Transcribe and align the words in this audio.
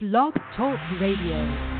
Blog 0.00 0.32
Talk 0.54 0.78
Radio. 1.00 1.77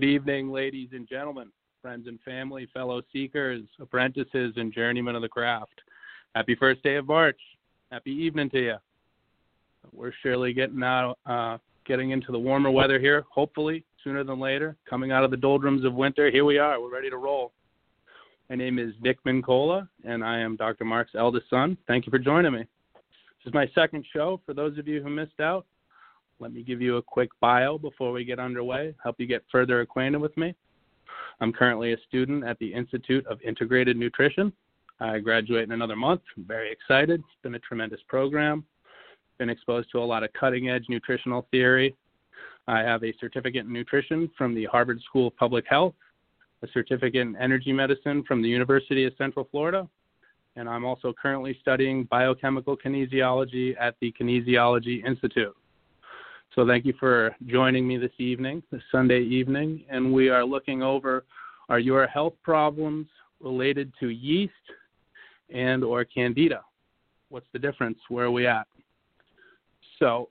Good 0.00 0.06
evening, 0.06 0.50
ladies 0.50 0.88
and 0.92 1.06
gentlemen, 1.06 1.50
friends 1.82 2.06
and 2.06 2.18
family, 2.22 2.66
fellow 2.72 3.02
seekers, 3.12 3.60
apprentices, 3.78 4.54
and 4.56 4.72
journeymen 4.72 5.14
of 5.14 5.20
the 5.20 5.28
craft. 5.28 5.78
Happy 6.34 6.54
first 6.54 6.82
day 6.82 6.96
of 6.96 7.06
March. 7.06 7.38
Happy 7.92 8.10
evening 8.10 8.48
to 8.48 8.64
you. 8.64 8.76
We're 9.92 10.14
surely 10.22 10.54
getting 10.54 10.82
out, 10.82 11.18
uh, 11.26 11.58
getting 11.84 12.12
into 12.12 12.32
the 12.32 12.38
warmer 12.38 12.70
weather 12.70 12.98
here. 12.98 13.26
Hopefully, 13.30 13.84
sooner 14.02 14.24
than 14.24 14.40
later. 14.40 14.74
Coming 14.88 15.12
out 15.12 15.22
of 15.22 15.30
the 15.30 15.36
doldrums 15.36 15.84
of 15.84 15.92
winter, 15.92 16.30
here 16.30 16.46
we 16.46 16.56
are. 16.56 16.80
We're 16.80 16.90
ready 16.90 17.10
to 17.10 17.18
roll. 17.18 17.52
My 18.48 18.56
name 18.56 18.78
is 18.78 18.94
Nick 19.02 19.22
Mincolla, 19.26 19.86
and 20.04 20.24
I 20.24 20.38
am 20.38 20.56
Dr. 20.56 20.86
Mark's 20.86 21.14
eldest 21.14 21.50
son. 21.50 21.76
Thank 21.86 22.06
you 22.06 22.10
for 22.10 22.18
joining 22.18 22.54
me. 22.54 22.60
This 22.60 23.48
is 23.48 23.52
my 23.52 23.68
second 23.74 24.06
show. 24.10 24.40
For 24.46 24.54
those 24.54 24.78
of 24.78 24.88
you 24.88 25.02
who 25.02 25.10
missed 25.10 25.40
out, 25.40 25.66
let 26.40 26.52
me 26.52 26.62
give 26.62 26.80
you 26.80 26.96
a 26.96 27.02
quick 27.02 27.30
bio 27.40 27.78
before 27.78 28.12
we 28.12 28.24
get 28.24 28.38
underway, 28.38 28.94
help 29.02 29.16
you 29.18 29.26
get 29.26 29.44
further 29.52 29.80
acquainted 29.80 30.18
with 30.18 30.36
me. 30.36 30.54
I'm 31.40 31.52
currently 31.52 31.92
a 31.92 31.96
student 32.08 32.44
at 32.44 32.58
the 32.58 32.72
Institute 32.72 33.26
of 33.26 33.40
Integrated 33.42 33.96
Nutrition. 33.96 34.52
I 35.00 35.18
graduate 35.18 35.64
in 35.64 35.72
another 35.72 35.96
month. 35.96 36.22
I'm 36.36 36.44
very 36.44 36.72
excited. 36.72 37.20
It's 37.20 37.42
been 37.42 37.54
a 37.54 37.58
tremendous 37.60 38.00
program. 38.08 38.64
Been 39.38 39.50
exposed 39.50 39.90
to 39.92 39.98
a 39.98 40.04
lot 40.04 40.22
of 40.22 40.32
cutting 40.32 40.68
edge 40.68 40.86
nutritional 40.88 41.46
theory. 41.50 41.94
I 42.66 42.80
have 42.80 43.02
a 43.04 43.14
certificate 43.18 43.66
in 43.66 43.72
nutrition 43.72 44.30
from 44.36 44.54
the 44.54 44.66
Harvard 44.66 45.00
School 45.02 45.28
of 45.28 45.36
Public 45.36 45.64
Health, 45.68 45.94
a 46.62 46.68
certificate 46.72 47.22
in 47.22 47.36
energy 47.36 47.72
medicine 47.72 48.22
from 48.26 48.42
the 48.42 48.48
University 48.48 49.04
of 49.04 49.12
Central 49.16 49.48
Florida, 49.50 49.88
and 50.56 50.68
I'm 50.68 50.84
also 50.84 51.12
currently 51.20 51.56
studying 51.60 52.04
biochemical 52.04 52.76
kinesiology 52.76 53.74
at 53.80 53.94
the 54.00 54.12
Kinesiology 54.20 55.04
Institute. 55.04 55.56
So 56.60 56.66
thank 56.66 56.84
you 56.84 56.92
for 57.00 57.34
joining 57.46 57.88
me 57.88 57.96
this 57.96 58.12
evening, 58.18 58.62
this 58.70 58.82
Sunday 58.92 59.22
evening, 59.22 59.82
and 59.88 60.12
we 60.12 60.28
are 60.28 60.44
looking 60.44 60.82
over 60.82 61.24
are 61.70 61.78
your 61.78 62.06
health 62.06 62.34
problems 62.42 63.06
related 63.40 63.90
to 63.98 64.10
yeast 64.10 64.52
and 65.48 65.82
or 65.82 66.04
candida? 66.04 66.60
What's 67.30 67.46
the 67.54 67.58
difference? 67.58 67.96
Where 68.10 68.26
are 68.26 68.30
we 68.30 68.46
at? 68.46 68.66
So 69.98 70.28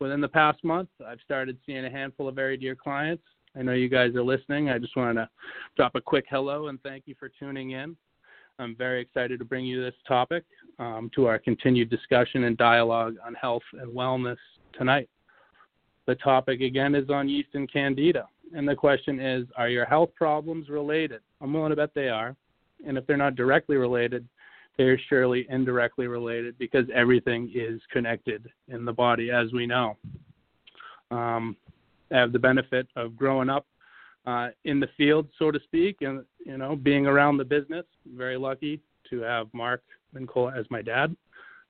within 0.00 0.20
the 0.20 0.26
past 0.26 0.64
month, 0.64 0.88
I've 1.06 1.20
started 1.24 1.56
seeing 1.64 1.84
a 1.84 1.90
handful 1.90 2.26
of 2.26 2.34
very 2.34 2.56
dear 2.56 2.74
clients. 2.74 3.22
I 3.56 3.62
know 3.62 3.74
you 3.74 3.88
guys 3.88 4.16
are 4.16 4.24
listening. 4.24 4.70
I 4.70 4.78
just 4.78 4.96
wanted 4.96 5.14
to 5.14 5.28
drop 5.76 5.94
a 5.94 6.00
quick 6.00 6.24
hello 6.28 6.66
and 6.66 6.82
thank 6.82 7.04
you 7.06 7.14
for 7.20 7.28
tuning 7.28 7.70
in. 7.70 7.96
I'm 8.58 8.74
very 8.74 9.00
excited 9.00 9.38
to 9.38 9.44
bring 9.44 9.64
you 9.64 9.80
this 9.80 9.94
topic 10.08 10.42
um, 10.80 11.08
to 11.14 11.26
our 11.26 11.38
continued 11.38 11.88
discussion 11.88 12.42
and 12.42 12.56
dialogue 12.56 13.14
on 13.24 13.34
health 13.34 13.62
and 13.74 13.94
wellness 13.94 14.38
tonight. 14.76 15.08
The 16.08 16.14
topic 16.14 16.62
again 16.62 16.94
is 16.94 17.10
on 17.10 17.28
yeast 17.28 17.50
and 17.52 17.70
candida. 17.70 18.26
And 18.56 18.66
the 18.66 18.74
question 18.74 19.20
is 19.20 19.46
Are 19.58 19.68
your 19.68 19.84
health 19.84 20.08
problems 20.16 20.70
related? 20.70 21.20
I'm 21.42 21.52
willing 21.52 21.68
to 21.68 21.76
bet 21.76 21.90
they 21.94 22.08
are. 22.08 22.34
And 22.86 22.96
if 22.96 23.06
they're 23.06 23.18
not 23.18 23.36
directly 23.36 23.76
related, 23.76 24.26
they're 24.78 24.98
surely 25.10 25.46
indirectly 25.50 26.06
related 26.06 26.56
because 26.58 26.86
everything 26.94 27.52
is 27.54 27.82
connected 27.92 28.48
in 28.68 28.86
the 28.86 28.92
body, 28.92 29.30
as 29.30 29.52
we 29.52 29.66
know. 29.66 29.98
Um, 31.10 31.54
I 32.10 32.16
have 32.16 32.32
the 32.32 32.38
benefit 32.38 32.88
of 32.96 33.14
growing 33.14 33.50
up 33.50 33.66
uh, 34.26 34.48
in 34.64 34.80
the 34.80 34.88
field, 34.96 35.28
so 35.38 35.50
to 35.50 35.60
speak, 35.64 35.98
and 36.00 36.24
you 36.38 36.56
know, 36.56 36.74
being 36.74 37.06
around 37.06 37.36
the 37.36 37.44
business. 37.44 37.84
Very 38.16 38.38
lucky 38.38 38.80
to 39.10 39.20
have 39.20 39.48
Mark 39.52 39.82
Mincolla 40.14 40.58
as 40.58 40.64
my 40.70 40.80
dad, 40.80 41.14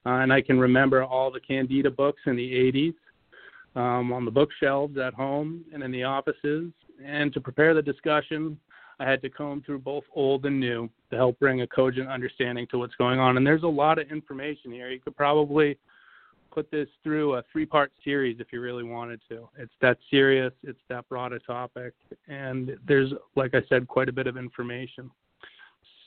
uh, 0.07 0.21
and 0.21 0.33
I 0.33 0.43
can 0.43 0.61
remember 0.61 1.03
all 1.03 1.33
the 1.33 1.41
Candida 1.41 1.91
books 1.91 2.21
in 2.27 2.37
the 2.37 2.53
'80s 2.53 2.95
um, 3.79 4.13
on 4.13 4.25
the 4.25 4.31
bookshelves 4.31 4.99
at 4.99 5.15
home 5.15 5.65
and 5.73 5.83
in 5.83 5.93
the 5.93 6.03
offices. 6.03 6.73
And 7.05 7.33
to 7.33 7.41
prepare 7.41 7.75
the 7.75 7.83
discussion, 7.83 8.59
I 8.99 9.09
had 9.09 9.23
to 9.23 9.31
comb 9.31 9.63
through 9.65 9.79
both 9.79 10.03
old 10.15 10.45
and 10.47 10.59
new 10.59 10.91
to 11.11 11.17
help 11.17 11.39
bring 11.39 11.61
a 11.61 11.67
cogent 11.67 12.09
understanding 12.09 12.67
to 12.73 12.79
what's 12.79 12.97
going 12.97 13.21
on. 13.21 13.37
And 13.37 13.47
there's 13.47 13.63
a 13.63 13.69
lot 13.69 14.01
of 14.01 14.11
information 14.11 14.73
here. 14.73 14.91
You 14.91 14.99
could 14.99 15.17
probably 15.17 15.79
put 16.51 16.69
this 16.73 16.89
through 17.05 17.35
a 17.35 17.45
three 17.53 17.67
part 17.67 17.93
series 18.03 18.41
if 18.41 18.49
you 18.53 18.61
really 18.61 18.83
wanted 18.83 19.21
to. 19.29 19.49
It's 19.57 19.73
that 19.81 19.99
serious, 20.11 20.53
it's 20.65 20.81
that 20.89 21.09
broad 21.09 21.33
a 21.33 21.39
topic, 21.39 21.93
and 22.27 22.77
there's, 22.87 23.13
like 23.37 23.55
I 23.55 23.63
said, 23.69 23.87
quite 23.87 24.09
a 24.09 24.13
bit 24.13 24.27
of 24.27 24.37
information. 24.37 25.09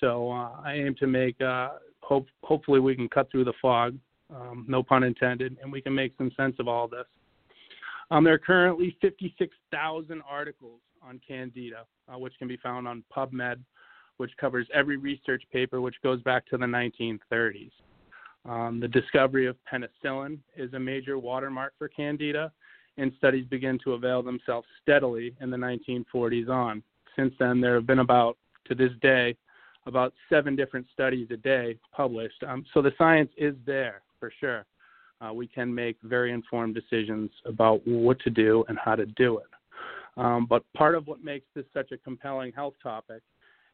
So 0.02 0.30
uh, 0.32 0.50
I 0.66 0.74
aim 0.74 0.96
to 0.96 1.08
make, 1.08 1.40
uh, 1.40 1.70
hope, 2.02 2.28
hopefully, 2.44 2.82
we 2.82 2.96
can 2.96 3.08
cut 3.08 3.32
through 3.32 3.46
the 3.46 3.54
fog, 3.62 3.96
um, 4.36 4.66
no 4.68 4.84
pun 4.84 5.04
intended, 5.04 5.56
and 5.62 5.72
we 5.72 5.80
can 5.80 5.96
make 5.96 6.14
some 6.18 6.32
sense 6.36 6.56
of 6.60 6.68
all 6.68 6.88
this. 6.88 7.06
Um, 8.12 8.26
there 8.26 8.34
are 8.34 8.40
currently 8.40 8.98
56,000 9.02 10.22
articles 10.30 10.82
on 11.02 11.22
Candida, 11.26 11.86
uh, 12.14 12.20
which 12.20 12.34
can 12.38 12.48
be 12.50 12.58
found 12.58 12.86
on 12.86 13.06
PubMed, 13.16 13.60
which 14.18 14.32
covers 14.38 14.68
every 14.74 14.98
research 14.98 15.44
paper 15.52 15.80
which 15.80 15.96
goes 16.04 16.22
back 16.22 16.46
to 16.48 16.58
the 16.58 16.66
1930s. 16.66 17.72
Um, 18.44 18.82
the 18.82 18.88
discovery 18.90 19.48
of 19.48 19.56
penicillin 19.72 20.40
is 20.58 20.74
a 20.74 20.80
major 20.80 21.18
watermark 21.18 21.74
for 21.78 21.88
Candida, 21.88 22.52
and 22.98 23.14
studies 23.18 23.46
begin 23.50 23.80
to 23.86 23.94
avail 23.94 24.22
themselves 24.22 24.68
steadily 24.82 25.34
in 25.40 25.50
the 25.50 25.58
1940s 25.58 26.50
on. 26.50 26.84
Since 27.16 27.34
then, 27.40 27.62
there 27.62 27.76
have 27.76 27.88
been 27.88 28.00
about, 28.00 28.38
to 28.66 28.76
this 28.76 28.92
day, 29.02 29.38
about 29.86 30.14
seven 30.30 30.58
different 30.58 30.86
studies 30.92 31.28
a 31.32 31.38
day 31.38 31.78
published. 31.96 32.44
Um, 32.46 32.66
so 32.74 32.82
the 32.82 32.92
science 32.98 33.32
is 33.38 33.56
there 33.66 34.02
for 34.20 34.34
sure. 34.38 34.66
Uh, 35.22 35.34
we 35.34 35.48
can 35.48 35.74
make 35.74 35.98
very 36.04 36.32
informed 36.32 36.74
decisions 36.74 37.30
about 37.46 37.82
what 37.86 38.20
to 38.22 38.30
do 38.30 38.64
and 38.68 38.78
how 38.84 38.96
to 38.96 39.06
do 39.06 39.38
it. 39.38 39.46
Um, 40.18 40.46
but 40.50 40.64
part 40.74 40.96
of 40.96 41.08
what 41.08 41.24
makes 41.24 41.46
this 41.56 41.66
such 41.74 41.92
a 41.92 41.98
compelling 41.98 42.52
health 42.52 42.74
topic 42.82 43.22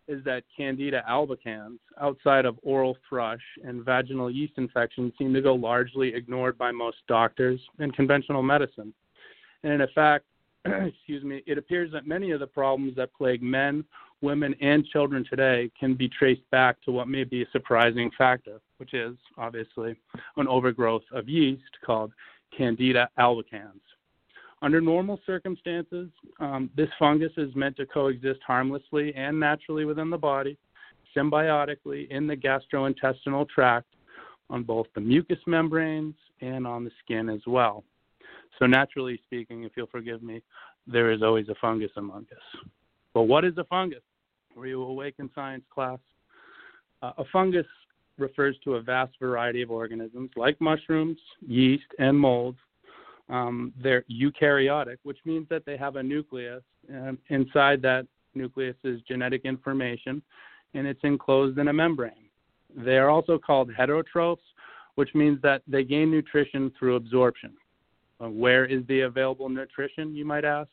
is 0.07 0.23
that 0.23 0.43
Candida 0.55 1.03
albicans, 1.09 1.79
outside 1.99 2.45
of 2.45 2.57
oral 2.63 2.95
thrush 3.07 3.41
and 3.63 3.83
vaginal 3.83 4.31
yeast 4.31 4.53
infections, 4.57 5.13
seem 5.17 5.33
to 5.33 5.41
go 5.41 5.53
largely 5.53 6.13
ignored 6.13 6.57
by 6.57 6.71
most 6.71 6.97
doctors 7.07 7.59
in 7.79 7.91
conventional 7.91 8.41
medicine. 8.41 8.93
And 9.63 9.81
in 9.81 9.87
fact, 9.93 10.25
excuse 10.65 11.23
me, 11.23 11.43
it 11.45 11.57
appears 11.57 11.91
that 11.91 12.07
many 12.07 12.31
of 12.31 12.39
the 12.39 12.47
problems 12.47 12.95
that 12.95 13.13
plague 13.13 13.43
men, 13.43 13.83
women, 14.21 14.55
and 14.61 14.85
children 14.85 15.25
today 15.29 15.71
can 15.79 15.93
be 15.93 16.09
traced 16.09 16.49
back 16.51 16.81
to 16.83 16.91
what 16.91 17.07
may 17.07 17.23
be 17.23 17.43
a 17.43 17.49
surprising 17.51 18.09
factor, 18.17 18.59
which 18.77 18.93
is 18.93 19.15
obviously 19.37 19.95
an 20.37 20.47
overgrowth 20.47 21.03
of 21.11 21.29
yeast 21.29 21.63
called 21.85 22.11
Candida 22.55 23.09
albicans. 23.19 23.81
Under 24.61 24.81
normal 24.81 25.19
circumstances, 25.25 26.09
um, 26.39 26.69
this 26.75 26.89
fungus 26.97 27.31
is 27.37 27.55
meant 27.55 27.77
to 27.77 27.85
coexist 27.85 28.39
harmlessly 28.45 29.13
and 29.15 29.39
naturally 29.39 29.85
within 29.85 30.09
the 30.09 30.17
body, 30.17 30.57
symbiotically 31.15 32.09
in 32.09 32.25
the 32.25 32.35
gastrointestinal 32.35 33.47
tract, 33.49 33.87
on 34.49 34.63
both 34.63 34.87
the 34.95 35.01
mucous 35.01 35.39
membranes 35.45 36.15
and 36.41 36.65
on 36.65 36.83
the 36.83 36.91
skin 37.03 37.29
as 37.29 37.41
well. 37.45 37.83
So, 38.57 38.65
naturally 38.65 39.19
speaking, 39.25 39.63
if 39.63 39.73
you'll 39.75 39.87
forgive 39.87 40.23
me, 40.23 40.41
there 40.87 41.11
is 41.11 41.21
always 41.21 41.49
a 41.49 41.55
fungus 41.55 41.91
among 41.97 42.25
us. 42.31 42.61
But 43.13 43.23
what 43.23 43.45
is 43.45 43.57
a 43.57 43.65
fungus? 43.65 44.03
Were 44.57 44.65
you 44.65 44.81
awake 44.81 45.15
in 45.19 45.29
science 45.35 45.63
class? 45.71 45.99
Uh, 47.03 47.11
a 47.19 47.23
fungus 47.31 47.67
refers 48.17 48.57
to 48.63 48.75
a 48.75 48.81
vast 48.81 49.13
variety 49.19 49.61
of 49.61 49.69
organisms 49.69 50.31
like 50.35 50.59
mushrooms, 50.59 51.19
yeast, 51.47 51.85
and 51.99 52.19
molds. 52.19 52.57
Um, 53.29 53.71
they're 53.79 54.03
eukaryotic, 54.09 54.97
which 55.03 55.19
means 55.25 55.47
that 55.49 55.63
they 55.65 55.77
have 55.77 55.95
a 55.95 56.01
nucleus. 56.01 56.63
And 56.89 57.19
inside 57.29 57.83
that 57.83 58.07
nucleus 58.33 58.75
is 58.83 58.99
genetic 59.07 59.45
information, 59.45 60.23
and 60.73 60.87
it's 60.87 61.03
enclosed 61.03 61.59
in 61.59 61.67
a 61.67 61.73
membrane. 61.73 62.29
They 62.75 62.97
are 62.97 63.09
also 63.09 63.37
called 63.37 63.69
heterotrophs, 63.71 64.37
which 64.95 65.13
means 65.13 65.39
that 65.43 65.61
they 65.67 65.83
gain 65.83 66.09
nutrition 66.09 66.71
through 66.79 66.95
absorption. 66.95 67.53
Uh, 68.19 68.29
where 68.29 68.65
is 68.65 68.81
the 68.87 69.01
available 69.01 69.49
nutrition, 69.49 70.15
you 70.15 70.25
might 70.25 70.45
ask? 70.45 70.69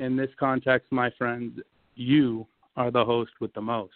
In 0.00 0.16
this 0.16 0.30
context, 0.36 0.90
my 0.90 1.10
friends, 1.16 1.60
you 1.94 2.48
are 2.76 2.90
the 2.90 3.04
host 3.04 3.32
with 3.40 3.52
the 3.54 3.60
most. 3.60 3.92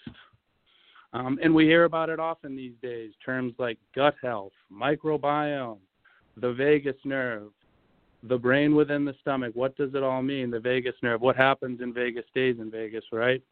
Um, 1.12 1.38
and 1.42 1.54
we 1.54 1.64
hear 1.64 1.84
about 1.84 2.10
it 2.10 2.18
often 2.18 2.56
these 2.56 2.74
days 2.82 3.12
terms 3.24 3.54
like 3.58 3.78
gut 3.94 4.16
health, 4.20 4.52
microbiome, 4.72 5.78
the 6.36 6.52
vagus 6.52 6.96
nerve, 7.04 7.52
the 8.24 8.36
brain 8.36 8.74
within 8.74 9.04
the 9.04 9.14
stomach. 9.20 9.52
What 9.54 9.76
does 9.76 9.94
it 9.94 10.02
all 10.02 10.22
mean? 10.22 10.50
The 10.50 10.58
vagus 10.58 10.96
nerve. 11.02 11.20
What 11.20 11.36
happens 11.36 11.80
in 11.80 11.92
Vegas 11.92 12.24
stays 12.30 12.56
in 12.58 12.70
Vegas, 12.70 13.04
right? 13.12 13.42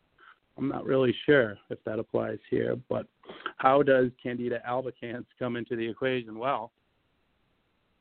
I'm 0.59 0.69
not 0.69 0.85
really 0.85 1.15
sure 1.25 1.57
if 1.71 1.79
that 1.85 1.99
applies 1.99 2.39
here, 2.51 2.77
but 2.89 3.07
how 3.59 3.83
does 3.83 4.11
Candida 4.23 4.61
albicans 4.69 5.25
come 5.39 5.57
into 5.57 5.77
the 5.77 5.89
equation? 5.89 6.39
Well, 6.39 6.73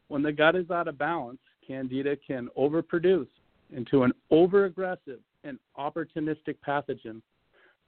when 0.07 0.23
the 0.23 0.31
gut 0.31 0.55
is 0.55 0.69
out 0.71 0.87
of 0.87 0.97
balance, 0.97 1.39
Candida 1.65 2.17
can 2.17 2.49
overproduce 2.57 3.27
into 3.73 4.03
an 4.03 4.11
overaggressive 4.31 5.19
and 5.43 5.59
opportunistic 5.77 6.55
pathogen 6.65 7.21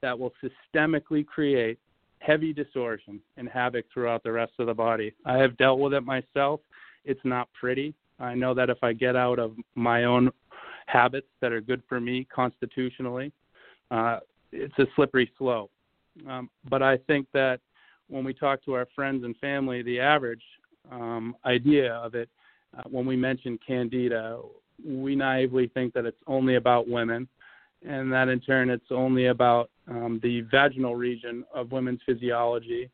that 0.02 0.18
will 0.18 0.32
systemically 0.42 1.24
create 1.24 1.78
heavy 2.18 2.52
distortion 2.52 3.20
and 3.36 3.48
havoc 3.48 3.84
throughout 3.92 4.22
the 4.22 4.32
rest 4.32 4.52
of 4.58 4.66
the 4.66 4.74
body. 4.74 5.12
I 5.24 5.36
have 5.38 5.56
dealt 5.56 5.78
with 5.78 5.94
it 5.94 6.02
myself. 6.02 6.60
It's 7.04 7.20
not 7.24 7.48
pretty. 7.58 7.94
I 8.18 8.34
know 8.34 8.54
that 8.54 8.70
if 8.70 8.78
I 8.82 8.92
get 8.92 9.16
out 9.16 9.38
of 9.38 9.52
my 9.74 10.04
own 10.04 10.30
habits 10.86 11.26
that 11.40 11.52
are 11.52 11.60
good 11.60 11.82
for 11.88 12.00
me 12.00 12.26
constitutionally, 12.34 13.32
uh, 13.90 14.20
it's 14.52 14.78
a 14.78 14.86
slippery 14.94 15.30
slope. 15.38 15.70
Um, 16.28 16.48
but 16.70 16.82
I 16.82 16.96
think 16.96 17.26
that 17.34 17.60
when 18.08 18.24
we 18.24 18.32
talk 18.32 18.64
to 18.64 18.74
our 18.74 18.86
friends 18.94 19.24
and 19.24 19.36
family, 19.38 19.82
the 19.82 20.00
average 20.00 20.42
um, 20.90 21.36
idea 21.44 21.92
of 21.94 22.14
it, 22.14 22.28
uh, 22.76 22.82
when 22.90 23.06
we 23.06 23.16
mention 23.16 23.58
candida, 23.66 24.40
we 24.84 25.14
naively 25.14 25.68
think 25.68 25.92
that 25.94 26.04
it's 26.04 26.20
only 26.26 26.56
about 26.56 26.88
women, 26.88 27.28
and 27.86 28.12
that 28.12 28.28
in 28.28 28.40
turn 28.40 28.70
it's 28.70 28.90
only 28.90 29.26
about 29.26 29.70
um, 29.88 30.20
the 30.22 30.42
vaginal 30.42 30.96
region 30.96 31.44
of 31.54 31.72
women's 31.72 32.00
physiology. 32.06 32.90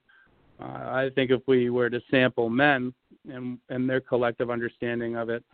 Uh, 0.60 0.64
I 0.64 1.10
think 1.14 1.30
if 1.30 1.40
we 1.46 1.70
were 1.70 1.88
to 1.88 2.00
sample 2.10 2.50
men 2.50 2.92
and, 3.28 3.58
and 3.68 3.88
their 3.88 4.00
collective 4.00 4.50
understanding 4.50 5.16
of 5.16 5.30
it, 5.30 5.44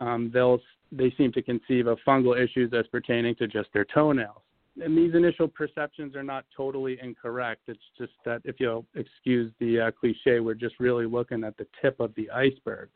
um, 0.00 0.30
they'll 0.32 0.60
they 0.90 1.12
seem 1.16 1.32
to 1.32 1.42
conceive 1.42 1.86
of 1.86 1.98
fungal 2.06 2.38
issues 2.38 2.72
as 2.74 2.86
pertaining 2.88 3.34
to 3.36 3.46
just 3.46 3.68
their 3.72 3.86
toenails. 3.86 4.42
And 4.82 4.96
these 4.96 5.14
initial 5.14 5.48
perceptions 5.48 6.14
are 6.14 6.22
not 6.22 6.44
totally 6.54 6.98
incorrect. 7.02 7.62
It's 7.66 7.80
just 7.96 8.12
that 8.24 8.42
if 8.44 8.56
you'll 8.58 8.86
excuse 8.94 9.52
the 9.58 9.80
uh, 9.80 9.90
cliche, 9.90 10.40
we're 10.40 10.54
just 10.54 10.80
really 10.80 11.06
looking 11.06 11.44
at 11.44 11.56
the 11.56 11.66
tip 11.80 11.98
of 12.00 12.14
the 12.14 12.30
iceberg. 12.30 12.88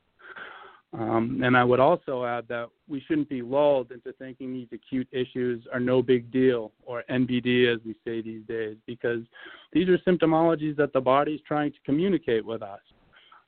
Um, 0.98 1.42
and 1.44 1.56
I 1.56 1.62
would 1.62 1.80
also 1.80 2.24
add 2.24 2.48
that 2.48 2.68
we 2.88 3.02
shouldn't 3.06 3.28
be 3.28 3.42
lulled 3.42 3.92
into 3.92 4.12
thinking 4.14 4.52
these 4.52 4.68
acute 4.72 5.06
issues 5.12 5.62
are 5.72 5.80
no 5.80 6.00
big 6.00 6.30
deal, 6.32 6.72
or 6.86 7.04
NBD 7.10 7.72
as 7.72 7.80
we 7.84 7.94
say 8.04 8.22
these 8.22 8.46
days, 8.48 8.76
because 8.86 9.20
these 9.72 9.88
are 9.88 9.98
symptomologies 9.98 10.74
that 10.76 10.94
the 10.94 11.00
body 11.00 11.34
is 11.34 11.40
trying 11.46 11.70
to 11.72 11.78
communicate 11.84 12.44
with 12.44 12.62
us. 12.62 12.80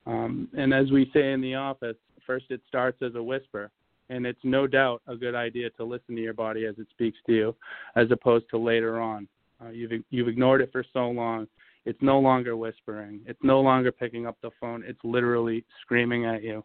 Um, 0.06 0.48
and 0.58 0.74
as 0.74 0.90
we 0.90 1.10
say 1.14 1.32
in 1.32 1.40
the 1.40 1.54
office, 1.54 1.96
first 2.26 2.46
it 2.50 2.60
starts 2.68 3.00
as 3.00 3.14
a 3.14 3.22
whisper, 3.22 3.70
and 4.10 4.26
it's 4.26 4.40
no 4.44 4.66
doubt 4.66 5.00
a 5.06 5.16
good 5.16 5.34
idea 5.34 5.70
to 5.70 5.84
listen 5.84 6.16
to 6.16 6.22
your 6.22 6.34
body 6.34 6.66
as 6.66 6.74
it 6.78 6.88
speaks 6.90 7.18
to 7.26 7.32
you, 7.32 7.56
as 7.96 8.10
opposed 8.10 8.44
to 8.50 8.58
later 8.58 9.00
on. 9.00 9.26
Uh, 9.64 9.70
you've 9.70 9.92
you've 10.10 10.28
ignored 10.28 10.60
it 10.60 10.70
for 10.70 10.84
so 10.92 11.08
long. 11.08 11.48
It's 11.86 12.00
no 12.02 12.20
longer 12.20 12.56
whispering. 12.56 13.20
It's 13.26 13.42
no 13.42 13.60
longer 13.60 13.90
picking 13.90 14.26
up 14.26 14.36
the 14.42 14.50
phone. 14.60 14.84
It's 14.86 15.00
literally 15.02 15.64
screaming 15.82 16.26
at 16.26 16.42
you. 16.42 16.62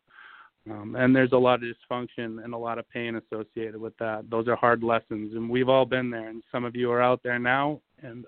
Um, 0.69 0.95
and 0.95 1.13
there's 1.13 1.33
a 1.33 1.37
lot 1.37 1.61
of 1.61 1.63
dysfunction 1.63 2.43
and 2.43 2.53
a 2.53 2.57
lot 2.57 2.79
of 2.79 2.89
pain 2.89 3.15
associated 3.15 3.75
with 3.75 3.97
that. 3.97 4.29
Those 4.29 4.47
are 4.47 4.55
hard 4.55 4.81
lessons, 4.81 5.35
and 5.35 5.49
we've 5.49 5.67
all 5.67 5.85
been 5.85 6.09
there. 6.09 6.29
And 6.29 6.41
some 6.51 6.63
of 6.63 6.75
you 6.75 6.89
are 6.91 7.01
out 7.01 7.21
there 7.21 7.39
now, 7.39 7.81
and 8.01 8.25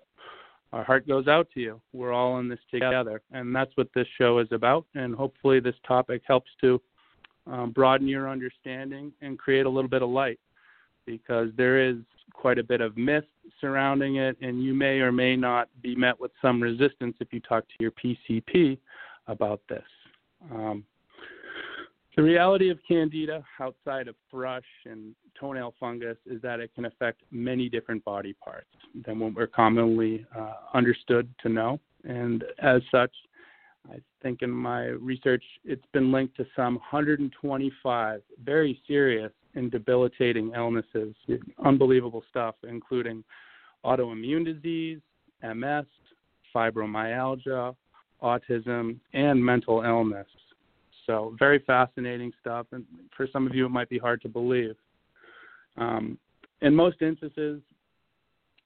our 0.74 0.84
heart 0.84 1.08
goes 1.08 1.28
out 1.28 1.48
to 1.54 1.62
you. 1.62 1.82
We're 1.94 2.12
all 2.12 2.40
in 2.40 2.50
this 2.50 2.60
together, 2.70 3.22
and 3.32 3.56
that's 3.56 3.72
what 3.76 3.88
this 3.96 4.08
show 4.18 4.40
is 4.40 4.48
about. 4.52 4.86
And 4.96 5.16
hopefully, 5.16 5.62
this 5.62 5.76
topic 5.88 6.24
helps 6.28 6.52
to 6.62 6.82
um, 7.48 7.72
broaden 7.72 8.08
your 8.08 8.30
understanding 8.30 9.14
and 9.22 9.40
create 9.40 9.66
a 9.66 9.70
little 9.70 9.90
bit 9.90 10.02
of 10.02 10.10
light, 10.10 10.40
because 11.06 11.50
there 11.56 11.80
is 11.80 11.96
quite 12.34 12.60
a 12.60 12.64
bit 12.64 12.82
of 12.82 12.98
myth 12.98 13.24
surrounding 13.62 14.18
it, 14.18 14.36
and 14.42 14.62
you 14.62 14.74
may 14.74 15.00
or 15.00 15.14
may 15.14 15.38
not 15.38 15.70
be 15.82 15.96
met 15.96 16.20
with 16.20 16.32
some 16.42 16.62
resistance 16.62 17.16
if 17.22 17.32
you 17.32 17.40
talk 17.40 17.64
to 17.70 17.76
your 17.80 17.92
PCP 17.92 18.78
about 19.28 19.62
this. 19.70 19.84
Um, 20.52 20.84
the 22.16 22.24
reality 22.24 22.70
of 22.70 22.80
candida 22.88 23.44
outside 23.60 24.08
of 24.08 24.16
thrush 24.32 24.64
and 24.86 25.14
toenail 25.40 25.74
fungus 25.80 26.18
is 26.26 26.42
that 26.42 26.60
it 26.60 26.74
can 26.74 26.86
affect 26.86 27.22
many 27.32 27.68
different 27.70 28.04
body 28.06 28.34
parts 28.34 28.70
than 29.06 29.20
what 29.20 29.34
we're 29.34 29.48
commonly 29.48 30.26
uh, 30.38 30.54
understood 30.74 31.28
to 31.42 31.50
know. 31.50 31.80
And 32.06 32.44
as 32.62 32.82
such, 32.92 33.12
I 33.92 33.98
think 34.22 34.42
in 34.42 34.50
my 34.50 34.86
research, 34.86 35.44
it's 35.64 35.86
been 35.94 36.12
linked 36.12 36.38
to 36.38 36.46
some 36.56 36.76
125 36.76 38.22
very 38.44 38.82
serious 38.88 39.32
and 39.56 39.72
debilitating 39.72 40.52
illnesses, 40.56 41.16
unbelievable 41.64 42.24
stuff, 42.30 42.56
including 42.68 43.24
autoimmune 43.86 44.46
disease, 44.46 45.00
MS, 45.44 45.86
fibromyalgia, 46.54 47.76
autism, 48.22 48.98
and 49.14 49.44
mental 49.44 49.82
illness. 49.82 50.28
So 51.06 51.36
very 51.38 51.60
fascinating 51.60 52.32
stuff, 52.40 52.68
and 52.72 52.86
for 53.16 53.28
some 53.32 53.46
of 53.46 53.54
you 53.54 53.66
it 53.66 53.70
might 53.70 53.90
be 53.90 53.98
hard 53.98 54.22
to 54.24 54.30
believe. 54.30 54.76
Um, 55.78 56.18
in 56.62 56.74
most 56.74 57.02
instances, 57.02 57.62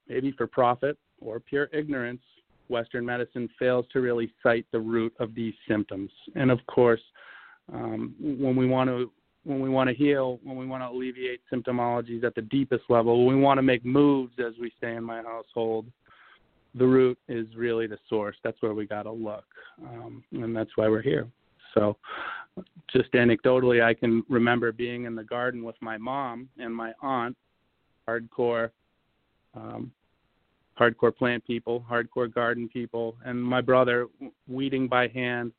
maybe 0.07 0.31
for 0.31 0.47
profit 0.47 0.97
or 1.19 1.39
pure 1.39 1.69
ignorance, 1.73 2.21
Western 2.69 3.05
medicine 3.05 3.49
fails 3.57 3.85
to 3.91 3.99
really 3.99 4.31
cite 4.43 4.65
the 4.71 4.79
root 4.79 5.13
of 5.19 5.33
these 5.33 5.53
symptoms. 5.67 6.11
And 6.35 6.51
of 6.51 6.59
course, 6.67 7.01
um, 7.73 8.15
when 8.19 8.55
we 8.55 8.67
want 8.67 8.89
to 8.89 9.11
when 9.43 9.61
we 9.61 9.69
want 9.69 9.89
to 9.89 9.95
heal, 9.95 10.39
when 10.43 10.57
we 10.57 10.65
want 10.65 10.83
to 10.83 10.89
alleviate 10.89 11.41
symptomologies 11.51 12.23
at 12.23 12.35
the 12.35 12.41
deepest 12.41 12.83
level, 12.89 13.25
when 13.25 13.37
we 13.37 13.41
want 13.41 13.57
to 13.57 13.63
make 13.63 13.85
moves, 13.85 14.33
as 14.37 14.53
we 14.59 14.71
say 14.81 14.95
in 14.95 15.03
my 15.03 15.21
household, 15.23 15.85
the 16.75 16.85
root 16.85 17.17
is 17.27 17.47
really 17.55 17.87
the 17.87 17.97
source. 18.09 18.35
That's 18.43 18.61
where 18.61 18.73
we 18.73 18.85
got 18.85 19.03
to 19.03 19.11
look, 19.11 19.45
um, 19.81 20.23
and 20.33 20.55
that's 20.55 20.69
why 20.75 20.87
we're 20.87 21.01
here. 21.01 21.27
So, 21.73 21.97
just 22.91 23.11
anecdotally, 23.13 23.83
I 23.83 23.93
can 23.93 24.23
remember 24.29 24.71
being 24.71 25.05
in 25.05 25.15
the 25.15 25.23
garden 25.23 25.63
with 25.63 25.75
my 25.81 25.97
mom 25.97 26.49
and 26.57 26.75
my 26.75 26.93
aunt, 27.01 27.37
hardcore, 28.07 28.71
um, 29.55 29.91
hardcore 30.79 31.15
plant 31.15 31.45
people, 31.45 31.85
hardcore 31.89 32.33
garden 32.33 32.67
people, 32.67 33.15
and 33.25 33.41
my 33.41 33.61
brother 33.61 34.07
weeding 34.47 34.87
by 34.87 35.07
hand. 35.07 35.51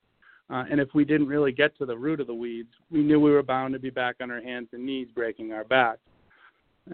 Uh, 0.50 0.64
and 0.68 0.80
if 0.80 0.88
we 0.94 1.04
didn't 1.04 1.28
really 1.28 1.52
get 1.52 1.76
to 1.78 1.86
the 1.86 1.96
root 1.96 2.20
of 2.20 2.26
the 2.26 2.34
weeds, 2.34 2.70
we 2.90 3.02
knew 3.02 3.20
we 3.20 3.30
were 3.30 3.42
bound 3.42 3.72
to 3.72 3.78
be 3.78 3.90
back 3.90 4.16
on 4.20 4.30
our 4.30 4.42
hands 4.42 4.68
and 4.72 4.84
knees 4.84 5.08
breaking 5.14 5.52
our 5.52 5.64
backs. 5.64 6.00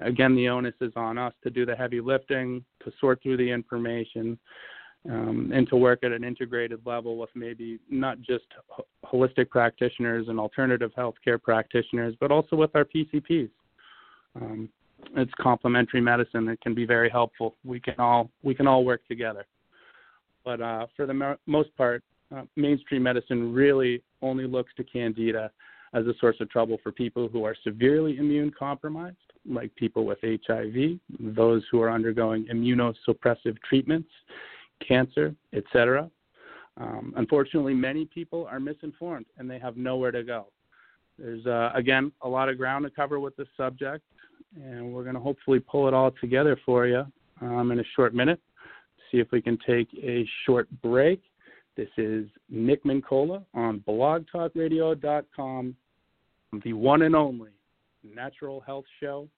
Again, 0.02 0.36
the 0.36 0.48
onus 0.48 0.74
is 0.82 0.92
on 0.94 1.16
us 1.16 1.32
to 1.42 1.48
do 1.48 1.64
the 1.64 1.74
heavy 1.74 2.00
lifting, 2.02 2.62
to 2.84 2.92
sort 3.00 3.22
through 3.22 3.38
the 3.38 3.50
information, 3.50 4.38
um, 5.10 5.52
and 5.54 5.68
to 5.68 5.76
work 5.76 6.00
at 6.02 6.12
an 6.12 6.24
integrated 6.24 6.80
level 6.84 7.16
with 7.16 7.30
maybe 7.34 7.78
not 7.90 8.20
just 8.20 8.44
holistic 9.04 9.48
practitioners 9.50 10.28
and 10.28 10.40
alternative 10.40 10.90
healthcare 10.96 11.40
practitioners, 11.40 12.14
but 12.20 12.30
also 12.30 12.56
with 12.56 12.74
our 12.74 12.84
PCPs. 12.84 13.50
Um, 14.34 14.68
it's 15.16 15.32
complementary 15.40 16.00
medicine. 16.00 16.48
It 16.48 16.60
can 16.60 16.74
be 16.74 16.84
very 16.84 17.08
helpful. 17.08 17.54
We 17.64 17.80
can 17.80 17.94
all 17.98 18.30
we 18.42 18.54
can 18.54 18.66
all 18.66 18.84
work 18.84 19.06
together. 19.06 19.46
But 20.44 20.60
uh, 20.60 20.86
for 20.96 21.06
the 21.06 21.14
mo- 21.14 21.36
most 21.46 21.74
part, 21.76 22.02
uh, 22.34 22.42
mainstream 22.56 23.02
medicine 23.02 23.52
really 23.52 24.02
only 24.22 24.46
looks 24.46 24.72
to 24.76 24.84
candida 24.84 25.50
as 25.94 26.06
a 26.06 26.14
source 26.20 26.36
of 26.40 26.50
trouble 26.50 26.78
for 26.82 26.92
people 26.92 27.28
who 27.28 27.44
are 27.44 27.56
severely 27.64 28.18
immune 28.18 28.52
compromised, 28.56 29.16
like 29.48 29.74
people 29.76 30.04
with 30.04 30.18
HIV, 30.22 30.98
those 31.20 31.62
who 31.70 31.80
are 31.80 31.90
undergoing 31.90 32.46
immunosuppressive 32.52 33.56
treatments, 33.68 34.08
cancer, 34.86 35.34
etc. 35.52 36.10
Um, 36.78 37.14
unfortunately, 37.16 37.74
many 37.74 38.04
people 38.04 38.46
are 38.50 38.60
misinformed 38.60 39.26
and 39.38 39.50
they 39.50 39.58
have 39.58 39.76
nowhere 39.76 40.10
to 40.10 40.22
go. 40.22 40.46
There's, 41.18 41.46
uh, 41.46 41.70
again, 41.74 42.12
a 42.22 42.28
lot 42.28 42.48
of 42.48 42.58
ground 42.58 42.84
to 42.84 42.90
cover 42.90 43.18
with 43.18 43.34
this 43.36 43.48
subject, 43.56 44.04
and 44.54 44.92
we're 44.92 45.02
going 45.02 45.14
to 45.14 45.20
hopefully 45.20 45.60
pull 45.60 45.88
it 45.88 45.94
all 45.94 46.12
together 46.20 46.58
for 46.66 46.86
you 46.86 47.04
um, 47.40 47.72
in 47.72 47.80
a 47.80 47.84
short 47.94 48.14
minute. 48.14 48.40
see 49.10 49.18
if 49.18 49.28
we 49.32 49.40
can 49.40 49.58
take 49.66 49.88
a 50.02 50.26
short 50.44 50.68
break. 50.82 51.22
This 51.76 51.88
is 51.96 52.26
Nick 52.50 52.84
Mincolla 52.84 53.44
on 53.54 53.80
blogtalkradio.com, 53.86 55.76
the 56.64 56.72
one 56.72 57.02
and 57.02 57.16
only 57.16 57.50
natural 58.14 58.60
health 58.60 58.86
show. 59.00 59.28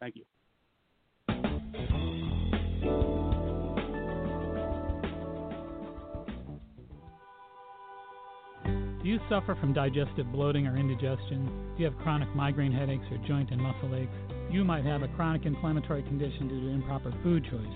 Thank 0.00 0.16
you. 0.16 0.24
Do 9.02 9.08
you 9.08 9.18
suffer 9.28 9.56
from 9.56 9.72
digestive 9.72 10.30
bloating 10.30 10.68
or 10.68 10.76
indigestion? 10.76 11.46
Do 11.74 11.82
you 11.82 11.90
have 11.90 11.98
chronic 11.98 12.32
migraine 12.36 12.70
headaches 12.70 13.02
or 13.10 13.18
joint 13.26 13.50
and 13.50 13.60
muscle 13.60 13.96
aches? 13.96 14.14
You 14.48 14.62
might 14.62 14.84
have 14.84 15.02
a 15.02 15.08
chronic 15.08 15.44
inflammatory 15.44 16.04
condition 16.04 16.46
due 16.46 16.60
to 16.60 16.68
improper 16.68 17.12
food 17.24 17.42
choices. 17.42 17.66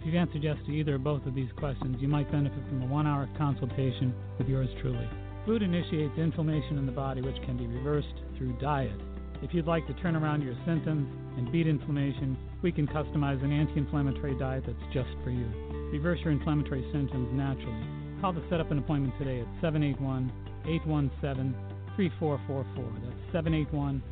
If 0.00 0.06
you've 0.06 0.16
answered 0.16 0.42
yes 0.42 0.56
to 0.66 0.72
either 0.72 0.96
or 0.96 0.98
both 0.98 1.24
of 1.24 1.36
these 1.36 1.52
questions, 1.56 1.98
you 2.00 2.08
might 2.08 2.32
benefit 2.32 2.58
from 2.66 2.82
a 2.82 2.86
one 2.86 3.06
hour 3.06 3.28
consultation 3.38 4.12
with 4.38 4.48
yours 4.48 4.68
truly. 4.80 5.08
Food 5.46 5.62
initiates 5.62 6.18
inflammation 6.18 6.78
in 6.78 6.86
the 6.86 6.90
body, 6.90 7.20
which 7.20 7.40
can 7.44 7.56
be 7.56 7.68
reversed 7.68 8.18
through 8.36 8.58
diet. 8.58 9.00
If 9.42 9.54
you'd 9.54 9.68
like 9.68 9.86
to 9.86 9.94
turn 10.02 10.16
around 10.16 10.42
your 10.42 10.56
symptoms 10.66 11.06
and 11.38 11.52
beat 11.52 11.68
inflammation, 11.68 12.36
we 12.62 12.72
can 12.72 12.88
customize 12.88 13.40
an 13.44 13.52
anti 13.52 13.76
inflammatory 13.76 14.36
diet 14.36 14.64
that's 14.66 14.92
just 14.92 15.14
for 15.22 15.30
you. 15.30 15.46
Reverse 15.92 16.18
your 16.24 16.32
inflammatory 16.32 16.84
symptoms 16.90 17.28
naturally. 17.32 17.86
Call 18.20 18.32
to 18.32 18.42
set 18.50 18.58
up 18.58 18.72
an 18.72 18.78
appointment 18.78 19.14
today 19.16 19.40
at 19.40 19.46
781 19.60 20.32
817 20.66 21.54
3444. 21.96 22.84
That's 23.04 23.32
781 23.32 24.02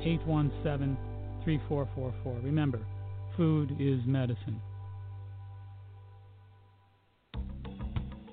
817 0.00 0.96
3444. 1.44 2.40
Remember, 2.42 2.80
food 3.36 3.76
is 3.78 4.00
medicine. 4.06 4.60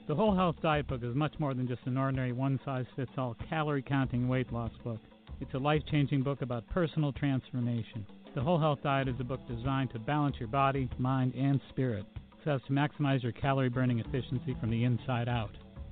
The 0.08 0.16
Whole 0.16 0.36
Health 0.36 0.58
Diet 0.62 0.88
Book 0.88 1.04
is 1.04 1.16
much 1.16 1.34
more 1.40 1.54
than 1.54 1.68
just 1.68 1.82
an 1.86 1.98
ordinary 1.98 2.34
one 2.34 2.60
size 2.66 2.86
fits 2.96 3.12
all 3.18 3.36
calorie 3.50 3.82
counting 3.82 4.28
weight 4.28 4.52
loss 4.52 4.72
book. 4.84 5.00
It's 5.40 5.54
a 5.54 5.58
life 5.58 5.82
changing 5.90 6.22
book 6.22 6.42
about 6.42 6.68
personal 6.70 7.14
transformation. 7.14 8.06
The 8.36 8.42
Whole 8.42 8.60
Health 8.60 8.80
Diet 8.84 9.08
is 9.08 9.16
a 9.20 9.24
book 9.24 9.40
designed 9.48 9.92
to 9.92 10.00
balance 10.00 10.36
your 10.40 10.50
body, 10.50 10.90
mind, 10.98 11.34
and 11.36 11.60
spirit 11.70 12.06
so 12.44 12.52
as 12.52 12.62
to 12.68 12.74
maximize 12.74 13.24
your 13.24 13.32
calorie 13.32 13.70
burning 13.70 14.00
efficiency 14.00 14.56
from 14.60 14.70
the 14.70 14.84
inside 14.84 15.30
out. 15.30 15.52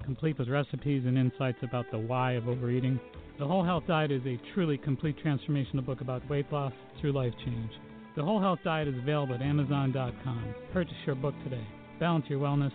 Complete 0.09 0.39
with 0.39 0.49
recipes 0.49 1.03
and 1.05 1.19
insights 1.19 1.59
about 1.61 1.85
the 1.91 1.99
why 1.99 2.31
of 2.31 2.47
overeating, 2.47 2.99
The 3.37 3.45
Whole 3.45 3.63
Health 3.63 3.83
Diet 3.87 4.09
is 4.09 4.23
a 4.25 4.39
truly 4.55 4.75
complete 4.75 5.15
transformational 5.23 5.85
book 5.85 6.01
about 6.01 6.27
weight 6.27 6.51
loss 6.51 6.73
through 6.99 7.11
life 7.11 7.33
change. 7.45 7.69
The 8.15 8.23
Whole 8.23 8.41
Health 8.41 8.57
Diet 8.63 8.87
is 8.87 8.97
available 8.97 9.35
at 9.35 9.43
Amazon.com. 9.43 10.55
Purchase 10.73 10.95
your 11.05 11.13
book 11.13 11.35
today. 11.43 11.63
Balance 11.99 12.25
your 12.27 12.39
wellness 12.39 12.71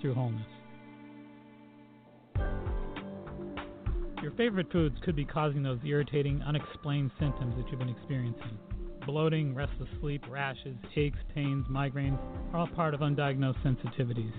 through 0.00 0.14
wholeness. 0.14 0.44
Your 4.20 4.32
favorite 4.36 4.72
foods 4.72 4.96
could 5.04 5.14
be 5.14 5.24
causing 5.24 5.62
those 5.62 5.78
irritating, 5.86 6.42
unexplained 6.42 7.12
symptoms 7.20 7.54
that 7.58 7.70
you've 7.70 7.78
been 7.78 7.90
experiencing. 7.90 8.58
Bloating, 9.06 9.54
restless 9.54 9.88
sleep, 10.00 10.24
rashes, 10.28 10.74
aches, 10.96 11.20
pains, 11.32 11.64
migraines 11.70 12.18
are 12.52 12.58
all 12.58 12.66
part 12.66 12.92
of 12.92 13.02
undiagnosed 13.02 13.62
sensitivities. 13.62 14.32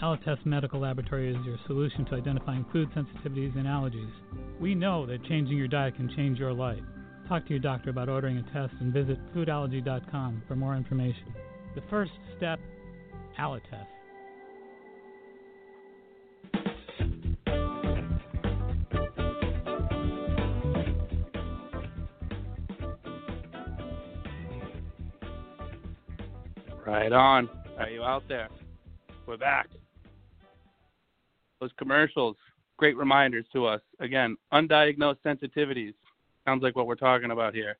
Alletess 0.00 0.38
Medical 0.44 0.78
Laboratory 0.78 1.34
is 1.34 1.44
your 1.44 1.58
solution 1.66 2.04
to 2.04 2.14
identifying 2.14 2.64
food 2.72 2.88
sensitivities 2.92 3.56
and 3.56 3.66
allergies. 3.66 4.12
We 4.60 4.72
know 4.74 5.04
that 5.06 5.24
changing 5.24 5.58
your 5.58 5.66
diet 5.66 5.96
can 5.96 6.08
change 6.14 6.38
your 6.38 6.52
life. 6.52 6.78
Talk 7.28 7.44
to 7.46 7.50
your 7.50 7.58
doctor 7.58 7.90
about 7.90 8.08
ordering 8.08 8.38
a 8.38 8.42
test 8.52 8.74
and 8.80 8.92
visit 8.92 9.18
foodallergy.com 9.34 10.42
for 10.46 10.54
more 10.54 10.76
information. 10.76 11.34
The 11.74 11.82
first 11.90 12.12
step, 12.36 12.60
Alletess. 13.40 13.86
Right 26.86 27.12
on. 27.12 27.50
Are 27.78 27.90
you 27.90 28.02
out 28.02 28.22
there? 28.28 28.48
We're 29.26 29.36
back. 29.36 29.68
Those 31.60 31.70
commercials, 31.76 32.36
great 32.76 32.96
reminders 32.96 33.46
to 33.52 33.66
us. 33.66 33.80
Again, 34.00 34.36
undiagnosed 34.52 35.18
sensitivities. 35.24 35.94
Sounds 36.46 36.62
like 36.62 36.76
what 36.76 36.86
we're 36.86 36.94
talking 36.94 37.30
about 37.30 37.54
here. 37.54 37.76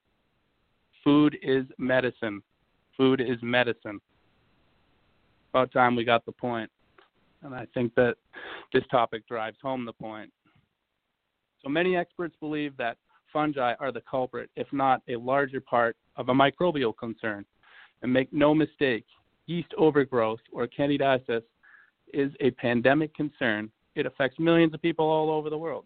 Food 1.04 1.38
is 1.42 1.64
medicine. 1.78 2.42
Food 2.97 3.20
is 3.20 3.38
medicine. 3.42 4.00
About 5.50 5.73
time 5.73 5.94
we 5.97 6.04
got 6.04 6.26
the 6.26 6.32
point. 6.32 6.70
And 7.42 7.54
I 7.54 7.66
think 7.73 7.94
that 7.94 8.16
this 8.73 8.82
topic 8.90 9.26
drives 9.28 9.56
home 9.62 9.85
the 9.85 9.92
point. 9.92 10.32
So 11.62 11.68
many 11.68 11.97
experts 11.97 12.35
believe 12.40 12.76
that 12.76 12.97
fungi 13.32 13.75
are 13.78 13.92
the 13.92 14.02
culprit, 14.11 14.50
if 14.56 14.66
not 14.73 15.02
a 15.08 15.16
larger 15.16 15.61
part, 15.61 15.97
of 16.16 16.28
a 16.28 16.35
microbial 16.35 16.97
concern. 16.97 17.44
And 18.02 18.12
make 18.12 18.32
no 18.32 18.54
mistake, 18.54 19.04
yeast 19.47 19.73
overgrowth 19.76 20.40
or 20.52 20.66
candidiasis 20.66 21.42
is 22.12 22.32
a 22.40 22.50
pandemic 22.52 23.14
concern. 23.14 23.70
It 23.94 24.06
affects 24.06 24.38
millions 24.38 24.74
of 24.74 24.82
people 24.82 25.06
all 25.06 25.30
over 25.30 25.50
the 25.50 25.58
world. 25.58 25.84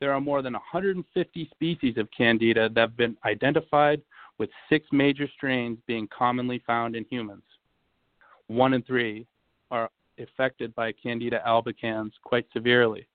There 0.00 0.12
are 0.12 0.20
more 0.20 0.42
than 0.42 0.54
150 0.54 1.50
species 1.50 1.96
of 1.96 2.08
candida 2.16 2.68
that 2.70 2.80
have 2.80 2.96
been 2.96 3.16
identified, 3.24 4.02
with 4.38 4.50
six 4.68 4.86
major 4.90 5.28
strains 5.36 5.78
being 5.86 6.08
commonly 6.08 6.60
found 6.66 6.96
in 6.96 7.04
humans. 7.10 7.44
One 8.48 8.74
in 8.74 8.82
three 8.82 9.26
are 9.70 9.88
affected 10.18 10.74
by 10.74 10.92
Candida 10.92 11.40
albicans 11.46 12.10
quite 12.24 12.46
severely. 12.52 13.06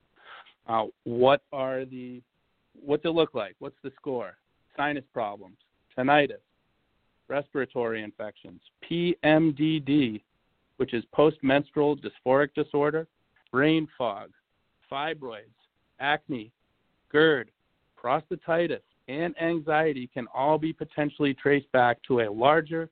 Uh, 0.68 0.86
what 1.04 1.42
are 1.52 1.84
the 1.84 2.22
what's 2.82 3.06
it 3.06 3.10
look 3.10 3.34
like? 3.34 3.56
What's 3.60 3.76
the 3.84 3.92
score? 3.96 4.38
Sinus 4.76 5.04
problems, 5.14 5.58
tinnitus, 5.98 6.40
respiratory 7.28 8.04
infections, 8.04 8.62
PMDD, 8.90 10.22
which 10.78 10.94
is 10.94 11.04
postmenstrual 11.16 12.00
dysphoric 12.00 12.54
disorder, 12.56 13.08
brain 13.52 13.88
fog, 13.98 14.30
fibroids, 14.92 15.44
acne, 16.00 16.52
GERD, 17.12 17.50
prostatitis, 18.02 18.82
and 19.08 19.40
anxiety 19.42 20.10
can 20.14 20.28
all 20.34 20.58
be 20.58 20.74
potentially 20.74 21.34
traced 21.34 21.72
back 21.72 21.98
to 22.04 22.22
a 22.22 22.32
larger 22.32 22.90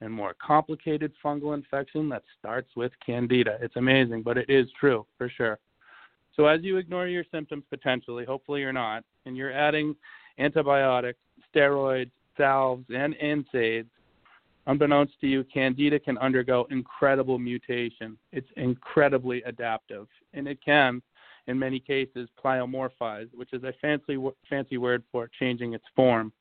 and 0.00 0.12
more 0.12 0.34
complicated 0.44 1.12
fungal 1.24 1.54
infection 1.54 2.08
that 2.08 2.22
starts 2.38 2.70
with 2.76 2.92
candida. 3.04 3.58
It's 3.60 3.76
amazing, 3.76 4.22
but 4.22 4.38
it 4.38 4.48
is 4.48 4.68
true 4.78 5.04
for 5.16 5.28
sure. 5.28 5.58
So 6.36 6.46
as 6.46 6.62
you 6.62 6.76
ignore 6.76 7.08
your 7.08 7.24
symptoms 7.32 7.64
potentially, 7.68 8.24
hopefully 8.24 8.60
you're 8.60 8.72
not, 8.72 9.04
and 9.26 9.36
you're 9.36 9.52
adding 9.52 9.96
antibiotics, 10.38 11.18
steroids, 11.52 12.10
salves, 12.36 12.84
and 12.94 13.14
NSAIDs, 13.16 13.88
unbeknownst 14.68 15.14
to 15.20 15.26
you, 15.26 15.42
candida 15.44 15.98
can 15.98 16.16
undergo 16.18 16.66
incredible 16.70 17.38
mutation. 17.38 18.16
It's 18.32 18.48
incredibly 18.56 19.42
adaptive, 19.42 20.06
and 20.34 20.46
it 20.46 20.58
can, 20.64 21.02
in 21.48 21.58
many 21.58 21.80
cases, 21.80 22.28
pleomorphize, 22.42 23.28
which 23.34 23.52
is 23.52 23.64
a 23.64 23.72
fancy 23.80 24.16
fancy 24.48 24.78
word 24.78 25.02
for 25.10 25.28
changing 25.38 25.72
its 25.72 25.84
form. 25.96 26.32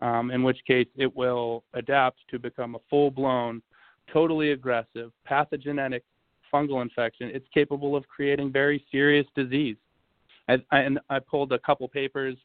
Um, 0.00 0.30
in 0.30 0.42
which 0.42 0.58
case, 0.66 0.88
it 0.96 1.14
will 1.14 1.64
adapt 1.74 2.18
to 2.30 2.38
become 2.38 2.74
a 2.74 2.78
full-blown, 2.88 3.62
totally 4.12 4.52
aggressive, 4.52 5.10
pathogenic 5.24 6.04
fungal 6.52 6.82
infection. 6.82 7.30
It's 7.34 7.48
capable 7.52 7.96
of 7.96 8.06
creating 8.06 8.52
very 8.52 8.84
serious 8.92 9.26
disease. 9.34 9.76
I, 10.48 10.58
I, 10.70 10.78
and 10.80 11.00
I 11.10 11.18
pulled 11.18 11.52
a 11.52 11.58
couple 11.60 11.88
papers 11.88 12.36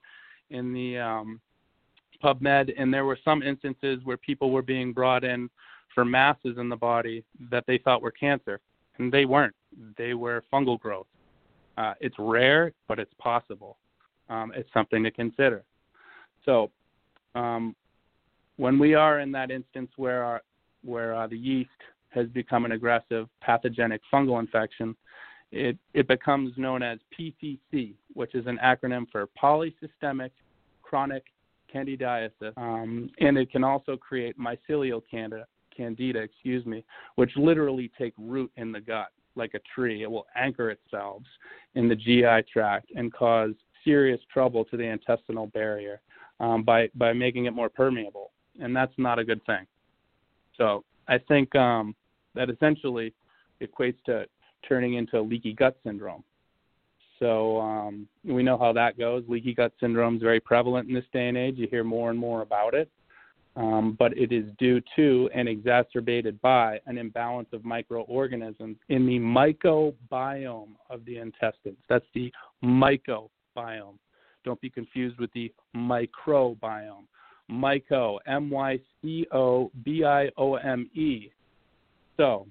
in 0.49 0.73
the 0.73 0.97
um, 0.97 1.41
PubMed, 2.21 2.73
and 2.77 2.93
there 2.93 3.05
were 3.05 3.17
some 3.23 3.43
instances 3.43 3.99
where 4.03 4.17
people 4.17 4.51
were 4.51 4.61
being 4.61 4.93
brought 4.93 5.23
in 5.23 5.49
for 5.93 6.05
masses 6.05 6.57
in 6.57 6.69
the 6.69 6.75
body 6.75 7.23
that 7.49 7.65
they 7.67 7.77
thought 7.77 8.01
were 8.01 8.11
cancer, 8.11 8.59
and 8.97 9.11
they 9.11 9.25
weren't. 9.25 9.55
They 9.97 10.13
were 10.13 10.43
fungal 10.51 10.79
growth. 10.79 11.07
Uh, 11.77 11.93
it's 11.99 12.15
rare, 12.19 12.73
but 12.87 12.99
it's 12.99 13.13
possible. 13.17 13.77
Um, 14.29 14.51
it's 14.55 14.69
something 14.73 15.03
to 15.03 15.11
consider. 15.11 15.63
So, 16.45 16.71
um, 17.35 17.75
when 18.57 18.77
we 18.77 18.93
are 18.93 19.19
in 19.19 19.31
that 19.31 19.51
instance 19.51 19.89
where 19.95 20.23
our, 20.23 20.41
where 20.83 21.15
uh, 21.15 21.27
the 21.27 21.37
yeast 21.37 21.69
has 22.09 22.27
become 22.27 22.65
an 22.65 22.73
aggressive 22.73 23.27
pathogenic 23.41 24.01
fungal 24.13 24.39
infection, 24.39 24.95
it, 25.51 25.77
it 25.93 26.07
becomes 26.07 26.53
known 26.57 26.83
as 26.83 26.99
PCC, 27.17 27.93
which 28.13 28.35
is 28.35 28.45
an 28.47 28.59
acronym 28.63 29.05
for 29.11 29.27
polysystemic 29.41 30.31
chronic 30.81 31.23
candidiasis, 31.73 32.53
um, 32.57 33.09
and 33.19 33.37
it 33.37 33.51
can 33.51 33.63
also 33.63 33.95
create 33.97 34.37
mycelial 34.37 35.01
candida, 35.09 35.45
candida, 35.75 36.19
excuse 36.19 36.65
me, 36.65 36.83
which 37.15 37.31
literally 37.35 37.91
take 37.97 38.13
root 38.17 38.51
in 38.57 38.71
the 38.71 38.81
gut 38.81 39.07
like 39.35 39.53
a 39.53 39.59
tree. 39.73 40.03
It 40.03 40.11
will 40.11 40.27
anchor 40.35 40.71
itself 40.71 41.23
in 41.75 41.87
the 41.87 41.95
GI 41.95 42.43
tract 42.51 42.91
and 42.95 43.13
cause 43.13 43.51
serious 43.83 44.19
trouble 44.31 44.65
to 44.65 44.77
the 44.77 44.83
intestinal 44.83 45.47
barrier 45.47 46.01
um, 46.39 46.63
by 46.63 46.89
by 46.95 47.13
making 47.13 47.45
it 47.45 47.53
more 47.53 47.69
permeable, 47.69 48.31
and 48.59 48.75
that's 48.75 48.93
not 48.97 49.19
a 49.19 49.23
good 49.23 49.43
thing. 49.45 49.65
So 50.57 50.83
I 51.07 51.17
think 51.17 51.55
um, 51.55 51.95
that 52.35 52.49
essentially 52.49 53.13
equates 53.61 54.01
to 54.05 54.25
turning 54.67 54.95
into 54.95 55.21
leaky 55.21 55.53
gut 55.53 55.77
syndrome. 55.83 56.23
So 57.21 57.61
um, 57.61 58.07
we 58.25 58.41
know 58.41 58.57
how 58.57 58.73
that 58.73 58.97
goes. 58.97 59.23
Leaky 59.27 59.53
gut 59.53 59.71
syndrome 59.79 60.15
is 60.15 60.21
very 60.23 60.39
prevalent 60.39 60.89
in 60.89 60.95
this 60.95 61.05
day 61.13 61.27
and 61.27 61.37
age. 61.37 61.55
You 61.57 61.67
hear 61.69 61.83
more 61.83 62.09
and 62.09 62.17
more 62.17 62.41
about 62.41 62.73
it. 62.73 62.89
Um, 63.55 63.95
but 63.99 64.17
it 64.17 64.31
is 64.31 64.45
due 64.57 64.81
to 64.95 65.29
and 65.35 65.47
exacerbated 65.47 66.41
by 66.41 66.79
an 66.87 66.97
imbalance 66.97 67.49
of 67.51 67.63
microorganisms 67.63 68.77
in 68.89 69.05
the 69.05 69.19
microbiome 69.19 70.69
of 70.89 71.05
the 71.05 71.17
intestines. 71.17 71.77
That's 71.89 72.05
the 72.15 72.31
microbiome. 72.63 73.97
Don't 74.43 74.61
be 74.61 74.69
confused 74.69 75.19
with 75.19 75.31
the 75.33 75.53
mycobiome. 75.75 77.05
Myco, 77.51 78.17
M 78.25 78.49
Y 78.49 78.79
C 79.01 79.27
O 79.31 79.69
B 79.83 80.05
I 80.05 80.29
O 80.37 80.55
M 80.55 80.89
E. 80.95 81.29
So, 82.17 82.47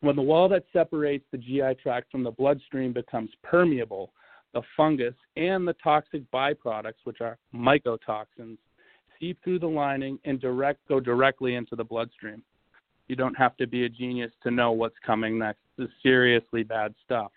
when 0.00 0.16
the 0.16 0.22
wall 0.22 0.48
that 0.48 0.64
separates 0.72 1.24
the 1.32 1.38
GI 1.38 1.76
tract 1.82 2.10
from 2.10 2.22
the 2.22 2.30
bloodstream 2.30 2.92
becomes 2.92 3.30
permeable, 3.42 4.12
the 4.52 4.62
fungus 4.76 5.14
and 5.36 5.66
the 5.66 5.74
toxic 5.82 6.22
byproducts, 6.30 7.04
which 7.04 7.20
are 7.20 7.38
mycotoxins, 7.54 8.58
seep 9.18 9.38
through 9.42 9.58
the 9.58 9.66
lining 9.66 10.18
and 10.24 10.40
direct 10.40 10.86
go 10.88 11.00
directly 11.00 11.54
into 11.54 11.76
the 11.76 11.84
bloodstream. 11.84 12.42
You 13.08 13.16
don't 13.16 13.36
have 13.36 13.56
to 13.58 13.66
be 13.66 13.84
a 13.84 13.88
genius 13.88 14.32
to 14.42 14.50
know 14.50 14.72
what's 14.72 14.96
coming 15.04 15.38
next. 15.38 15.60
This 15.78 15.86
is 15.86 15.92
seriously 16.02 16.62
bad 16.62 16.94
stuff. 17.04 17.30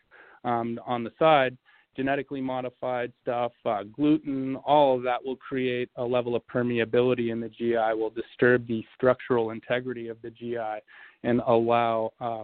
Um, 0.43 0.79
on 0.85 1.03
the 1.03 1.11
side, 1.19 1.57
genetically 1.95 2.41
modified 2.41 3.11
stuff, 3.21 3.51
uh, 3.65 3.83
gluten, 3.83 4.55
all 4.57 4.95
of 4.95 5.03
that 5.03 5.23
will 5.23 5.35
create 5.35 5.89
a 5.97 6.03
level 6.03 6.35
of 6.35 6.41
permeability 6.47 7.31
in 7.31 7.39
the 7.39 7.49
GI, 7.49 7.93
will 7.93 8.09
disturb 8.09 8.65
the 8.67 8.83
structural 8.95 9.51
integrity 9.51 10.07
of 10.07 10.17
the 10.21 10.29
GI, 10.29 10.79
and 11.23 11.41
allow 11.47 12.11
uh, 12.19 12.43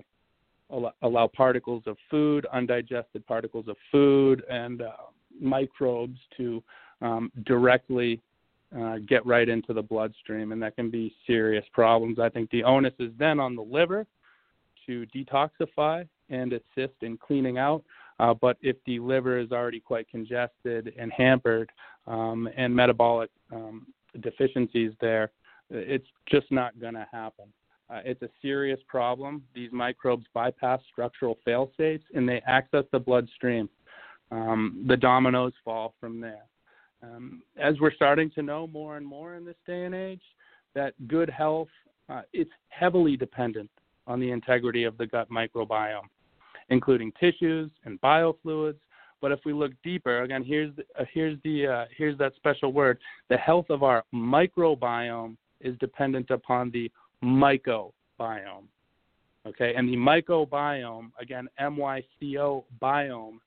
allow 1.03 1.27
particles 1.27 1.84
of 1.86 1.96
food, 2.10 2.46
undigested 2.51 3.25
particles 3.27 3.67
of 3.67 3.75
food, 3.91 4.44
and 4.50 4.82
uh, 4.82 4.91
microbes 5.39 6.20
to 6.38 6.63
um, 7.01 7.32
directly 7.46 8.20
uh, 8.75 8.98
get 9.08 9.25
right 9.25 9.48
into 9.48 9.74
the 9.74 9.82
bloodstream, 9.82 10.51
and 10.51 10.62
that 10.62 10.75
can 10.75 10.89
be 10.89 11.13
serious 11.27 11.65
problems. 11.72 12.20
I 12.20 12.29
think 12.29 12.50
the 12.50 12.63
onus 12.63 12.94
is 13.00 13.12
then 13.17 13.39
on 13.39 13.55
the 13.55 13.62
liver 13.62 14.08
to 14.86 15.05
detoxify 15.15 16.08
and 16.29 16.53
assist 16.53 16.96
in 17.01 17.17
cleaning 17.17 17.58
out. 17.58 17.84
Uh, 18.20 18.34
but 18.34 18.58
if 18.62 18.77
the 18.86 19.00
liver 19.00 19.38
is 19.38 19.51
already 19.51 19.79
quite 19.79 20.10
congested 20.10 20.94
and 20.98 21.12
hampered 21.12 21.70
um, 22.08 22.50
and 22.55 22.74
metabolic 22.74 23.29
um, 23.51 23.86
deficiencies 24.22 24.91
there, 25.01 25.32
it's 25.70 26.08
just 26.29 26.51
not 26.51 26.79
going 26.79 26.94
to 26.94 27.08
happen. 27.12 27.46
Uh, 27.89 28.01
it's 28.03 28.21
a 28.21 28.29
serious 28.41 28.79
problem. 28.87 29.43
These 29.53 29.71
microbes 29.71 30.25
bypass 30.33 30.81
structural 30.91 31.37
fail 31.45 31.71
safes 31.77 32.05
and 32.13 32.27
they 32.27 32.41
access 32.47 32.83
the 32.91 32.99
bloodstream. 32.99 33.69
Um, 34.31 34.83
the 34.87 34.97
dominoes 34.97 35.53
fall 35.63 35.93
from 35.99 36.19
there. 36.19 36.45
Um, 37.03 37.43
as 37.57 37.79
we're 37.79 37.93
starting 37.93 38.31
to 38.31 38.41
know 38.41 38.65
more 38.65 38.97
and 38.97 39.05
more 39.05 39.35
in 39.35 39.45
this 39.45 39.55
day 39.67 39.85
and 39.85 39.93
age, 39.93 40.21
that 40.73 40.93
good 41.07 41.29
health 41.29 41.67
uh, 42.09 42.21
it's 42.33 42.51
heavily 42.69 43.17
dependent 43.17 43.69
on 44.07 44.19
the 44.19 44.31
integrity 44.31 44.83
of 44.83 44.97
the 44.97 45.07
gut 45.07 45.29
microbiome, 45.29 46.07
including 46.69 47.11
tissues 47.19 47.71
and 47.85 47.99
biofluids. 48.01 48.77
But 49.21 49.31
if 49.31 49.39
we 49.45 49.53
look 49.53 49.71
deeper, 49.83 50.21
again, 50.21 50.43
here's 50.43 50.75
the, 50.75 50.83
uh, 50.99 51.05
here's 51.11 51.37
the 51.43 51.67
uh, 51.67 51.85
here's 51.95 52.17
that 52.19 52.35
special 52.35 52.71
word. 52.71 52.99
The 53.29 53.37
health 53.37 53.69
of 53.69 53.81
our 53.81 54.03
microbiome 54.13 55.37
is 55.61 55.75
dependent 55.79 56.29
upon 56.29 56.69
the 56.71 56.91
mycobiome. 57.24 57.91
Okay, 59.48 59.75
and 59.75 59.88
the 59.88 59.95
mycobiome, 59.95 61.12
again, 61.19 61.48
M 61.60 61.77
Y 61.77 62.03
C 62.19 62.38
O 62.38 62.65
biome, 62.81 63.38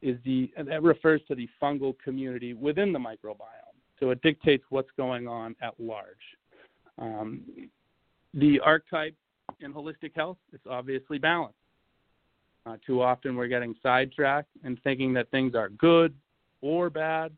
is 0.00 0.16
the 0.24 0.50
that 0.56 0.82
refers 0.82 1.20
to 1.28 1.34
the 1.34 1.48
fungal 1.60 1.94
community 2.02 2.54
within 2.54 2.92
the 2.92 2.98
microbiome. 2.98 3.76
So 4.00 4.10
it 4.10 4.22
dictates 4.22 4.64
what's 4.70 4.90
going 4.96 5.26
on 5.26 5.56
at 5.60 5.74
large. 5.78 6.06
Um, 6.98 7.42
the 8.32 8.60
archetype 8.60 9.14
in 9.60 9.72
holistic 9.72 10.12
health 10.14 10.38
is 10.52 10.60
obviously 10.68 11.18
balance. 11.18 11.54
Uh, 12.64 12.76
too 12.86 13.02
often 13.02 13.34
we're 13.34 13.48
getting 13.48 13.74
sidetracked 13.82 14.50
and 14.62 14.78
thinking 14.82 15.12
that 15.14 15.30
things 15.30 15.54
are 15.54 15.70
good 15.70 16.14
or 16.60 16.90
bad 16.90 17.32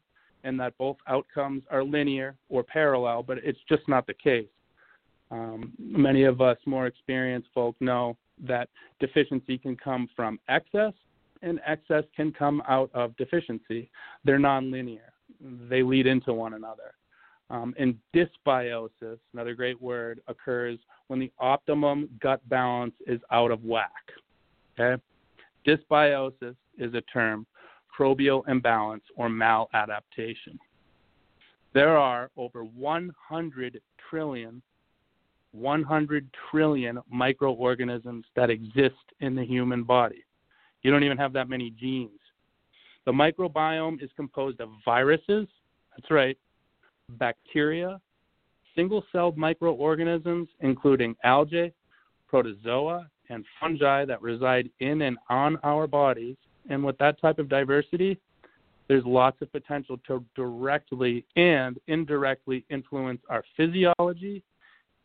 and 0.45 0.59
that 0.59 0.77
both 0.77 0.97
outcomes 1.07 1.63
are 1.71 1.85
linear 1.85 2.35
or 2.49 2.63
parallel, 2.63 3.23
but 3.23 3.39
it's 3.39 3.61
just 3.69 3.87
not 3.89 4.07
the 4.07 4.15
case. 4.15 4.49
Um, 5.31 5.73
many 5.79 6.25
of 6.25 6.41
us 6.41 6.59
more 6.67 6.87
experienced 6.87 7.49
folk 7.55 7.77
know 7.81 8.17
that 8.43 8.69
deficiency 8.99 9.59
can 9.59 9.77
come 9.77 10.09
from 10.17 10.39
excess 10.49 10.93
and 11.43 11.61
excess 11.67 12.05
can 12.15 12.33
come 12.33 12.63
out 12.69 12.91
of 12.95 13.17
deficiency. 13.17 13.91
They're 14.25 14.39
nonlinear, 14.39 15.11
they 15.69 15.83
lead 15.83 16.07
into 16.07 16.33
one 16.33 16.55
another. 16.55 16.95
Um, 17.49 17.75
and 17.79 17.97
dysbiosis, 18.15 19.19
another 19.33 19.55
great 19.55 19.81
word, 19.81 20.21
occurs 20.29 20.79
when 21.09 21.19
the 21.19 21.33
optimum 21.39 22.09
gut 22.21 22.47
balance 22.49 22.95
is 23.07 23.21
out 23.33 23.51
of 23.51 23.65
whack. 23.65 23.91
Okay? 24.79 25.03
Dysbiosis 25.67 26.55
is 26.79 26.95
a 26.95 27.01
term, 27.13 27.47
microbial 28.01 28.47
imbalance 28.49 29.05
or 29.17 29.29
maladaptation. 29.29 30.59
There 31.73 31.97
are 31.97 32.31
over 32.37 32.65
100 32.65 33.81
trillion 34.09 34.63
100 35.53 36.29
trillion 36.51 36.99
microorganisms 37.11 38.25
that 38.37 38.51
exist 38.51 38.95
in 39.21 39.35
the 39.35 39.45
human 39.45 39.83
body. 39.83 40.25
You 40.83 40.91
don't 40.91 41.05
even 41.05 41.19
have 41.19 41.33
that 41.35 41.49
many 41.49 41.71
genes. 41.71 42.21
The 43.07 43.13
microbiome 43.13 44.03
is 44.03 44.11
composed 44.17 44.61
of 44.61 44.69
viruses, 44.85 45.49
that's 45.97 46.11
right, 46.11 46.39
bacteria, 47.11 48.01
single 48.75 49.05
celled 49.11 49.37
microorganisms, 49.37 50.49
including 50.61 51.17
algae, 51.25 51.73
protozoa, 52.29 53.09
and 53.29 53.45
fungi 53.59 54.05
that 54.05 54.23
reside 54.23 54.71
in 54.81 55.03
and 55.03 55.19
on 55.29 55.57
our 55.63 55.87
bodies. 55.87 56.37
And 56.69 56.85
with 56.85 56.99
that 56.99 57.21
type 57.21 57.39
of 57.39 57.49
diversity, 57.49 58.19
there's 58.89 59.05
lots 59.05 59.41
of 59.41 59.53
potential 59.53 59.99
to 60.07 60.25
directly 60.35 61.25
and 61.37 61.79
indirectly 61.87 62.65
influence 62.71 63.21
our 63.29 63.45
physiology, 63.57 64.43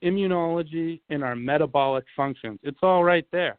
immunology, 0.06 1.02
and 1.10 1.24
our 1.24 1.36
metabolic 1.36 2.06
functions. 2.16 2.60
It's 2.64 2.80
all 2.82 3.04
right 3.04 3.28
there. 3.32 3.58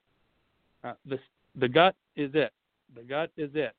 Uh, 0.85 0.93
the, 1.05 1.19
the 1.57 1.69
gut 1.69 1.95
is 2.15 2.31
it. 2.35 2.53
The 2.95 3.03
gut 3.03 3.31
is 3.37 3.51
it. 3.55 3.73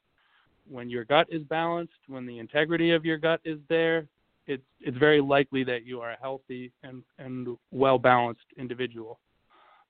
When 0.69 0.89
your 0.89 1.05
gut 1.05 1.27
is 1.31 1.43
balanced, 1.43 1.93
when 2.07 2.25
the 2.25 2.39
integrity 2.39 2.91
of 2.91 3.05
your 3.05 3.17
gut 3.17 3.39
is 3.45 3.57
there, 3.69 4.07
it's 4.47 4.63
it's 4.79 4.97
very 4.97 5.21
likely 5.21 5.63
that 5.65 5.85
you 5.85 5.99
are 6.01 6.11
a 6.11 6.17
healthy 6.21 6.71
and, 6.83 7.03
and 7.19 7.57
well 7.71 7.97
balanced 7.97 8.45
individual. 8.57 9.19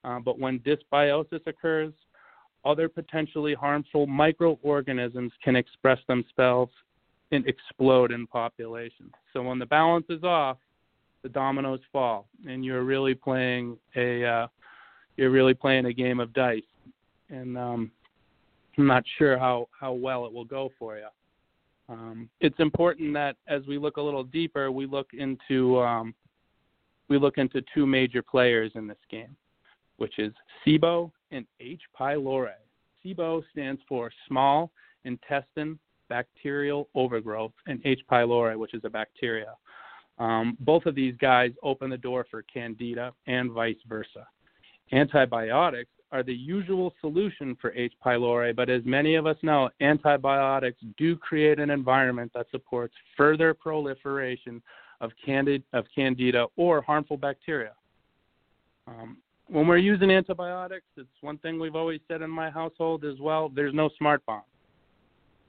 Uh, 0.03 0.19
but 0.19 0.39
when 0.39 0.59
dysbiosis 0.59 1.45
occurs, 1.45 1.93
other 2.65 2.89
potentially 2.89 3.53
harmful 3.53 4.07
microorganisms 4.07 5.31
can 5.43 5.55
express 5.55 5.99
themselves 6.07 6.71
and 7.31 7.45
explode 7.47 8.11
in 8.11 8.25
populations. 8.27 9.11
So 9.33 9.41
when 9.43 9.59
the 9.59 9.65
balance 9.65 10.05
is 10.09 10.23
off, 10.23 10.57
the 11.23 11.29
dominoes 11.29 11.79
fall, 11.91 12.27
and 12.47 12.63
you're 12.63 12.83
really 12.83 13.13
playing 13.13 13.77
a 13.95 14.23
uh, 14.23 14.47
you're 15.17 15.31
really 15.31 15.53
playing 15.53 15.85
a 15.85 15.93
game 15.93 16.19
of 16.19 16.31
dice. 16.33 16.61
And 17.29 17.57
um, 17.57 17.91
I'm 18.77 18.87
not 18.87 19.03
sure 19.17 19.37
how, 19.37 19.67
how 19.77 19.93
well 19.93 20.25
it 20.25 20.33
will 20.33 20.45
go 20.45 20.69
for 20.77 20.97
you. 20.97 21.07
Um, 21.89 22.29
it's 22.39 22.59
important 22.59 23.13
that 23.13 23.35
as 23.47 23.63
we 23.67 23.77
look 23.77 23.97
a 23.97 24.01
little 24.01 24.23
deeper, 24.23 24.71
we 24.71 24.85
look 24.85 25.07
into 25.13 25.79
um, 25.79 26.13
we 27.09 27.17
look 27.17 27.37
into 27.37 27.63
two 27.73 27.85
major 27.85 28.21
players 28.21 28.71
in 28.75 28.87
this 28.87 28.97
game, 29.09 29.35
which 29.95 30.19
is 30.19 30.33
SIBO 30.65 31.11
and 31.31 31.45
H. 31.61 31.81
pylori. 31.97 32.49
SIBO 33.03 33.41
stands 33.51 33.81
for 33.87 34.11
small 34.27 34.71
intestine 35.05 35.79
bacterial 36.09 36.89
overgrowth, 36.95 37.53
and 37.67 37.81
H. 37.85 38.01
pylori, 38.11 38.57
which 38.57 38.73
is 38.73 38.81
a 38.83 38.89
bacteria. 38.89 39.53
Um, 40.19 40.57
both 40.59 40.85
of 40.85 40.95
these 40.95 41.15
guys 41.19 41.51
open 41.63 41.89
the 41.89 41.97
door 41.97 42.25
for 42.29 42.41
candida 42.43 43.13
and 43.27 43.51
vice 43.51 43.77
versa. 43.87 44.27
Antibiotics 44.91 45.91
are 46.11 46.23
the 46.23 46.33
usual 46.33 46.93
solution 47.01 47.55
for 47.59 47.73
H. 47.73 47.93
pylori, 48.03 48.55
but 48.55 48.69
as 48.69 48.81
many 48.85 49.15
of 49.15 49.27
us 49.27 49.35
know, 49.41 49.69
antibiotics 49.81 50.79
do 50.97 51.17
create 51.17 51.59
an 51.59 51.69
environment 51.69 52.31
that 52.33 52.47
supports 52.49 52.93
further 53.15 53.53
proliferation 53.53 54.61
of, 55.01 55.11
candid, 55.23 55.63
of 55.73 55.85
candida 55.93 56.47
or 56.55 56.81
harmful 56.81 57.17
bacteria. 57.17 57.73
Um, 58.87 59.17
when 59.47 59.67
we're 59.67 59.77
using 59.77 60.09
antibiotics, 60.09 60.85
it's 60.95 61.07
one 61.21 61.37
thing 61.39 61.59
we've 61.59 61.75
always 61.75 61.99
said 62.07 62.21
in 62.21 62.29
my 62.29 62.49
household 62.49 63.05
as 63.05 63.19
well. 63.19 63.49
There's 63.49 63.73
no 63.73 63.89
smart 63.97 64.25
bomb. 64.25 64.41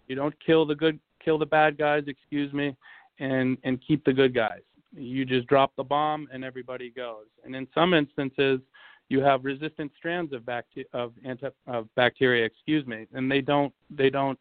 You 0.09 0.16
don't 0.16 0.35
kill 0.44 0.66
the 0.66 0.74
good, 0.74 0.98
kill 1.24 1.38
the 1.38 1.46
bad 1.46 1.78
guys, 1.78 2.04
excuse 2.07 2.52
me, 2.52 2.76
and 3.18 3.59
and 3.64 3.81
keep 3.87 4.04
the 4.04 4.12
good 4.12 4.35
guys. 4.35 4.61
You 4.96 5.24
just 5.24 5.46
drop 5.48 5.72
the 5.76 5.85
bomb 5.85 6.28
and 6.33 6.44
everybody 6.44 6.90
goes. 6.90 7.26
And 7.44 7.54
in 7.54 7.68
some 7.74 7.94
instances, 7.94 8.61
you 9.09 9.20
have 9.20 9.44
resistant 9.44 9.92
strands 9.96 10.33
of 10.33 10.44
bacteria 10.44 10.87
of 10.92 11.12
anti 11.24 11.48
of 11.66 11.88
bacteria, 11.94 12.44
excuse 12.44 12.87
me, 12.87 13.07
and 13.12 13.31
they 13.31 13.40
don't 13.40 13.72
they 13.90 14.11
don't 14.11 14.38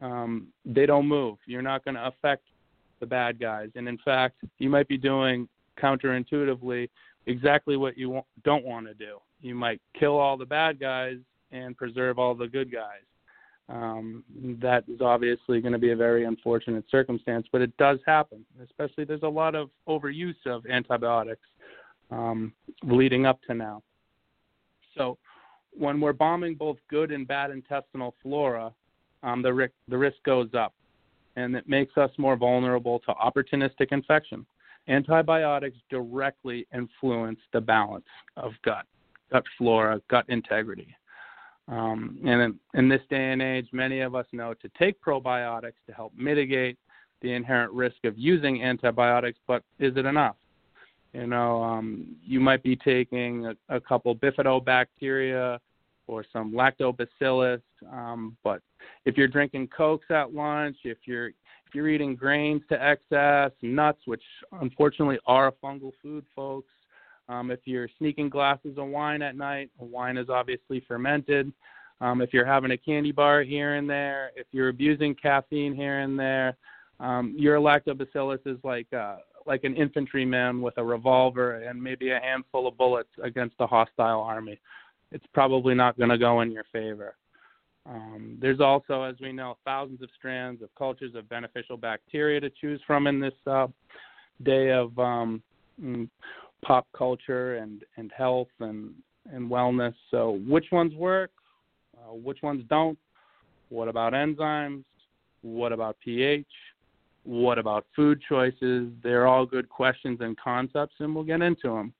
um, 0.00 0.48
they 0.64 0.86
don't 0.86 1.06
move. 1.06 1.38
You're 1.46 1.62
not 1.62 1.84
going 1.84 1.94
to 1.94 2.06
affect 2.06 2.44
the 3.00 3.06
bad 3.06 3.40
guys, 3.40 3.70
and 3.74 3.88
in 3.88 3.98
fact, 3.98 4.36
you 4.58 4.68
might 4.68 4.88
be 4.88 4.98
doing 4.98 5.48
counterintuitively 5.80 6.88
exactly 7.26 7.76
what 7.76 7.96
you 7.96 8.22
don't 8.44 8.64
want 8.64 8.86
to 8.86 8.94
do. 8.94 9.18
You 9.40 9.54
might 9.54 9.80
kill 9.98 10.16
all 10.18 10.36
the 10.36 10.46
bad 10.46 10.78
guys 10.78 11.16
and 11.52 11.76
preserve 11.76 12.18
all 12.18 12.34
the 12.34 12.48
good 12.48 12.72
guys. 12.72 13.02
Um, 13.68 14.24
that 14.60 14.84
is 14.88 15.00
obviously 15.00 15.60
going 15.60 15.72
to 15.72 15.78
be 15.78 15.92
a 15.92 15.96
very 15.96 16.24
unfortunate 16.24 16.84
circumstance, 16.90 17.46
but 17.50 17.62
it 17.62 17.74
does 17.78 17.98
happen. 18.06 18.44
Especially, 18.62 19.04
there's 19.04 19.22
a 19.22 19.28
lot 19.28 19.54
of 19.54 19.70
overuse 19.88 20.34
of 20.46 20.66
antibiotics 20.66 21.46
um, 22.10 22.52
leading 22.82 23.24
up 23.24 23.40
to 23.46 23.54
now. 23.54 23.82
So, 24.96 25.16
when 25.76 26.00
we're 26.00 26.12
bombing 26.12 26.54
both 26.54 26.76
good 26.88 27.10
and 27.10 27.26
bad 27.26 27.50
intestinal 27.50 28.14
flora, 28.22 28.72
um, 29.22 29.42
the, 29.42 29.52
risk, 29.52 29.72
the 29.88 29.98
risk 29.98 30.16
goes 30.24 30.50
up, 30.56 30.74
and 31.36 31.56
it 31.56 31.68
makes 31.68 31.96
us 31.96 32.10
more 32.18 32.36
vulnerable 32.36 33.00
to 33.00 33.14
opportunistic 33.14 33.88
infection. 33.90 34.46
Antibiotics 34.86 35.78
directly 35.90 36.66
influence 36.72 37.40
the 37.52 37.60
balance 37.60 38.04
of 38.36 38.52
gut, 38.62 38.84
gut 39.32 39.42
flora, 39.56 40.00
gut 40.10 40.26
integrity. 40.28 40.94
Um, 41.66 42.18
and 42.26 42.42
in, 42.42 42.58
in 42.74 42.88
this 42.88 43.00
day 43.08 43.32
and 43.32 43.40
age, 43.40 43.68
many 43.72 44.00
of 44.00 44.14
us 44.14 44.26
know 44.32 44.54
to 44.54 44.68
take 44.78 45.00
probiotics 45.02 45.80
to 45.86 45.94
help 45.94 46.12
mitigate 46.16 46.78
the 47.22 47.32
inherent 47.32 47.72
risk 47.72 47.96
of 48.04 48.18
using 48.18 48.62
antibiotics, 48.62 49.38
but 49.46 49.62
is 49.78 49.96
it 49.96 50.04
enough? 50.04 50.36
You 51.14 51.26
know, 51.26 51.62
um, 51.62 52.16
you 52.22 52.40
might 52.40 52.62
be 52.62 52.76
taking 52.76 53.46
a, 53.46 53.76
a 53.76 53.80
couple 53.80 54.14
bifidobacteria 54.16 55.58
or 56.06 56.24
some 56.32 56.52
lactobacillus, 56.52 57.62
um, 57.90 58.36
but 58.44 58.60
if 59.06 59.16
you're 59.16 59.28
drinking 59.28 59.68
cokes 59.68 60.10
at 60.10 60.34
lunch, 60.34 60.76
if 60.84 60.98
you're 61.04 61.28
if 61.28 61.74
you're 61.74 61.88
eating 61.88 62.14
grains 62.14 62.62
to 62.68 62.80
excess, 62.80 63.52
nuts, 63.62 64.00
which 64.04 64.22
unfortunately 64.60 65.18
are 65.26 65.48
a 65.48 65.52
fungal 65.52 65.92
food, 66.02 66.24
folks, 66.36 66.68
um, 67.28 67.50
if 67.50 67.60
you're 67.64 67.88
sneaking 67.98 68.28
glasses 68.28 68.76
of 68.76 68.86
wine 68.86 69.22
at 69.22 69.36
night, 69.36 69.70
wine 69.78 70.16
is 70.16 70.28
obviously 70.28 70.84
fermented. 70.86 71.52
Um, 72.00 72.20
if 72.20 72.32
you're 72.32 72.44
having 72.44 72.72
a 72.72 72.76
candy 72.76 73.12
bar 73.12 73.42
here 73.42 73.76
and 73.76 73.88
there, 73.88 74.30
if 74.36 74.46
you're 74.52 74.68
abusing 74.68 75.14
caffeine 75.14 75.74
here 75.74 76.00
and 76.00 76.18
there, 76.18 76.56
um, 77.00 77.34
your 77.36 77.58
lactobacillus 77.58 78.46
is 78.46 78.58
like 78.62 78.92
uh, 78.92 79.16
like 79.46 79.64
an 79.64 79.76
infantryman 79.76 80.60
with 80.62 80.74
a 80.78 80.84
revolver 80.84 81.56
and 81.56 81.82
maybe 81.82 82.10
a 82.10 82.20
handful 82.20 82.66
of 82.66 82.76
bullets 82.76 83.10
against 83.22 83.54
a 83.60 83.66
hostile 83.66 84.20
army. 84.20 84.58
It's 85.12 85.26
probably 85.32 85.74
not 85.74 85.98
going 85.98 86.10
to 86.10 86.18
go 86.18 86.40
in 86.40 86.50
your 86.50 86.64
favor. 86.72 87.16
Um, 87.86 88.38
there's 88.40 88.60
also, 88.60 89.02
as 89.02 89.16
we 89.20 89.32
know, 89.32 89.58
thousands 89.64 90.02
of 90.02 90.08
strands 90.16 90.62
of 90.62 90.74
cultures 90.76 91.14
of 91.14 91.28
beneficial 91.28 91.76
bacteria 91.76 92.40
to 92.40 92.50
choose 92.50 92.80
from 92.86 93.06
in 93.06 93.20
this 93.20 93.34
uh, 93.46 93.66
day 94.42 94.70
of 94.70 94.98
um, 94.98 95.42
mm, 95.80 96.08
pop 96.64 96.86
culture 96.96 97.56
and 97.56 97.84
and 97.96 98.10
health 98.16 98.48
and 98.60 98.92
and 99.32 99.50
wellness. 99.50 99.94
So 100.10 100.40
which 100.46 100.66
ones 100.72 100.94
work? 100.94 101.30
Uh, 101.96 102.14
which 102.14 102.42
ones 102.42 102.64
don't? 102.68 102.98
What 103.68 103.88
about 103.88 104.12
enzymes? 104.12 104.84
What 105.42 105.72
about 105.72 105.96
pH? 106.04 106.46
What 107.24 107.58
about 107.58 107.86
food 107.96 108.20
choices? 108.28 108.88
They're 109.02 109.26
all 109.26 109.46
good 109.46 109.68
questions 109.68 110.18
and 110.20 110.38
concepts, 110.38 110.94
and 110.98 111.14
we'll 111.14 111.24
get 111.24 111.40
into 111.40 111.68
them. 111.68 111.94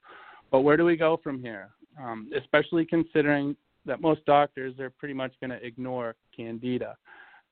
But 0.51 0.61
where 0.61 0.77
do 0.77 0.85
we 0.85 0.97
go 0.97 1.19
from 1.23 1.41
here? 1.41 1.71
Um, 2.03 2.31
especially 2.37 2.85
considering 2.85 3.57
that 3.87 4.01
most 4.01 4.25
doctors 4.25 4.79
are 4.81 4.91
pretty 4.91 5.15
much 5.15 5.33
going 5.41 5.51
to 5.51 5.65
ignore 5.65 6.15
candida. 6.37 6.97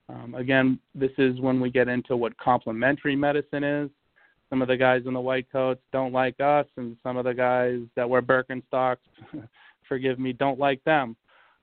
Um, 0.09 0.35
again, 0.35 0.79
this 0.93 1.11
is 1.17 1.39
when 1.39 1.59
we 1.59 1.71
get 1.71 1.87
into 1.87 2.15
what 2.17 2.37
complementary 2.37 3.15
medicine 3.15 3.63
is 3.63 3.89
some 4.49 4.61
of 4.61 4.67
the 4.67 4.77
guys 4.77 5.01
in 5.05 5.13
the 5.13 5.19
white 5.19 5.51
coats 5.51 5.81
don't 5.91 6.13
like 6.13 6.39
us, 6.39 6.65
and 6.77 6.95
some 7.03 7.17
of 7.17 7.25
the 7.25 7.33
guys 7.33 7.79
that 7.95 8.09
wear 8.09 8.21
Birkenstocks, 8.21 8.97
forgive 9.87 10.19
me, 10.19 10.33
don't 10.33 10.59
like 10.59 10.83
them. 10.83 11.15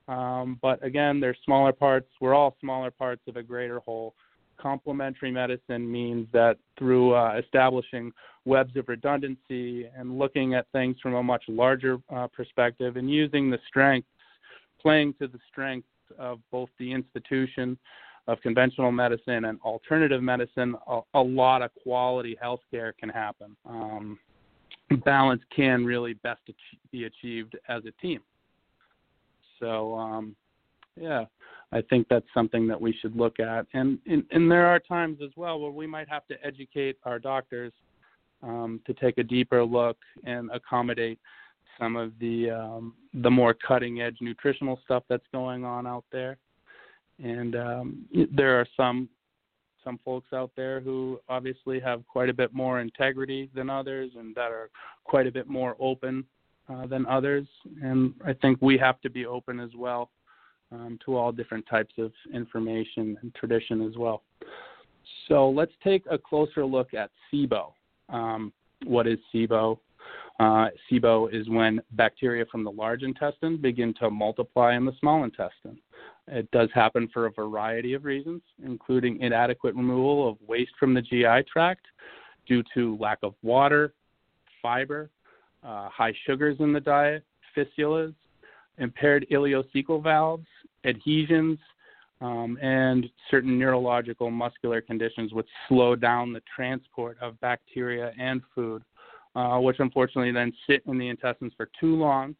Um, 0.09 0.59
but 0.61 0.85
again, 0.85 1.21
they're 1.21 1.37
smaller 1.45 1.73
parts. 1.73 2.09
We're 2.21 2.35
all 2.35 2.57
smaller 2.61 2.91
parts 2.91 3.23
of 3.29 3.37
a 3.37 3.43
greater 3.43 3.79
whole. 3.79 4.15
Complementary 4.59 5.31
medicine 5.31 5.91
means 5.91 6.27
that 6.33 6.59
through 6.79 7.15
uh, 7.15 7.41
establishing 7.43 8.13
webs 8.45 8.77
of 8.77 8.89
redundancy 8.89 9.87
and 9.97 10.19
looking 10.19 10.55
at 10.55 10.67
things 10.73 10.97
from 11.03 11.15
a 11.15 11.23
much 11.23 11.45
larger 11.49 11.99
uh, 12.15 12.27
perspective 12.27 12.97
and 12.97 13.11
using 13.11 13.51
the 13.51 13.59
strengths, 13.69 14.09
playing 14.81 15.15
to 15.21 15.29
the 15.29 15.39
strengths 15.51 15.89
of 16.19 16.41
both 16.51 16.69
the 16.79 16.93
institution 16.93 17.79
of 18.31 18.41
conventional 18.43 18.93
medicine 18.93 19.47
and 19.47 19.61
alternative 19.63 20.23
medicine, 20.23 20.77
a, 20.87 21.01
a 21.15 21.21
lot 21.21 21.63
of 21.63 21.71
quality 21.83 22.37
healthcare 22.43 22.93
can 22.99 23.09
happen. 23.09 23.57
Um, 23.69 24.19
balance 25.05 25.43
can 25.55 25.85
really 25.85 26.15
best 26.15 26.41
be 26.93 27.05
achieved 27.05 27.57
as 27.69 27.83
a 27.87 27.93
team. 28.01 28.21
So, 29.59 29.95
um, 29.95 30.37
yeah, 30.97 31.25
I 31.73 31.83
think 31.83 32.07
that's 32.09 32.27
something 32.33 32.69
that 32.69 32.81
we 32.81 32.97
should 33.01 33.17
look 33.17 33.41
at. 33.41 33.67
And, 33.75 33.99
and, 34.07 34.23
and 34.31 34.51
there 34.51 34.67
are 34.67 34.79
times 34.79 35.19
as 35.25 35.31
well 35.37 35.59
where 35.59 35.73
we 35.73 35.89
might 35.89 36.09
have 36.09 36.27
to 36.29 36.35
educate 36.45 36.99
our 37.05 37.19
doctors 37.19 37.73
um, 38.43 38.81
to 38.87 38.95
take 38.95 39.19
a 39.19 39.25
deeper 39.25 39.65
look 39.65 39.97
and 40.25 40.51
accommodate 40.53 41.19
some 41.79 41.97
of 41.97 42.13
the 42.21 42.51
um, 42.51 42.95
the 43.15 43.31
more 43.31 43.55
cutting 43.55 44.03
edge 44.03 44.17
nutritional 44.21 44.79
stuff 44.85 45.03
that's 45.09 45.27
going 45.33 45.65
on 45.65 45.87
out 45.87 46.05
there 46.13 46.37
and 47.23 47.57
um, 47.57 48.07
there 48.33 48.59
are 48.61 48.67
some 48.77 49.09
some 49.85 49.99
folks 50.05 50.33
out 50.35 50.51
there 50.57 50.81
who 50.81 51.19
obviously 51.29 51.81
have 51.81 52.07
quite 52.07 52.29
a 52.29 52.35
bit 52.35 52.53
more 52.53 52.81
integrity 52.81 53.49
than 53.55 53.71
others 53.71 54.11
and 54.19 54.35
that 54.35 54.53
are 54.53 54.69
quite 55.05 55.27
a 55.27 55.33
bit 55.33 55.49
more 55.49 55.75
open 55.81 56.23
uh, 56.69 56.87
than 56.87 57.07
others. 57.07 57.47
And 57.83 58.13
i 58.27 58.35
think 58.35 58.59
we 58.61 58.77
have 58.77 59.01
to 59.01 59.09
be 59.09 59.25
open 59.25 59.59
as 59.59 59.71
well 59.75 60.11
um, 60.71 60.99
to 61.07 61.17
all 61.17 61.33
different 61.33 61.65
types 61.67 61.95
of 61.97 62.13
information 62.33 63.17
and 63.23 63.35
tradition 63.35 63.81
as 63.89 63.97
well. 63.97 64.23
So 65.29 65.49
let's 65.49 65.73
take 65.83 66.05
a 66.11 66.19
closer 66.19 66.65
look 66.65 66.93
at 66.93 67.11
sibo. 67.33 67.73
Um, 68.11 68.53
what 68.85 69.07
is 69.07 69.19
sibo? 69.35 69.79
Uh, 70.41 70.69
SIBO 70.91 71.29
is 71.35 71.49
when 71.51 71.83
bacteria 71.93 72.47
from 72.51 72.65
the 72.65 72.71
large 72.71 73.03
intestine 73.03 73.59
begin 73.59 73.93
to 74.01 74.11
multiply 74.11 74.75
in 74.75 74.87
the 74.87 74.93
small 74.99 75.25
intestine. 75.25 75.79
It 76.29 76.51
does 76.51 76.69
happen 76.75 77.09
for 77.13 77.27
a 77.27 77.31
variety 77.31 77.95
of 77.95 78.05
reasons, 78.05 78.43
including 78.65 79.21
inadequate 79.21 79.75
removal 79.75 80.29
of 80.29 80.37
waste 80.47 80.73
from 80.79 80.95
the 80.95 81.03
GI 81.03 81.45
tract 81.51 81.87
due 82.47 82.63
to 82.75 82.97
lack 82.99 83.19
of 83.23 83.35
water, 83.43 83.95
fiber, 84.63 85.11
uh, 85.63 85.89
high 85.89 86.15
sugars 86.27 86.57
in 86.61 86.73
the 86.73 86.81
diet, 86.81 87.25
fistulas, 87.57 88.15
impaired 88.79 89.27
ileocecal 89.31 90.03
valves, 90.03 90.47
adhesions, 90.85 91.59
um, 92.21 92.59
and 92.61 93.09
certain 93.31 93.59
neurological 93.59 94.31
muscular 94.31 94.81
conditions 94.81 95.33
which 95.33 95.49
slow 95.69 95.97
down 95.97 96.33
the 96.33 96.43
transport 96.55 97.17
of 97.21 97.41
bacteria 97.41 98.13
and 98.19 98.43
food, 98.55 98.83
uh, 99.35 99.59
which 99.59 99.77
unfortunately 99.79 100.33
then 100.33 100.53
sit 100.67 100.83
in 100.87 100.99
the 100.99 101.09
intestines 101.09 101.53
for 101.57 101.71
too 101.81 101.97
long 101.97 102.35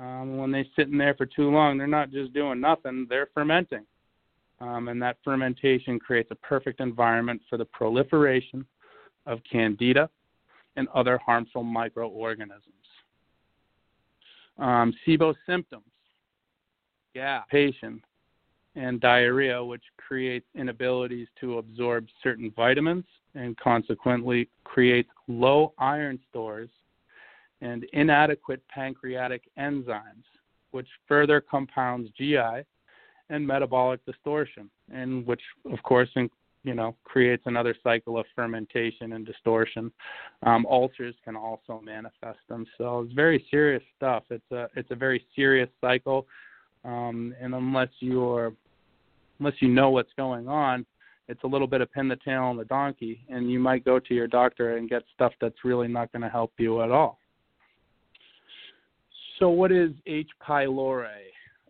um, 0.00 0.38
when 0.38 0.50
they 0.50 0.68
sit 0.74 0.88
in 0.88 0.96
there 0.96 1.14
for 1.14 1.26
too 1.26 1.50
long, 1.50 1.76
they're 1.76 1.86
not 1.86 2.10
just 2.10 2.32
doing 2.32 2.60
nothing, 2.60 3.06
they're 3.10 3.28
fermenting. 3.34 3.84
Um, 4.60 4.88
and 4.88 5.00
that 5.02 5.18
fermentation 5.22 5.98
creates 5.98 6.30
a 6.30 6.36
perfect 6.36 6.80
environment 6.80 7.42
for 7.48 7.56
the 7.56 7.64
proliferation 7.66 8.64
of 9.26 9.40
candida 9.50 10.08
and 10.76 10.88
other 10.94 11.18
harmful 11.18 11.62
microorganisms. 11.62 12.64
Um, 14.58 14.94
SIBO 15.06 15.34
symptoms, 15.46 15.84
gas, 17.14 17.44
patient, 17.50 18.02
and 18.76 19.00
diarrhea, 19.00 19.62
which 19.62 19.82
creates 19.96 20.46
inabilities 20.54 21.28
to 21.40 21.58
absorb 21.58 22.06
certain 22.22 22.52
vitamins 22.54 23.04
and 23.34 23.56
consequently 23.58 24.48
creates 24.64 25.10
low 25.28 25.72
iron 25.78 26.18
stores 26.28 26.70
and 27.60 27.84
inadequate 27.92 28.62
pancreatic 28.68 29.42
enzymes, 29.58 30.24
which 30.70 30.88
further 31.06 31.40
compounds 31.40 32.10
GI 32.16 32.64
and 33.28 33.46
metabolic 33.46 34.04
distortion, 34.04 34.70
and 34.92 35.26
which, 35.26 35.42
of 35.70 35.82
course, 35.82 36.08
you 36.62 36.74
know, 36.74 36.94
creates 37.04 37.42
another 37.46 37.74
cycle 37.82 38.18
of 38.18 38.26
fermentation 38.34 39.12
and 39.14 39.24
distortion. 39.24 39.90
Um, 40.42 40.66
ulcers 40.68 41.14
can 41.24 41.36
also 41.36 41.80
manifest 41.82 42.38
themselves. 42.48 43.12
Very 43.14 43.44
serious 43.50 43.82
stuff. 43.96 44.24
It's 44.30 44.50
a 44.50 44.68
it's 44.74 44.90
a 44.90 44.96
very 44.96 45.24
serious 45.34 45.70
cycle, 45.80 46.26
um, 46.84 47.34
and 47.40 47.54
unless 47.54 47.88
you're 48.00 48.52
unless 49.38 49.54
you 49.60 49.68
know 49.68 49.90
what's 49.90 50.12
going 50.16 50.48
on, 50.48 50.84
it's 51.28 51.44
a 51.44 51.46
little 51.46 51.68
bit 51.68 51.80
of 51.80 51.90
pin 51.92 52.08
the 52.08 52.16
tail 52.16 52.42
on 52.42 52.56
the 52.56 52.64
donkey, 52.64 53.24
and 53.28 53.50
you 53.50 53.58
might 53.58 53.84
go 53.84 53.98
to 53.98 54.14
your 54.14 54.26
doctor 54.26 54.76
and 54.76 54.90
get 54.90 55.02
stuff 55.14 55.32
that's 55.40 55.64
really 55.64 55.88
not 55.88 56.10
going 56.12 56.22
to 56.22 56.28
help 56.28 56.52
you 56.58 56.82
at 56.82 56.90
all. 56.90 57.19
So, 59.40 59.48
what 59.48 59.72
is 59.72 59.90
H. 60.06 60.28
pylori? 60.46 61.06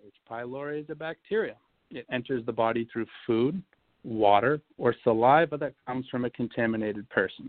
H. 0.04 0.12
pylori 0.28 0.80
is 0.80 0.86
a 0.90 0.94
bacteria. 0.96 1.54
It 1.92 2.04
enters 2.12 2.44
the 2.44 2.52
body 2.52 2.86
through 2.92 3.06
food, 3.24 3.62
water, 4.02 4.60
or 4.76 4.94
saliva 5.04 5.56
that 5.58 5.74
comes 5.86 6.04
from 6.10 6.24
a 6.24 6.30
contaminated 6.30 7.08
person. 7.10 7.48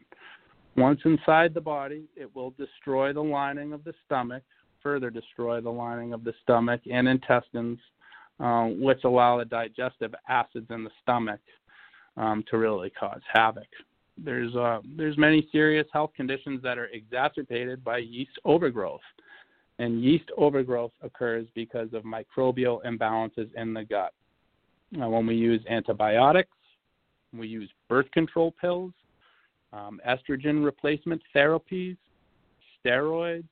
Once 0.78 1.00
inside 1.06 1.56
the 1.56 1.62
body, 1.62 2.04
it 2.16 2.34
will 2.36 2.52
destroy 2.52 3.12
the 3.12 3.22
lining 3.22 3.74
of 3.74 3.84
the 3.84 3.94
stomach, 4.06 4.44
further 4.82 5.10
destroy 5.10 5.60
the 5.60 5.70
lining 5.70 6.14
of 6.14 6.24
the 6.24 6.34
stomach 6.44 6.82
and 6.90 7.08
intestines, 7.08 7.80
um, 8.40 8.80
which 8.80 9.04
allow 9.04 9.40
the 9.40 9.46
digestive 9.46 10.14
acids 10.30 10.68
in 10.70 10.84
the 10.84 10.92
stomach 11.02 11.42
um, 12.16 12.44
to 12.50 12.58
really 12.58 12.92
cause 12.92 13.22
havoc. 13.32 13.68
There's 14.24 14.56
uh, 14.56 14.82
there's 14.98 15.18
many 15.18 15.48
serious 15.52 15.88
health 15.92 16.12
conditions 16.16 16.62
that 16.62 16.78
are 16.78 16.90
exacerbated 16.94 17.84
by 17.84 17.98
yeast 17.98 18.38
overgrowth, 18.46 19.02
and 19.80 20.04
yeast 20.04 20.30
overgrowth 20.38 20.92
occurs 21.02 21.48
because 21.56 21.90
of 21.94 22.04
microbial 22.04 22.84
imbalances 22.86 23.50
in 23.56 23.74
the 23.74 23.84
gut. 23.84 24.14
Uh, 25.02 25.10
when 25.10 25.26
we 25.26 25.36
use 25.36 25.62
antibiotics, 25.70 26.50
we 27.34 27.48
use 27.48 27.70
birth 27.88 28.10
control 28.12 28.54
pills, 28.60 28.92
um, 29.74 30.02
estrogen 30.08 30.64
replacement 30.64 31.22
therapies, 31.36 31.98
steroids, 32.84 33.46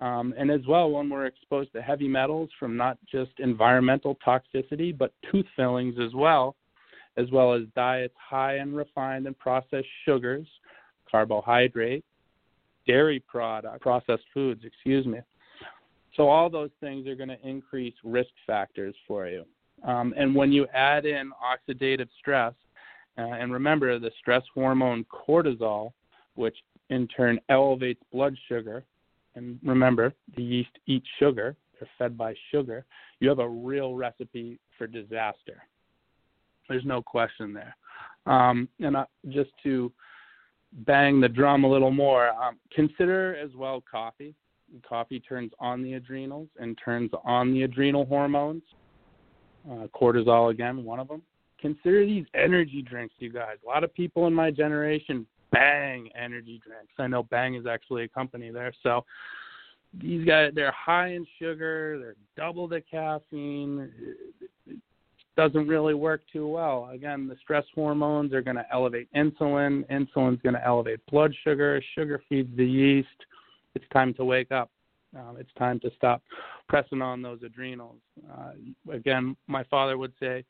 um, 0.00 0.32
and 0.38 0.50
as 0.50 0.60
well 0.66 0.90
when 0.90 1.10
we're 1.10 1.26
exposed 1.26 1.72
to 1.74 1.82
heavy 1.82 2.08
metals 2.08 2.48
from 2.58 2.76
not 2.76 2.96
just 3.10 3.32
environmental 3.38 4.16
toxicity 4.26 4.96
but 4.96 5.12
tooth 5.30 5.46
fillings 5.54 5.96
as 6.02 6.14
well, 6.14 6.56
as 7.18 7.30
well 7.30 7.52
as 7.52 7.62
diets 7.76 8.14
high 8.16 8.58
in 8.58 8.74
refined 8.74 9.26
and 9.26 9.38
processed 9.38 9.86
sugars, 10.06 10.46
carbohydrate, 11.10 12.04
dairy 12.86 13.20
product, 13.20 13.82
processed 13.82 14.24
foods, 14.32 14.62
excuse 14.64 15.04
me. 15.04 15.18
So 16.16 16.28
all 16.28 16.50
those 16.50 16.70
things 16.80 17.06
are 17.06 17.14
going 17.14 17.28
to 17.28 17.46
increase 17.46 17.94
risk 18.04 18.30
factors 18.46 18.94
for 19.06 19.28
you. 19.28 19.44
Um, 19.84 20.12
and 20.16 20.34
when 20.34 20.52
you 20.52 20.66
add 20.74 21.06
in 21.06 21.30
oxidative 21.42 22.08
stress, 22.18 22.54
uh, 23.18 23.22
and 23.22 23.52
remember 23.52 23.98
the 23.98 24.10
stress 24.18 24.42
hormone 24.54 25.04
cortisol, 25.04 25.92
which 26.34 26.56
in 26.90 27.06
turn 27.08 27.40
elevates 27.48 28.02
blood 28.12 28.36
sugar, 28.48 28.84
and 29.34 29.58
remember 29.64 30.12
the 30.36 30.42
yeast 30.42 30.70
eat 30.86 31.02
sugar, 31.18 31.56
they're 31.78 31.88
fed 31.98 32.18
by 32.18 32.34
sugar, 32.50 32.84
you 33.20 33.28
have 33.28 33.38
a 33.38 33.48
real 33.48 33.94
recipe 33.94 34.58
for 34.76 34.86
disaster. 34.86 35.62
There's 36.68 36.84
no 36.84 37.02
question 37.02 37.52
there. 37.52 37.76
Um, 38.26 38.68
and 38.80 38.96
uh, 38.96 39.06
just 39.30 39.50
to 39.62 39.92
bang 40.72 41.20
the 41.20 41.28
drum 41.28 41.64
a 41.64 41.70
little 41.70 41.90
more, 41.90 42.28
um, 42.30 42.58
consider 42.72 43.36
as 43.36 43.50
well 43.56 43.82
coffee. 43.90 44.34
Coffee 44.88 45.20
turns 45.20 45.52
on 45.58 45.82
the 45.82 45.94
adrenals 45.94 46.48
and 46.58 46.78
turns 46.82 47.10
on 47.24 47.52
the 47.52 47.62
adrenal 47.62 48.04
hormones. 48.06 48.62
Uh, 49.70 49.86
cortisol, 49.94 50.50
again, 50.50 50.84
one 50.84 50.98
of 50.98 51.08
them. 51.08 51.22
Consider 51.60 52.06
these 52.06 52.24
energy 52.34 52.82
drinks, 52.82 53.14
you 53.18 53.30
guys. 53.30 53.56
A 53.64 53.68
lot 53.68 53.84
of 53.84 53.92
people 53.92 54.26
in 54.26 54.32
my 54.32 54.50
generation 54.50 55.26
bang 55.52 56.08
energy 56.20 56.60
drinks. 56.64 56.92
I 56.98 57.06
know 57.06 57.22
Bang 57.24 57.54
is 57.54 57.66
actually 57.66 58.04
a 58.04 58.08
company 58.08 58.50
there. 58.50 58.72
So 58.82 59.04
these 60.00 60.26
guys, 60.26 60.52
they're 60.54 60.72
high 60.72 61.08
in 61.08 61.26
sugar, 61.38 61.98
they're 61.98 62.14
double 62.36 62.68
the 62.68 62.80
caffeine. 62.80 63.90
It 64.66 64.78
doesn't 65.36 65.66
really 65.66 65.94
work 65.94 66.22
too 66.32 66.46
well. 66.46 66.88
Again, 66.92 67.28
the 67.28 67.36
stress 67.42 67.64
hormones 67.74 68.32
are 68.32 68.42
going 68.42 68.56
to 68.56 68.66
elevate 68.72 69.08
insulin. 69.14 69.84
Insulin's 69.90 70.40
going 70.42 70.54
to 70.54 70.64
elevate 70.64 71.00
blood 71.10 71.34
sugar. 71.44 71.82
Sugar 71.94 72.22
feeds 72.28 72.54
the 72.56 72.66
yeast. 72.66 73.08
It's 73.74 73.84
time 73.92 74.14
to 74.14 74.24
wake 74.24 74.52
up. 74.52 74.70
Um, 75.16 75.36
it's 75.38 75.52
time 75.58 75.80
to 75.80 75.90
stop 75.96 76.22
pressing 76.68 77.02
on 77.02 77.20
those 77.22 77.42
adrenals. 77.42 77.98
Uh, 78.30 78.52
again, 78.92 79.36
my 79.48 79.64
father 79.64 79.98
would 79.98 80.12
say, 80.20 80.44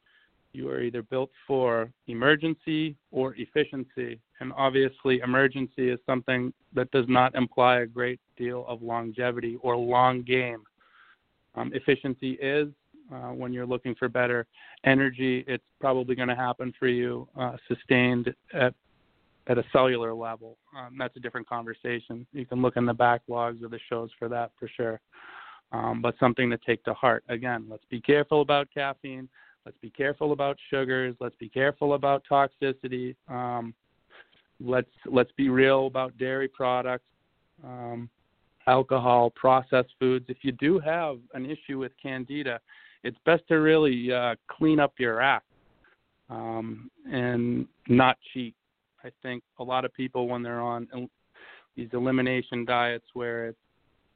you 0.52 0.68
are 0.68 0.82
either 0.82 1.02
built 1.02 1.30
for 1.46 1.92
emergency 2.08 2.96
or 3.12 3.34
efficiency. 3.36 4.20
And 4.40 4.52
obviously, 4.56 5.20
emergency 5.20 5.90
is 5.90 6.00
something 6.06 6.52
that 6.74 6.90
does 6.90 7.04
not 7.08 7.34
imply 7.34 7.80
a 7.80 7.86
great 7.86 8.20
deal 8.36 8.64
of 8.66 8.82
longevity 8.82 9.58
or 9.62 9.76
long 9.76 10.22
game. 10.22 10.64
Um, 11.54 11.72
efficiency 11.74 12.32
is 12.32 12.68
uh, 13.12 13.28
when 13.28 13.52
you're 13.52 13.66
looking 13.66 13.94
for 13.94 14.08
better 14.08 14.46
energy, 14.84 15.44
it's 15.46 15.64
probably 15.80 16.14
going 16.14 16.28
to 16.28 16.36
happen 16.36 16.72
for 16.78 16.88
you 16.88 17.28
uh, 17.38 17.56
sustained 17.68 18.34
at 18.54 18.74
at 19.50 19.58
a 19.58 19.64
cellular 19.72 20.14
level. 20.14 20.56
Um, 20.78 20.94
that's 20.96 21.16
a 21.16 21.20
different 21.20 21.48
conversation. 21.48 22.24
You 22.32 22.46
can 22.46 22.62
look 22.62 22.76
in 22.76 22.86
the 22.86 22.94
backlogs 22.94 23.64
of 23.64 23.72
the 23.72 23.80
shows 23.88 24.08
for 24.16 24.28
that 24.28 24.52
for 24.58 24.68
sure. 24.68 25.00
Um, 25.72 26.00
but 26.00 26.14
something 26.20 26.50
to 26.50 26.58
take 26.58 26.84
to 26.84 26.94
heart. 26.94 27.24
Again, 27.28 27.66
let's 27.68 27.84
be 27.90 28.00
careful 28.00 28.42
about 28.42 28.68
caffeine. 28.72 29.28
Let's 29.66 29.78
be 29.78 29.90
careful 29.90 30.32
about 30.32 30.56
sugars. 30.72 31.16
Let's 31.20 31.34
be 31.36 31.48
careful 31.48 31.94
about 31.94 32.22
toxicity. 32.30 33.16
Um, 33.28 33.74
let's 34.60 34.88
let's 35.06 35.30
be 35.36 35.48
real 35.48 35.86
about 35.86 36.16
dairy 36.16 36.48
products, 36.48 37.04
um, 37.64 38.08
alcohol, 38.66 39.30
processed 39.30 39.94
foods. 39.98 40.26
If 40.28 40.38
you 40.42 40.52
do 40.52 40.78
have 40.78 41.18
an 41.34 41.44
issue 41.44 41.78
with 41.78 41.92
candida, 42.00 42.60
it's 43.02 43.18
best 43.26 43.42
to 43.48 43.56
really 43.56 44.12
uh, 44.12 44.36
clean 44.48 44.80
up 44.80 44.94
your 44.98 45.20
act 45.20 45.46
um, 46.30 46.90
and 47.10 47.66
not 47.88 48.16
cheat. 48.32 48.54
I 49.04 49.10
think 49.22 49.42
a 49.58 49.64
lot 49.64 49.84
of 49.84 49.92
people 49.94 50.28
when 50.28 50.42
they're 50.42 50.60
on 50.60 50.88
these 51.76 51.88
elimination 51.92 52.64
diets 52.64 53.06
where 53.14 53.48
it's 53.48 53.58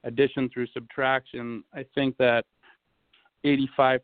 addition 0.03 0.49
through 0.49 0.67
subtraction, 0.67 1.63
I 1.73 1.85
think 1.95 2.17
that 2.17 2.45
85% 3.45 3.99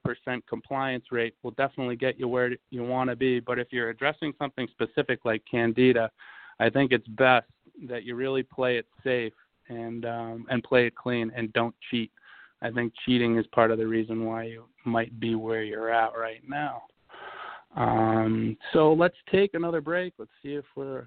compliance 0.48 1.06
rate 1.12 1.34
will 1.42 1.52
definitely 1.52 1.96
get 1.96 2.20
you 2.20 2.28
where 2.28 2.56
you 2.70 2.84
want 2.84 3.10
to 3.10 3.16
be. 3.16 3.40
But 3.40 3.60
if 3.60 3.68
you're 3.72 3.90
addressing 3.90 4.34
something 4.38 4.68
specific 4.72 5.26
like 5.26 5.44
candida, 5.50 6.12
I 6.60 6.70
think 6.70 6.92
it's 6.92 7.08
best 7.08 7.48
that 7.88 8.04
you 8.04 8.16
really 8.16 8.44
play 8.44 8.78
it 8.78 8.86
safe 9.04 9.34
and 9.70 10.06
um, 10.06 10.46
and 10.50 10.64
play 10.64 10.86
it 10.86 10.96
clean 10.96 11.32
and 11.36 11.52
don't 11.54 11.76
cheat. 11.90 12.12
I 12.62 12.70
think 12.70 12.94
cheating 13.06 13.38
is 13.38 13.48
part 13.48 13.72
of 13.72 13.80
the 13.80 13.88
reason 13.88 14.26
why 14.26 14.44
you 14.44 14.66
might 14.86 15.20
be 15.20 15.34
where 15.34 15.64
you're 15.64 15.92
at 15.92 16.16
right 16.16 16.42
now. 16.48 16.84
Um, 17.76 18.58
so 18.74 18.94
let's 18.94 19.16
take 19.32 19.54
another 19.54 19.82
break. 19.82 20.14
Let's 20.18 20.32
see 20.44 20.54
if 20.54 20.66
we're 20.76 21.06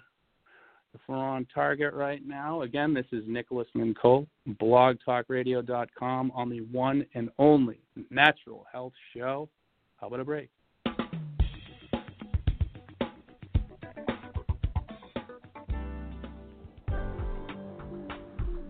if 0.94 1.00
we're 1.08 1.16
on 1.16 1.46
target 1.52 1.92
right 1.92 2.24
now, 2.24 2.62
again, 2.62 2.94
this 2.94 3.06
is 3.10 3.24
Nicholas 3.26 3.66
Mincolla, 3.74 4.26
blogtalkradio.com 4.48 6.30
on 6.32 6.48
the 6.48 6.60
one 6.60 7.04
and 7.14 7.30
only 7.38 7.80
natural 8.10 8.64
health 8.72 8.92
show. 9.14 9.48
How 9.96 10.06
about 10.06 10.20
a 10.20 10.24
break? 10.24 10.50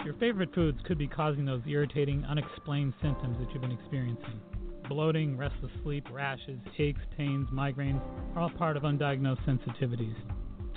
Your 0.04 0.14
favorite 0.18 0.54
foods 0.54 0.78
could 0.86 0.98
be 0.98 1.06
causing 1.06 1.44
those 1.44 1.62
irritating, 1.66 2.24
unexplained 2.24 2.94
symptoms 3.02 3.36
that 3.38 3.52
you've 3.52 3.62
been 3.62 3.72
experiencing. 3.72 4.40
Bloating, 4.88 5.36
restless 5.36 5.72
sleep, 5.82 6.06
rashes, 6.12 6.58
aches, 6.78 7.00
pains, 7.16 7.48
migraines 7.50 8.02
are 8.34 8.42
all 8.42 8.50
part 8.50 8.76
of 8.76 8.82
undiagnosed 8.82 9.44
sensitivities. 9.46 10.14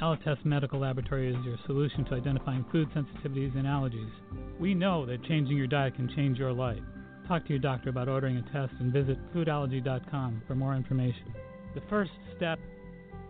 Alletess 0.02 0.38
Medical 0.46 0.80
Laboratory 0.80 1.30
is 1.30 1.46
your 1.46 1.58
solution 1.65 2.06
to 2.06 2.13
identifying 2.15 2.63
food 2.72 2.88
sensitivities 2.96 3.56
and 3.58 3.65
allergies. 3.65 4.12
We 4.60 4.74
know 4.74 5.06
that 5.08 5.24
changing 5.26 5.58
your 5.58 5.67
diet 5.67 5.96
can 5.96 6.08
change 6.15 6.38
your 6.38 6.54
life. 6.54 6.80
Talk 7.28 7.43
to 7.43 7.50
your 7.50 7.60
doctor 7.60 7.89
about 7.89 8.08
ordering 8.08 8.38
a 8.38 8.41
test 8.54 8.74
and 8.80 8.93
visit 8.93 9.17
foodallergy.com 9.34 10.43
for 10.48 10.56
more 10.56 10.76
information. 10.76 11.34
The 11.76 11.82
first 11.89 12.12
step 12.38 12.60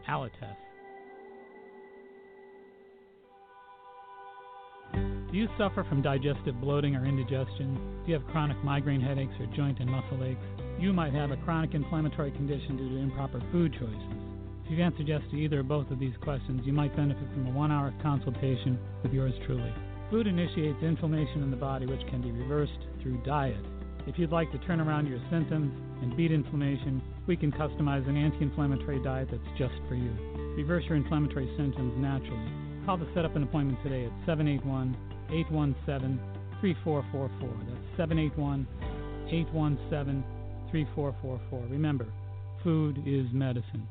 Alletess. 0.08 0.56
Do 4.94 5.38
you 5.38 5.48
suffer 5.58 5.84
from 5.90 6.02
digestive 6.02 6.62
bloating 6.62 6.96
or 6.96 7.06
indigestion? 7.06 7.76
Do 8.06 8.12
you 8.12 8.20
have 8.20 8.28
chronic 8.28 8.58
migraine 8.64 9.02
headaches 9.02 9.34
or 9.40 9.48
joint 9.56 9.80
and 9.80 9.90
muscle 9.90 10.24
aches? 10.24 10.67
You 10.80 10.94
might 10.94 11.14
have 11.14 11.32
a 11.32 11.38
chronic 11.38 11.74
inflammatory 11.74 12.30
condition 12.32 12.78
due 12.78 12.90
to 12.90 12.98
improper 12.98 13.42
food 13.52 13.74
choices. 13.74 14.14
If 14.64 14.72
you've 14.72 14.80
answered 14.80 15.08
yes 15.08 15.22
to 15.32 15.38
either 15.38 15.62
or 15.62 15.64
both 15.64 15.90
of 15.90 15.98
these 15.98 16.14
questions, 16.22 16.62
you 16.66 16.74
might 16.74 16.96
benefit 16.96 17.28
from 17.34 17.48
a 17.48 17.52
one 17.52 17.72
hour 17.72 17.92
consultation 18.04 18.78
with 19.02 19.12
yours 19.12 19.34
truly. 19.48 19.74
Food 20.12 20.28
initiates 20.28 20.84
inflammation 20.84 21.42
in 21.42 21.50
the 21.50 21.58
body, 21.58 21.88
which 21.88 22.06
can 22.10 22.22
be 22.22 22.32
reversed 22.32 22.78
through 23.02 23.24
diet. 23.26 23.64
If 24.06 24.20
you'd 24.20 24.32
like 24.32 24.52
to 24.52 24.60
turn 24.60 24.80
around 24.80 25.08
your 25.08 25.20
symptoms 25.32 25.74
and 26.04 26.16
beat 26.16 26.32
inflammation, 26.32 27.02
we 27.26 27.36
can 27.36 27.52
customize 27.52 28.08
an 28.08 28.16
anti 28.16 28.44
inflammatory 28.44 29.02
diet 29.04 29.30
that's 29.32 29.58
just 29.58 29.74
for 29.90 29.96
you. 29.96 30.14
Reverse 30.56 30.84
your 30.86 30.96
inflammatory 30.96 31.52
symptoms 31.58 31.94
naturally. 31.98 32.52
Call 32.86 33.00
to 33.00 33.08
set 33.16 33.26
up 33.26 33.36
an 33.36 33.44
appointment 33.44 33.82
today 33.82 34.06
at 34.06 34.12
781 34.28 34.96
817 35.32 36.20
3444. 36.62 37.50
That's 37.66 37.98
781 37.98 38.68
817 39.28 40.37
3444. 40.72 41.68
Remember, 41.70 42.08
food 42.64 43.02
is 43.06 43.26
medicine. 43.32 43.88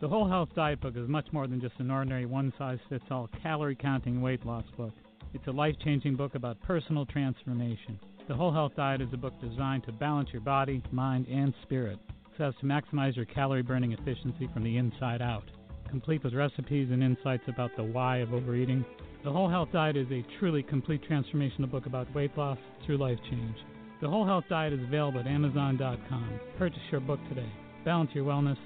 The 0.00 0.08
Whole 0.08 0.28
Health 0.28 0.48
Diet 0.56 0.80
Book 0.80 0.96
is 0.96 1.08
much 1.08 1.26
more 1.32 1.46
than 1.46 1.60
just 1.60 1.78
an 1.78 1.90
ordinary 1.90 2.26
one 2.26 2.52
size 2.58 2.78
fits 2.88 3.04
all 3.10 3.28
calorie 3.42 3.76
counting 3.76 4.20
weight 4.20 4.44
loss 4.44 4.64
book. 4.76 4.92
It's 5.32 5.46
a 5.46 5.52
life 5.52 5.76
changing 5.84 6.16
book 6.16 6.34
about 6.34 6.60
personal 6.62 7.06
transformation. 7.06 8.00
The 8.28 8.34
Whole 8.34 8.52
Health 8.52 8.72
Diet 8.76 9.00
is 9.00 9.12
a 9.12 9.16
book 9.16 9.34
designed 9.40 9.84
to 9.84 9.92
balance 9.92 10.28
your 10.32 10.42
body, 10.42 10.82
mind, 10.90 11.26
and 11.28 11.54
spirit 11.62 11.98
so 12.36 12.44
as 12.44 12.54
to 12.60 12.66
maximize 12.66 13.16
your 13.16 13.26
calorie 13.26 13.62
burning 13.62 13.92
efficiency 13.92 14.48
from 14.52 14.64
the 14.64 14.76
inside 14.76 15.22
out. 15.22 15.44
Complete 15.88 16.24
with 16.24 16.34
recipes 16.34 16.88
and 16.90 17.02
insights 17.02 17.44
about 17.48 17.70
the 17.76 17.82
why 17.82 18.18
of 18.18 18.32
overeating, 18.32 18.84
The 19.24 19.30
Whole 19.30 19.48
Health 19.48 19.68
Diet 19.72 19.96
is 19.96 20.08
a 20.10 20.24
truly 20.40 20.64
complete 20.64 21.00
transformational 21.08 21.70
book 21.70 21.86
about 21.86 22.12
weight 22.12 22.36
loss 22.36 22.58
through 22.84 22.98
life 22.98 23.18
change. 23.30 23.54
The 24.00 24.08
Whole 24.08 24.26
Health 24.26 24.44
Diet 24.48 24.72
is 24.72 24.80
available 24.82 25.20
at 25.20 25.28
Amazon.com. 25.28 26.40
Purchase 26.58 26.82
your 26.90 27.00
book 27.00 27.20
today. 27.28 27.48
Balance 27.84 28.10
your 28.14 28.24
wellness 28.24 28.58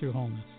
through 0.00 0.12
wholeness. 0.12 0.57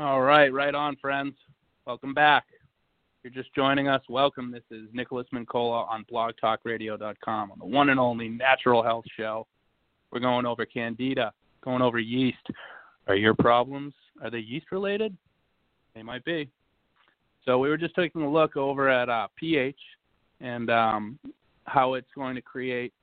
All 0.00 0.22
right, 0.22 0.50
right 0.50 0.74
on, 0.74 0.96
friends. 0.96 1.34
Welcome 1.86 2.14
back. 2.14 2.46
If 2.52 3.34
you're 3.34 3.42
just 3.42 3.54
joining 3.54 3.86
us, 3.86 4.00
welcome. 4.08 4.50
This 4.50 4.62
is 4.70 4.88
Nicholas 4.94 5.26
Mincolla 5.30 5.86
on 5.90 6.06
blogtalkradio.com 6.10 7.52
on 7.52 7.58
the 7.58 7.66
one 7.66 7.90
and 7.90 8.00
only 8.00 8.30
Natural 8.30 8.82
Health 8.82 9.04
Show. 9.14 9.46
We're 10.10 10.20
going 10.20 10.46
over 10.46 10.64
candida, 10.64 11.34
going 11.62 11.82
over 11.82 11.98
yeast. 11.98 12.38
Are 13.08 13.14
your 13.14 13.34
problems, 13.34 13.92
are 14.22 14.30
they 14.30 14.38
yeast 14.38 14.72
related? 14.72 15.14
They 15.94 16.02
might 16.02 16.24
be. 16.24 16.48
So 17.44 17.58
we 17.58 17.68
were 17.68 17.76
just 17.76 17.94
taking 17.94 18.22
a 18.22 18.30
look 18.30 18.56
over 18.56 18.88
at 18.88 19.10
uh, 19.10 19.28
pH 19.36 19.78
and 20.40 20.70
um, 20.70 21.18
how 21.64 21.92
it's 21.92 22.08
going 22.14 22.36
to 22.36 22.42
create 22.42 22.94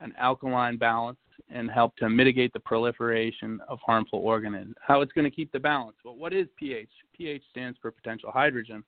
an 0.00 0.12
alkaline 0.18 0.78
balance 0.78 1.18
and 1.52 1.70
help 1.70 1.96
to 1.96 2.08
mitigate 2.08 2.52
the 2.52 2.60
proliferation 2.60 3.60
of 3.68 3.78
harmful 3.84 4.20
organisms. 4.20 4.76
How 4.80 5.00
it's 5.00 5.12
going 5.12 5.28
to 5.28 5.34
keep 5.34 5.50
the 5.52 5.58
balance. 5.58 5.96
Well, 6.04 6.16
what 6.16 6.32
is 6.32 6.46
pH? 6.56 6.88
pH 7.16 7.42
stands 7.50 7.78
for 7.82 7.90
potential 7.90 8.30
hydrogen. 8.32 8.84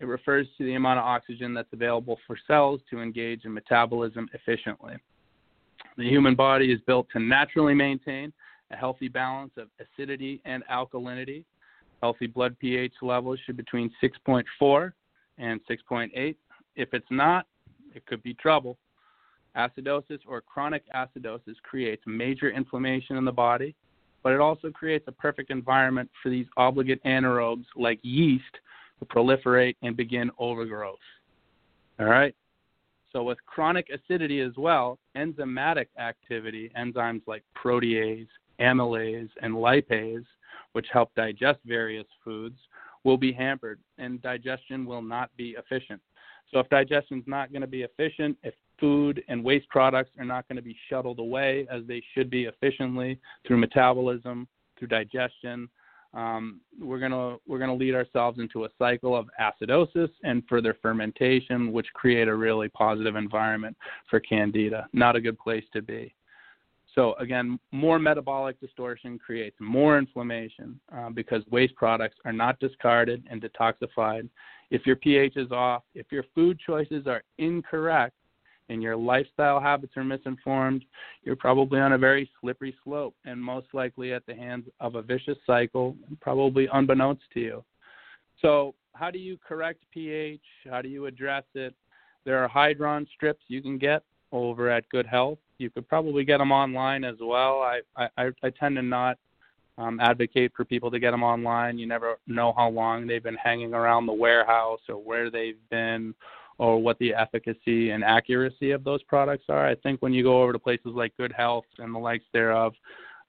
It 0.00 0.06
refers 0.06 0.46
to 0.56 0.64
the 0.64 0.74
amount 0.74 0.98
of 0.98 1.04
oxygen 1.04 1.52
that's 1.52 1.72
available 1.72 2.18
for 2.26 2.36
cells 2.46 2.80
to 2.90 3.00
engage 3.00 3.44
in 3.44 3.52
metabolism 3.52 4.28
efficiently. 4.32 4.94
The 5.98 6.08
human 6.08 6.34
body 6.34 6.72
is 6.72 6.80
built 6.86 7.06
to 7.12 7.20
naturally 7.20 7.74
maintain 7.74 8.32
a 8.70 8.76
healthy 8.76 9.08
balance 9.08 9.52
of 9.58 9.68
acidity 9.78 10.40
and 10.44 10.62
alkalinity. 10.72 11.44
Healthy 12.00 12.28
blood 12.28 12.58
pH 12.58 12.94
levels 13.02 13.38
should 13.44 13.56
be 13.56 13.62
between 13.62 13.90
6.4 14.02 14.92
and 15.38 15.60
6.8. 15.68 16.36
If 16.76 16.94
it's 16.94 17.06
not, 17.10 17.46
it 17.94 18.06
could 18.06 18.22
be 18.22 18.34
trouble. 18.34 18.78
Acidosis 19.56 20.20
or 20.26 20.40
chronic 20.40 20.82
acidosis 20.94 21.56
creates 21.62 22.02
major 22.06 22.50
inflammation 22.50 23.16
in 23.16 23.24
the 23.24 23.32
body, 23.32 23.74
but 24.22 24.32
it 24.32 24.40
also 24.40 24.70
creates 24.70 25.06
a 25.08 25.12
perfect 25.12 25.50
environment 25.50 26.10
for 26.22 26.28
these 26.28 26.46
obligate 26.56 27.02
anaerobes 27.04 27.64
like 27.76 27.98
yeast 28.02 28.58
to 28.98 29.04
proliferate 29.06 29.76
and 29.82 29.96
begin 29.96 30.30
overgrowth. 30.38 30.98
All 31.98 32.06
right? 32.06 32.34
So, 33.12 33.24
with 33.24 33.38
chronic 33.46 33.88
acidity 33.90 34.40
as 34.40 34.52
well, 34.56 34.98
enzymatic 35.16 35.86
activity, 35.98 36.70
enzymes 36.78 37.22
like 37.26 37.42
protease, 37.56 38.28
amylase, 38.60 39.30
and 39.42 39.54
lipase, 39.54 40.24
which 40.72 40.86
help 40.92 41.12
digest 41.16 41.58
various 41.66 42.06
foods, 42.24 42.56
will 43.02 43.16
be 43.16 43.32
hampered 43.32 43.80
and 43.98 44.22
digestion 44.22 44.84
will 44.84 45.02
not 45.02 45.34
be 45.36 45.56
efficient. 45.58 46.00
So, 46.52 46.60
if 46.60 46.68
digestion 46.68 47.18
is 47.18 47.24
not 47.26 47.50
going 47.50 47.62
to 47.62 47.66
be 47.66 47.82
efficient, 47.82 48.36
if 48.44 48.54
food 48.80 49.22
and 49.28 49.44
waste 49.44 49.68
products 49.68 50.10
are 50.18 50.24
not 50.24 50.48
going 50.48 50.56
to 50.56 50.62
be 50.62 50.76
shuttled 50.88 51.18
away 51.18 51.66
as 51.70 51.82
they 51.86 52.02
should 52.14 52.30
be 52.30 52.44
efficiently 52.44 53.18
through 53.46 53.58
metabolism, 53.58 54.48
through 54.78 54.88
digestion, 54.88 55.68
um, 56.12 56.60
we're 56.80 56.98
gonna 56.98 57.36
we're 57.46 57.58
gonna 57.58 57.74
lead 57.74 57.94
ourselves 57.94 58.38
into 58.40 58.64
a 58.64 58.68
cycle 58.78 59.14
of 59.16 59.28
acidosis 59.40 60.10
and 60.24 60.42
further 60.48 60.76
fermentation, 60.82 61.72
which 61.72 61.86
create 61.94 62.26
a 62.26 62.34
really 62.34 62.68
positive 62.68 63.14
environment 63.14 63.76
for 64.08 64.18
candida. 64.18 64.88
Not 64.92 65.14
a 65.14 65.20
good 65.20 65.38
place 65.38 65.64
to 65.72 65.82
be. 65.82 66.12
So 66.96 67.14
again, 67.14 67.60
more 67.70 68.00
metabolic 68.00 68.58
distortion 68.58 69.20
creates 69.20 69.56
more 69.60 69.98
inflammation 69.98 70.80
uh, 70.92 71.10
because 71.10 71.44
waste 71.48 71.76
products 71.76 72.16
are 72.24 72.32
not 72.32 72.58
discarded 72.58 73.24
and 73.30 73.40
detoxified. 73.40 74.28
If 74.72 74.86
your 74.86 74.96
pH 74.96 75.36
is 75.36 75.52
off, 75.52 75.84
if 75.94 76.06
your 76.10 76.24
food 76.34 76.58
choices 76.58 77.06
are 77.06 77.22
incorrect, 77.38 78.16
and 78.70 78.82
your 78.82 78.96
lifestyle 78.96 79.60
habits 79.60 79.96
are 79.96 80.04
misinformed, 80.04 80.84
you're 81.24 81.36
probably 81.36 81.80
on 81.80 81.92
a 81.92 81.98
very 81.98 82.30
slippery 82.40 82.74
slope 82.84 83.14
and 83.24 83.42
most 83.42 83.66
likely 83.72 84.12
at 84.12 84.24
the 84.26 84.34
hands 84.34 84.64
of 84.78 84.94
a 84.94 85.02
vicious 85.02 85.36
cycle, 85.46 85.96
probably 86.20 86.68
unbeknownst 86.72 87.24
to 87.34 87.40
you. 87.40 87.64
So, 88.40 88.74
how 88.94 89.10
do 89.10 89.18
you 89.18 89.38
correct 89.46 89.82
pH? 89.92 90.40
How 90.68 90.82
do 90.82 90.88
you 90.88 91.06
address 91.06 91.44
it? 91.54 91.74
There 92.24 92.42
are 92.42 92.48
Hydrion 92.48 93.06
strips 93.14 93.42
you 93.48 93.60
can 93.60 93.76
get 93.76 94.02
over 94.32 94.70
at 94.70 94.88
Good 94.88 95.06
Health. 95.06 95.38
You 95.58 95.70
could 95.70 95.88
probably 95.88 96.24
get 96.24 96.38
them 96.38 96.52
online 96.52 97.04
as 97.04 97.16
well. 97.20 97.60
I 97.60 97.80
I, 97.96 98.30
I 98.42 98.50
tend 98.50 98.76
to 98.76 98.82
not 98.82 99.18
um, 99.78 99.98
advocate 100.00 100.52
for 100.54 100.64
people 100.64 100.90
to 100.90 100.98
get 100.98 101.12
them 101.12 101.22
online. 101.22 101.78
You 101.78 101.86
never 101.86 102.18
know 102.26 102.52
how 102.56 102.68
long 102.68 103.06
they've 103.06 103.22
been 103.22 103.36
hanging 103.36 103.74
around 103.74 104.06
the 104.06 104.12
warehouse 104.12 104.80
or 104.88 104.96
where 104.96 105.30
they've 105.30 105.58
been 105.70 106.14
or 106.60 106.78
what 106.78 106.98
the 106.98 107.14
efficacy 107.14 107.88
and 107.88 108.04
accuracy 108.04 108.72
of 108.72 108.84
those 108.84 109.02
products 109.04 109.44
are. 109.48 109.66
I 109.66 109.74
think 109.76 110.02
when 110.02 110.12
you 110.12 110.22
go 110.22 110.42
over 110.42 110.52
to 110.52 110.58
places 110.58 110.92
like 110.94 111.16
Good 111.16 111.32
Health 111.32 111.64
and 111.78 111.94
the 111.94 111.98
likes 111.98 112.26
thereof, 112.34 112.74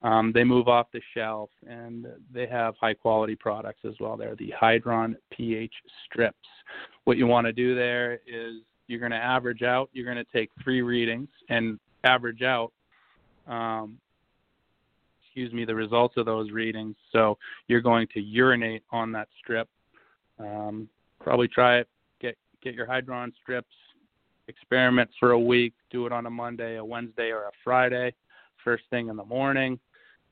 um, 0.02 0.34
they 0.34 0.44
move 0.44 0.68
off 0.68 0.88
the 0.92 1.00
shelf 1.14 1.50
and 1.66 2.08
they 2.34 2.46
have 2.46 2.76
high 2.76 2.94
quality 2.94 3.36
products 3.36 3.80
as 3.88 3.94
well. 4.02 4.18
They're 4.18 4.36
the 4.36 4.54
Hydrion 4.62 5.16
pH 5.32 5.72
strips. 6.06 6.46
What 7.06 7.16
you 7.16 7.26
want 7.26 7.48
to 7.48 7.54
do 7.54 7.74
there 7.74 8.20
is 8.28 8.56
you're 8.88 9.00
going 9.00 9.14
to 9.14 9.18
average 9.18 9.62
out, 9.62 9.90
you're 9.94 10.04
going 10.04 10.18
to 10.18 10.32
take 10.34 10.50
three 10.62 10.82
readings 10.82 11.30
and 11.48 11.80
average 12.04 12.42
out, 12.42 12.74
um, 13.48 13.98
excuse 15.24 15.54
me, 15.54 15.64
the 15.64 15.74
results 15.74 16.18
of 16.18 16.26
those 16.26 16.52
readings. 16.52 16.98
So 17.14 17.38
you're 17.70 17.80
going 17.80 18.08
to 18.14 18.20
urinate 18.20 18.84
on 18.92 19.14
that 19.14 19.30
strip. 19.40 19.70
Um, 20.38 20.90
probably 21.22 21.48
try 21.48 21.78
it 21.78 21.88
get 22.64 22.74
your 22.74 22.88
Hydrion 22.88 23.32
strips, 23.42 23.74
experiment 24.48 25.10
for 25.20 25.32
a 25.32 25.40
week, 25.40 25.74
do 25.90 26.06
it 26.06 26.12
on 26.12 26.26
a 26.26 26.30
Monday, 26.30 26.78
a 26.78 26.86
Wednesday, 26.86 27.32
or 27.32 27.44
a 27.44 27.52
Friday, 27.64 28.14
first 28.64 28.84
thing 28.90 29.08
in 29.08 29.16
the 29.16 29.26
morning, 29.26 29.80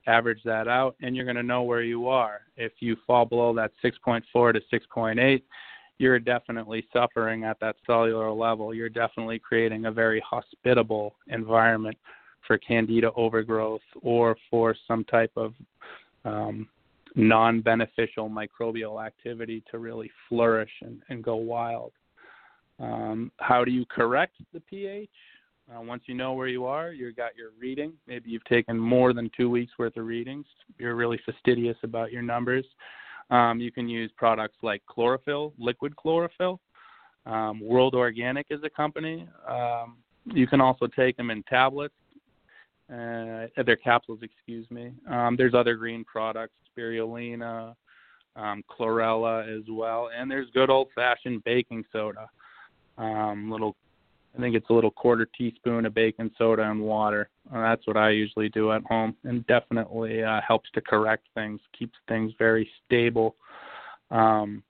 average 0.08 0.42
that 0.46 0.68
out, 0.68 0.96
and 1.02 1.16
you're 1.16 1.26
going 1.26 1.36
to 1.36 1.44
know 1.44 1.64
where 1.64 1.84
you 1.84 2.08
are. 2.08 2.42
If 2.58 2.74
you 2.80 2.96
fall 3.06 3.26
below 3.26 3.54
that 3.56 3.72
6.4 3.84 4.54
to 4.54 4.62
6.8, 4.74 5.42
you're 5.98 6.20
definitely 6.20 6.88
suffering 6.94 7.44
at 7.44 7.60
that 7.60 7.76
cellular 7.86 8.32
level. 8.32 8.74
You're 8.74 8.90
definitely 8.90 9.38
creating 9.40 9.86
a 9.86 9.92
very 9.92 10.24
hospitable 10.28 11.16
environment 11.28 11.98
for 12.48 12.58
candida 12.58 13.12
overgrowth 13.16 13.82
or 14.02 14.36
for 14.50 14.76
some 14.88 15.04
type 15.04 15.32
of 15.36 15.54
um, 16.24 16.68
non 17.16 17.62
beneficial 17.62 18.30
microbial 18.30 19.06
activity 19.06 19.62
to 19.72 19.78
really 19.78 20.10
flourish 20.28 20.72
and, 20.82 21.02
and 21.10 21.24
go 21.24 21.36
wild. 21.36 21.92
Um, 22.80 23.32
how 23.38 23.66
do 23.66 23.72
you 23.72 23.86
correct 23.86 24.36
the 24.54 24.60
pH? 24.62 25.10
Uh, 25.70 25.82
once 25.82 26.04
you 26.08 26.16
know 26.16 26.34
where 26.34 26.48
you 26.48 26.66
are, 26.66 26.92
you've 26.92 27.16
got 27.16 27.36
your 27.36 27.52
reading. 27.60 27.94
Maybe 28.08 28.32
you've 28.32 28.44
taken 28.46 28.78
more 28.78 29.14
than 29.14 29.30
two 29.36 29.50
weeks 29.50 29.74
worth 29.78 29.98
of 29.98 30.06
readings. 30.06 30.46
You're 30.80 30.96
really 30.96 31.20
fastidious 31.26 31.78
about 31.84 32.12
your 32.12 32.24
numbers. 32.24 32.66
Um, 33.30 33.60
you 33.60 33.72
can 33.72 33.88
use 33.88 34.12
products 34.18 34.58
like 34.64 34.82
chlorophyll, 34.88 35.54
liquid 35.60 35.96
chlorophyll. 35.96 36.60
Um, 37.28 37.60
World 37.60 37.94
Organic 37.94 38.48
is 38.50 38.62
a 38.64 38.70
company. 38.70 39.28
Um, 39.48 39.98
you 40.26 40.48
can 40.48 40.62
also 40.62 40.88
take 40.88 41.18
them 41.18 41.30
in 41.30 41.44
tablets. 41.44 41.94
Uh, 42.92 43.46
they're 43.66 43.76
capsules, 43.76 44.20
excuse 44.24 44.66
me. 44.72 44.92
Um, 45.08 45.36
there's 45.38 45.54
other 45.54 45.76
green 45.76 46.04
products, 46.04 46.56
spirulina, 46.76 47.76
um, 48.36 48.64
chlorella 48.68 49.48
as 49.48 49.64
well, 49.70 50.10
and 50.18 50.32
there's 50.32 50.50
good 50.56 50.72
old-fashioned 50.72 51.44
baking 51.44 51.84
soda 51.92 52.28
um, 53.00 53.52
little 53.52 53.76
I 54.38 54.42
think 54.42 54.56
it's 54.56 54.70
a 54.70 54.74
little 54.74 54.92
quarter 54.92 55.28
teaspoon 55.38 55.86
of 55.86 55.94
baking 55.94 56.32
soda 56.38 56.70
and 56.70 56.80
water. 56.82 57.30
Uh, 57.54 57.62
that's 57.62 57.88
what 57.88 57.98
I 57.98 58.12
usually 58.12 58.50
do 58.50 58.72
at 58.72 58.84
home, 58.84 59.16
and 59.24 59.46
definitely 59.48 60.24
uh, 60.24 60.40
helps 60.48 60.70
to 60.76 60.82
correct 60.82 61.28
things, 61.34 61.60
keeps 61.78 61.98
things 62.08 62.32
very 62.38 62.70
stable. 62.86 63.36
Um, 64.12 64.64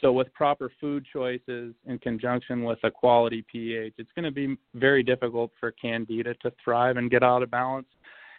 so, 0.00 0.12
with 0.12 0.32
proper 0.34 0.70
food 0.80 1.06
choices 1.12 1.74
in 1.86 1.98
conjunction 2.00 2.64
with 2.64 2.78
a 2.84 2.90
quality 2.90 3.44
pH, 3.50 3.94
it's 3.98 4.10
going 4.14 4.24
to 4.24 4.30
be 4.30 4.56
very 4.74 5.02
difficult 5.02 5.52
for 5.58 5.72
candida 5.72 6.34
to 6.34 6.52
thrive 6.62 6.96
and 6.96 7.10
get 7.10 7.22
out 7.22 7.42
of 7.42 7.50
balance. 7.50 7.88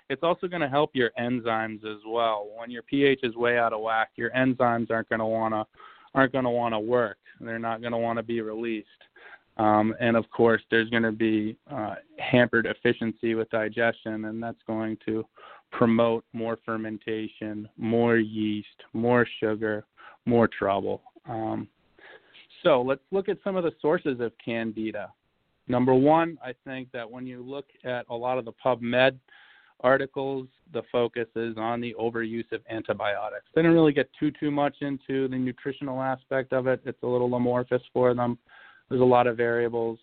It's 0.09 0.23
also 0.23 0.47
going 0.47 0.61
to 0.61 0.69
help 0.69 0.91
your 0.93 1.11
enzymes 1.19 1.86
as 1.86 2.01
well. 2.05 2.49
When 2.57 2.71
your 2.71 2.84
pH 2.84 3.19
is 3.23 3.36
way 3.36 3.57
out 3.57 3.73
of 3.73 3.82
whack, 3.82 4.09
your 4.15 4.32
enzymes 4.32 4.89
aren't 4.89 5.09
going 5.09 5.19
to 5.19 5.25
want 5.25 5.53
to 5.53 5.65
aren't 6.16 6.32
going 6.32 6.45
to 6.45 6.49
want 6.49 6.74
to 6.74 6.80
work. 6.80 7.18
They're 7.39 7.60
not 7.60 7.82
going 7.82 7.91
to 7.93 7.97
want 7.97 8.18
to 8.18 8.24
be 8.24 8.41
released. 8.41 8.88
Um, 9.57 9.93
and 9.99 10.16
of 10.16 10.30
course, 10.32 10.62
there's 10.72 10.89
going 10.89 11.03
to 11.03 11.12
be 11.12 11.57
uh, 11.70 11.95
hampered 12.18 12.66
efficiency 12.66 13.36
with 13.36 13.49
digestion, 13.49 14.26
and 14.26 14.41
that's 14.41 14.62
going 14.66 14.97
to 15.05 15.26
promote 15.72 16.24
more 16.34 16.57
fermentation, 16.66 17.68
more 17.78 18.18
yeast, 18.18 18.68
more 18.93 19.28
sugar, 19.39 19.86
more 20.26 20.47
trouble. 20.47 21.01
Um, 21.28 21.68
so 22.64 22.82
let's 22.82 23.01
look 23.12 23.30
at 23.30 23.38
some 23.43 23.55
of 23.55 23.64
the 23.64 23.74
sources 23.82 24.20
of 24.20 24.32
candida. 24.43 25.12
Number 25.68 25.93
one, 25.93 26.38
I 26.43 26.53
think 26.66 26.91
that 26.93 27.10
when 27.10 27.28
you 27.28 27.43
look 27.43 27.66
at 27.84 28.05
a 28.10 28.16
lot 28.16 28.38
of 28.38 28.45
the 28.45 28.53
PubMed 28.66 29.18
articles, 29.82 30.47
the 30.73 30.84
focus 30.91 31.27
is 31.36 31.57
on 31.57 31.82
the 31.82 31.95
overuse 31.99 32.51
of 32.51 32.61
antibiotics. 32.69 33.45
They 33.55 33.61
don't 33.61 33.73
really 33.73 33.93
get 33.93 34.09
too 34.19 34.32
too 34.32 34.51
much 34.51 34.77
into 34.82 35.27
the 35.27 35.38
nutritional 35.38 36.01
aspect 36.01 36.53
of 36.53 36.67
it. 36.67 36.82
It's 36.86 37.01
a 37.03 37.07
little 37.07 37.34
amorphous 37.34 37.82
for 37.93 38.13
them. 38.13 38.38
There's 38.89 39.01
a 39.01 39.05
lot 39.05 39.27
of 39.27 39.38
variables. 39.38 39.99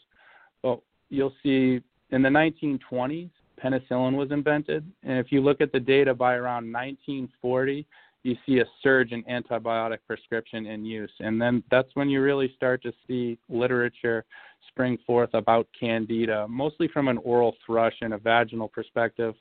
But 0.63 0.81
you'll 1.11 1.35
see 1.43 1.81
in 2.11 2.23
the 2.23 2.29
1920s, 2.29 3.31
penicillin 3.63 4.17
was 4.17 4.31
invented, 4.31 4.91
and 5.03 5.19
if 5.19 5.33
you 5.33 5.41
look 5.41 5.61
at 5.61 5.73
the 5.73 5.81
data 5.81 6.15
by 6.15 6.35
around 6.35 6.73
1940, 6.73 7.87
you 8.27 8.37
see 8.45 8.59
a 8.59 8.65
surge 8.83 9.13
in 9.13 9.23
antibiotic 9.25 9.99
prescription 10.07 10.67
and 10.67 10.87
use. 10.87 11.13
And 11.21 11.41
then 11.41 11.63
that's 11.71 11.89
when 11.95 12.09
you 12.09 12.21
really 12.21 12.53
start 12.57 12.83
to 12.83 12.93
see 13.07 13.39
literature 13.49 14.25
spring 14.69 14.99
forth 15.07 15.31
about 15.35 15.69
candida, 15.79 16.47
mostly 16.49 16.89
from 16.89 17.07
an 17.07 17.19
oral 17.19 17.55
thrush 17.65 17.95
and 18.01 18.15
a 18.15 18.19
vaginal 18.19 18.69
perspective. 18.69 19.35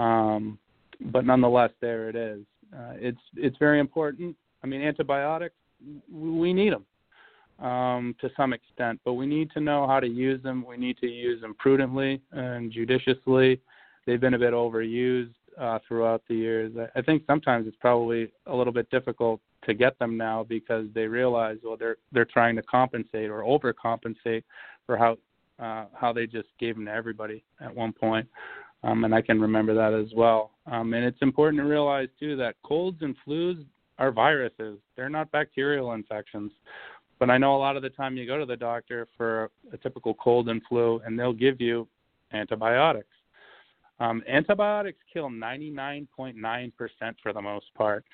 Um, 0.00 0.58
but 1.12 1.24
nonetheless, 1.24 1.70
there 1.80 2.08
it 2.08 2.16
is. 2.16 2.40
Uh, 2.74 2.94
it's 2.94 3.20
it's 3.36 3.56
very 3.58 3.78
important. 3.78 4.36
I 4.64 4.66
mean, 4.66 4.82
antibiotics, 4.82 5.54
we 6.12 6.52
need 6.52 6.72
them 6.72 7.64
um, 7.64 8.16
to 8.20 8.28
some 8.36 8.52
extent, 8.52 9.00
but 9.04 9.14
we 9.14 9.26
need 9.26 9.50
to 9.52 9.60
know 9.60 9.86
how 9.86 10.00
to 10.00 10.08
use 10.08 10.42
them. 10.42 10.64
We 10.66 10.76
need 10.76 10.98
to 10.98 11.06
use 11.06 11.40
them 11.40 11.54
prudently 11.54 12.20
and 12.32 12.72
judiciously. 12.72 13.60
They've 14.06 14.20
been 14.20 14.34
a 14.34 14.38
bit 14.38 14.52
overused 14.52 15.34
uh, 15.58 15.78
throughout 15.86 16.22
the 16.28 16.34
years. 16.34 16.72
I, 16.94 17.02
think 17.02 17.22
sometimes 17.26 17.66
it's 17.66 17.76
probably 17.80 18.30
a 18.46 18.54
little 18.54 18.72
bit 18.72 18.88
difficult 18.90 19.40
to 19.64 19.74
get 19.74 19.98
them 19.98 20.16
now 20.16 20.44
because 20.48 20.86
they 20.94 21.06
realize 21.06 21.58
well 21.64 21.76
they're 21.76 21.96
they're 22.12 22.24
trying 22.24 22.56
to 22.56 22.62
compensate 22.62 23.28
or 23.28 23.42
overcompensate 23.42 24.44
for 24.86 24.96
how 24.96 25.16
uh, 25.58 25.86
how 25.94 26.12
they 26.12 26.26
just 26.26 26.48
gave 26.60 26.76
them 26.76 26.86
to 26.86 26.92
everybody 26.92 27.42
at 27.60 27.74
one 27.74 27.92
point. 27.92 28.26
Um, 28.84 29.04
and 29.04 29.12
I 29.12 29.20
can 29.20 29.40
remember 29.40 29.74
that 29.74 29.92
as 29.92 30.14
well. 30.14 30.52
Um, 30.66 30.94
and 30.94 31.04
it's 31.04 31.20
important 31.20 31.60
to 31.60 31.66
realize 31.66 32.08
too 32.20 32.36
that 32.36 32.54
colds 32.64 32.98
and 33.02 33.16
flus 33.26 33.64
are 33.98 34.12
viruses; 34.12 34.78
they're 34.96 35.10
not 35.10 35.32
bacterial 35.32 35.92
infections. 35.92 36.52
But 37.18 37.30
I 37.30 37.38
know 37.38 37.56
a 37.56 37.58
lot 37.58 37.76
of 37.76 37.82
the 37.82 37.90
time 37.90 38.16
you 38.16 38.26
go 38.26 38.38
to 38.38 38.46
the 38.46 38.56
doctor 38.56 39.08
for 39.16 39.50
a 39.72 39.76
typical 39.76 40.14
cold 40.14 40.48
and 40.48 40.62
flu, 40.68 41.00
and 41.04 41.18
they'll 41.18 41.32
give 41.32 41.60
you 41.60 41.88
antibiotics. 42.32 43.08
Um, 44.00 44.22
antibiotics 44.28 44.98
kill 45.12 45.28
99.9% 45.28 46.72
for 47.22 47.32
the 47.32 47.42
most 47.42 47.66
part. 47.74 48.04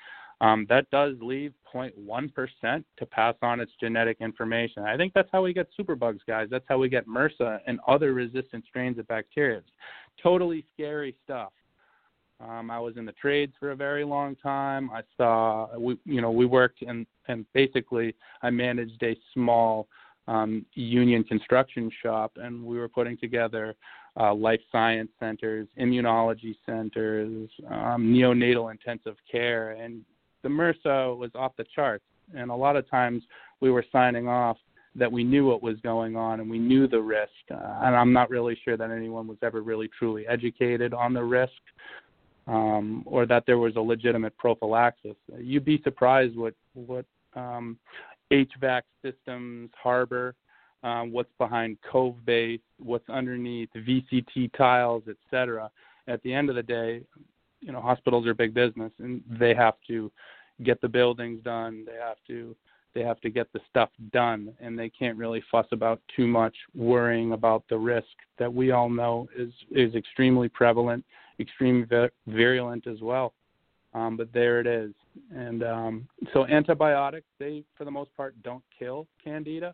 Um, 0.41 0.65
that 0.67 0.89
does 0.91 1.15
leave 1.21 1.53
0.1% 1.73 2.83
to 2.97 3.05
pass 3.05 3.35
on 3.41 3.59
its 3.59 3.71
genetic 3.79 4.17
information. 4.19 4.83
I 4.83 4.97
think 4.97 5.13
that's 5.13 5.29
how 5.31 5.43
we 5.43 5.53
get 5.53 5.67
superbugs, 5.79 6.19
guys. 6.27 6.47
That's 6.51 6.65
how 6.67 6.77
we 6.77 6.89
get 6.89 7.07
MRSA 7.07 7.59
and 7.67 7.79
other 7.87 8.13
resistant 8.13 8.65
strains 8.67 8.99
of 8.99 9.07
bacteria. 9.07 9.61
Totally 10.21 10.65
scary 10.73 11.15
stuff. 11.23 11.53
Um, 12.41 12.69
I 12.69 12.79
was 12.79 12.97
in 12.97 13.05
the 13.05 13.13
trades 13.13 13.53
for 13.59 13.71
a 13.71 13.75
very 13.75 14.03
long 14.03 14.35
time. 14.35 14.89
I 14.91 15.01
saw, 15.15 15.69
we, 15.77 15.97
you 16.03 16.21
know, 16.21 16.31
we 16.31 16.45
worked 16.45 16.81
and 16.81 17.05
and 17.27 17.45
basically 17.53 18.13
I 18.41 18.49
managed 18.49 19.01
a 19.03 19.15
small 19.33 19.87
um, 20.27 20.65
union 20.73 21.23
construction 21.23 21.89
shop, 22.03 22.33
and 22.35 22.63
we 22.63 22.77
were 22.77 22.89
putting 22.89 23.17
together 23.17 23.75
uh, 24.19 24.33
life 24.33 24.61
science 24.71 25.09
centers, 25.19 25.67
immunology 25.79 26.55
centers, 26.65 27.49
um, 27.69 28.13
neonatal 28.13 28.71
intensive 28.71 29.15
care, 29.29 29.71
and 29.71 30.01
the 30.43 30.49
MRSA 30.49 31.17
was 31.17 31.31
off 31.35 31.53
the 31.57 31.65
charts. 31.75 32.03
And 32.35 32.49
a 32.49 32.55
lot 32.55 32.75
of 32.75 32.89
times 32.89 33.23
we 33.61 33.71
were 33.71 33.85
signing 33.91 34.27
off 34.27 34.57
that 34.95 35.11
we 35.11 35.23
knew 35.23 35.45
what 35.45 35.61
was 35.61 35.75
going 35.81 36.15
on 36.15 36.39
and 36.39 36.49
we 36.49 36.57
knew 36.57 36.87
the 36.87 36.99
risk. 36.99 37.31
Uh, 37.51 37.79
and 37.83 37.95
I'm 37.95 38.13
not 38.13 38.29
really 38.29 38.57
sure 38.63 38.77
that 38.77 38.91
anyone 38.91 39.27
was 39.27 39.37
ever 39.43 39.61
really 39.61 39.89
truly 39.99 40.25
educated 40.27 40.93
on 40.93 41.13
the 41.13 41.23
risk 41.23 41.51
um, 42.47 43.03
or 43.05 43.25
that 43.25 43.43
there 43.45 43.57
was 43.57 43.75
a 43.75 43.81
legitimate 43.81 44.37
prophylaxis. 44.37 45.15
You'd 45.37 45.65
be 45.65 45.81
surprised 45.83 46.35
what 46.37 46.53
what 46.73 47.05
um, 47.35 47.77
HVAC 48.31 48.81
systems 49.03 49.69
harbor, 49.81 50.35
um, 50.85 51.11
what's 51.11 51.31
behind 51.39 51.77
cove 51.91 52.23
base, 52.25 52.61
what's 52.77 53.09
underneath 53.09 53.69
VCT 53.75 54.55
tiles, 54.55 55.03
etc. 55.09 55.71
At 56.07 56.21
the 56.21 56.31
end 56.31 56.49
of 56.49 56.55
the 56.55 56.63
day, 56.63 57.01
you 57.59 57.71
know, 57.71 57.81
hospitals 57.81 58.27
are 58.27 58.35
big 58.35 58.53
business 58.53 58.91
and 58.99 59.23
they 59.27 59.55
have 59.55 59.73
to 59.87 60.11
get 60.63 60.79
the 60.81 60.87
buildings 60.87 61.43
done. 61.43 61.85
They 61.85 61.97
have 61.99 62.17
to 62.27 62.55
they 62.93 63.01
have 63.01 63.19
to 63.21 63.29
get 63.29 63.51
the 63.51 63.59
stuff 63.69 63.89
done 64.13 64.53
and 64.61 64.79
they 64.79 64.89
can't 64.89 65.17
really 65.17 65.43
fuss 65.51 65.65
about 65.73 65.99
too 66.15 66.27
much 66.27 66.55
worrying 66.73 67.33
about 67.33 67.65
the 67.67 67.77
risk 67.77 68.07
that 68.37 68.53
we 68.53 68.71
all 68.71 68.87
know 68.87 69.27
is 69.35 69.51
is 69.71 69.95
extremely 69.95 70.47
prevalent 70.47 71.03
extremely 71.39 71.87
virulent 72.27 72.87
as 72.87 73.01
well. 73.01 73.33
Um, 73.93 74.17
but 74.17 74.31
there 74.33 74.59
it 74.59 74.67
is. 74.67 74.91
And 75.33 75.63
um, 75.63 76.07
so 76.31 76.45
antibiotics, 76.45 77.27
they 77.39 77.63
for 77.75 77.85
the 77.85 77.91
most 77.91 78.15
part 78.15 78.35
don't 78.43 78.63
kill 78.77 79.07
candida. 79.23 79.73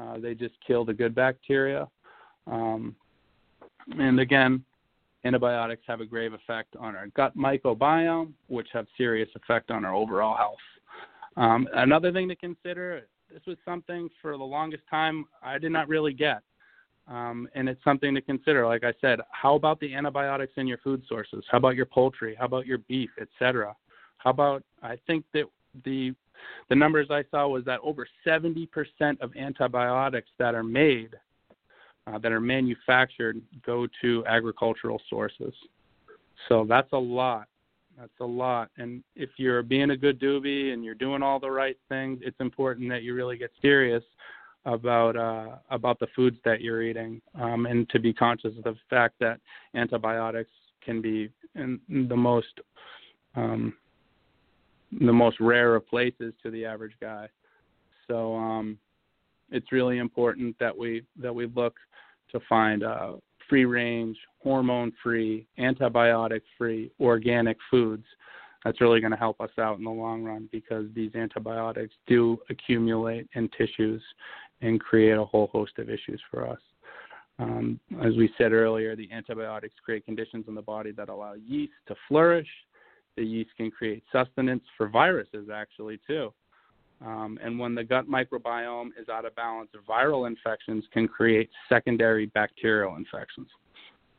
Uh, 0.00 0.18
they 0.18 0.34
just 0.34 0.54
kill 0.66 0.84
the 0.84 0.94
good 0.94 1.14
bacteria. 1.14 1.88
Um, 2.46 2.94
and 3.98 4.20
again, 4.20 4.64
antibiotics 5.24 5.82
have 5.86 6.00
a 6.00 6.06
grave 6.06 6.32
effect 6.32 6.76
on 6.76 6.96
our 6.96 7.08
gut 7.08 7.36
microbiome, 7.36 8.32
which 8.48 8.68
have 8.72 8.86
serious 8.96 9.28
effect 9.34 9.70
on 9.70 9.84
our 9.84 9.94
overall 9.94 10.36
health. 10.36 10.58
Um, 11.36 11.68
another 11.74 12.12
thing 12.12 12.28
to 12.28 12.36
consider, 12.36 13.06
this 13.32 13.42
was 13.46 13.56
something 13.64 14.08
for 14.22 14.36
the 14.36 14.44
longest 14.44 14.82
time 14.88 15.26
I 15.42 15.58
did 15.58 15.72
not 15.72 15.88
really 15.88 16.12
get. 16.12 16.42
Um, 17.08 17.48
and 17.54 17.68
it's 17.68 17.82
something 17.82 18.14
to 18.14 18.20
consider. 18.20 18.66
Like 18.66 18.84
I 18.84 18.92
said, 19.00 19.20
how 19.30 19.56
about 19.56 19.80
the 19.80 19.94
antibiotics 19.94 20.52
in 20.56 20.66
your 20.66 20.78
food 20.78 21.02
sources? 21.08 21.44
How 21.50 21.58
about 21.58 21.74
your 21.74 21.86
poultry? 21.86 22.36
How 22.38 22.44
about 22.44 22.66
your 22.66 22.78
beef, 22.78 23.10
etc.? 23.20 23.74
How 24.18 24.30
about 24.30 24.62
I 24.82 24.96
think 25.06 25.24
that 25.34 25.44
the 25.84 26.14
the 26.68 26.74
numbers 26.76 27.08
I 27.10 27.24
saw 27.30 27.48
was 27.48 27.64
that 27.64 27.80
over 27.82 28.06
70% 28.26 28.68
of 29.20 29.34
antibiotics 29.36 30.28
that 30.38 30.54
are 30.54 30.62
made, 30.62 31.16
uh, 32.06 32.18
that 32.18 32.32
are 32.32 32.40
manufactured, 32.40 33.40
go 33.64 33.86
to 34.02 34.24
agricultural 34.26 35.00
sources. 35.08 35.52
So 36.48 36.64
that's 36.68 36.92
a 36.92 36.98
lot. 36.98 37.48
That's 37.98 38.12
a 38.20 38.24
lot. 38.24 38.70
And 38.78 39.02
if 39.14 39.30
you're 39.36 39.62
being 39.62 39.90
a 39.90 39.96
good 39.96 40.20
doobie 40.20 40.72
and 40.72 40.84
you're 40.84 40.94
doing 40.94 41.22
all 41.22 41.38
the 41.38 41.50
right 41.50 41.76
things, 41.88 42.20
it's 42.22 42.40
important 42.40 42.88
that 42.90 43.02
you 43.02 43.14
really 43.14 43.36
get 43.36 43.50
serious 43.60 44.02
about 44.64 45.16
uh, 45.16 45.56
about 45.70 45.98
the 45.98 46.06
foods 46.14 46.36
that 46.44 46.60
you're 46.60 46.82
eating, 46.82 47.20
um, 47.40 47.66
and 47.66 47.88
to 47.90 47.98
be 47.98 48.12
conscious 48.12 48.52
of 48.58 48.64
the 48.64 48.76
fact 48.88 49.14
that 49.20 49.40
antibiotics 49.74 50.50
can 50.82 51.00
be 51.00 51.30
in 51.54 51.80
the 52.08 52.16
most 52.16 52.60
um, 53.36 53.74
the 54.92 55.12
most 55.12 55.38
rare 55.40 55.74
of 55.74 55.86
places 55.88 56.32
to 56.42 56.50
the 56.50 56.64
average 56.64 56.94
guy. 57.00 57.28
So 58.08 58.34
um, 58.34 58.78
it's 59.50 59.72
really 59.72 59.98
important 59.98 60.56
that 60.58 60.76
we 60.76 61.02
that 61.20 61.34
we 61.34 61.46
look 61.46 61.74
to 62.32 62.40
find 62.48 62.82
uh, 62.82 63.12
free 63.48 63.64
range, 63.64 64.16
hormone 64.42 64.92
free, 65.02 65.46
antibiotic 65.58 66.42
free, 66.56 66.90
organic 67.00 67.56
foods. 67.70 68.04
That's 68.64 68.80
really 68.80 69.00
going 69.00 69.12
to 69.12 69.16
help 69.16 69.40
us 69.40 69.50
out 69.58 69.78
in 69.78 69.84
the 69.84 69.90
long 69.90 70.22
run 70.22 70.48
because 70.52 70.86
these 70.94 71.14
antibiotics 71.14 71.94
do 72.06 72.38
accumulate 72.50 73.28
in 73.34 73.48
tissues 73.56 74.02
and 74.60 74.78
create 74.78 75.16
a 75.16 75.24
whole 75.24 75.48
host 75.48 75.72
of 75.78 75.88
issues 75.88 76.20
for 76.30 76.46
us. 76.46 76.58
Um, 77.38 77.80
as 78.02 78.14
we 78.16 78.30
said 78.36 78.52
earlier, 78.52 78.94
the 78.94 79.10
antibiotics 79.10 79.74
create 79.82 80.04
conditions 80.04 80.44
in 80.46 80.54
the 80.54 80.62
body 80.62 80.92
that 80.92 81.08
allow 81.08 81.34
yeast 81.34 81.72
to 81.88 81.94
flourish. 82.06 82.48
The 83.16 83.24
yeast 83.24 83.50
can 83.56 83.70
create 83.70 84.02
sustenance 84.12 84.62
for 84.76 84.88
viruses, 84.88 85.48
actually, 85.52 86.00
too. 86.06 86.32
Um, 87.04 87.38
and 87.42 87.58
when 87.58 87.74
the 87.74 87.84
gut 87.84 88.08
microbiome 88.08 88.90
is 89.00 89.08
out 89.08 89.24
of 89.24 89.34
balance, 89.34 89.70
viral 89.88 90.26
infections 90.26 90.84
can 90.92 91.08
create 91.08 91.48
secondary 91.68 92.26
bacterial 92.26 92.96
infections. 92.96 93.48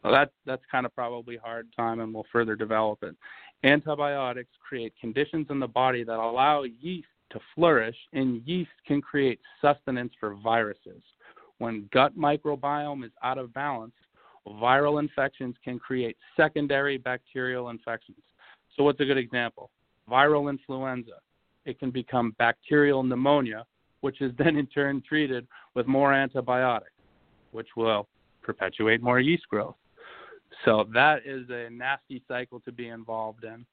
Well, 0.04 0.14
that, 0.14 0.32
that's 0.46 0.64
kind 0.72 0.86
of 0.86 0.96
probably 0.96 1.38
hard 1.38 1.68
time, 1.76 2.00
and 2.00 2.14
we'll 2.14 2.26
further 2.32 2.56
develop 2.56 3.04
it. 3.04 3.16
Antibiotics 3.64 4.50
create 4.68 4.94
conditions 5.00 5.48
in 5.52 5.60
the 5.60 5.68
body 5.68 6.04
that 6.04 6.18
allow 6.18 6.64
yeast 6.64 7.08
to 7.30 7.40
flourish, 7.54 7.96
and 8.14 8.42
yeast 8.46 8.72
can 8.88 9.00
create 9.00 9.40
sustenance 9.62 10.12
for 10.20 10.36
viruses. 10.36 11.04
When 11.60 11.88
gut 11.94 12.18
microbiome 12.18 13.06
is 13.06 13.12
out 13.24 13.38
of 13.38 13.54
balance, 13.54 13.94
viral 14.48 15.00
infections 15.00 15.56
can 15.64 15.78
create 15.78 16.18
secondary 16.36 16.98
bacterial 16.98 17.70
infections. 17.70 18.18
So, 18.76 18.84
what's 18.84 19.00
a 19.00 19.06
good 19.06 19.18
example? 19.18 19.70
Viral 20.10 20.50
influenza. 20.50 21.20
it 21.66 21.80
can 21.80 21.92
become 21.92 22.36
bacterial 22.40 23.04
pneumonia, 23.04 23.66
which 24.02 24.22
is 24.22 24.32
then 24.38 24.58
in 24.58 24.68
turn 24.68 25.02
treated 25.08 25.48
with 25.76 25.88
more 25.88 26.14
antibiotics, 26.14 26.92
which 27.52 27.70
will 27.76 28.08
perpetuate 28.42 29.02
more 29.02 29.20
yeast 29.20 29.48
growth. 29.48 29.76
So 30.66 30.88
that 30.94 31.22
is 31.26 31.50
a 31.50 31.70
nasty 31.70 32.24
cycle 32.28 32.60
to 32.62 32.72
be 32.72 32.90
involved 32.90 33.44
in. 33.44 33.66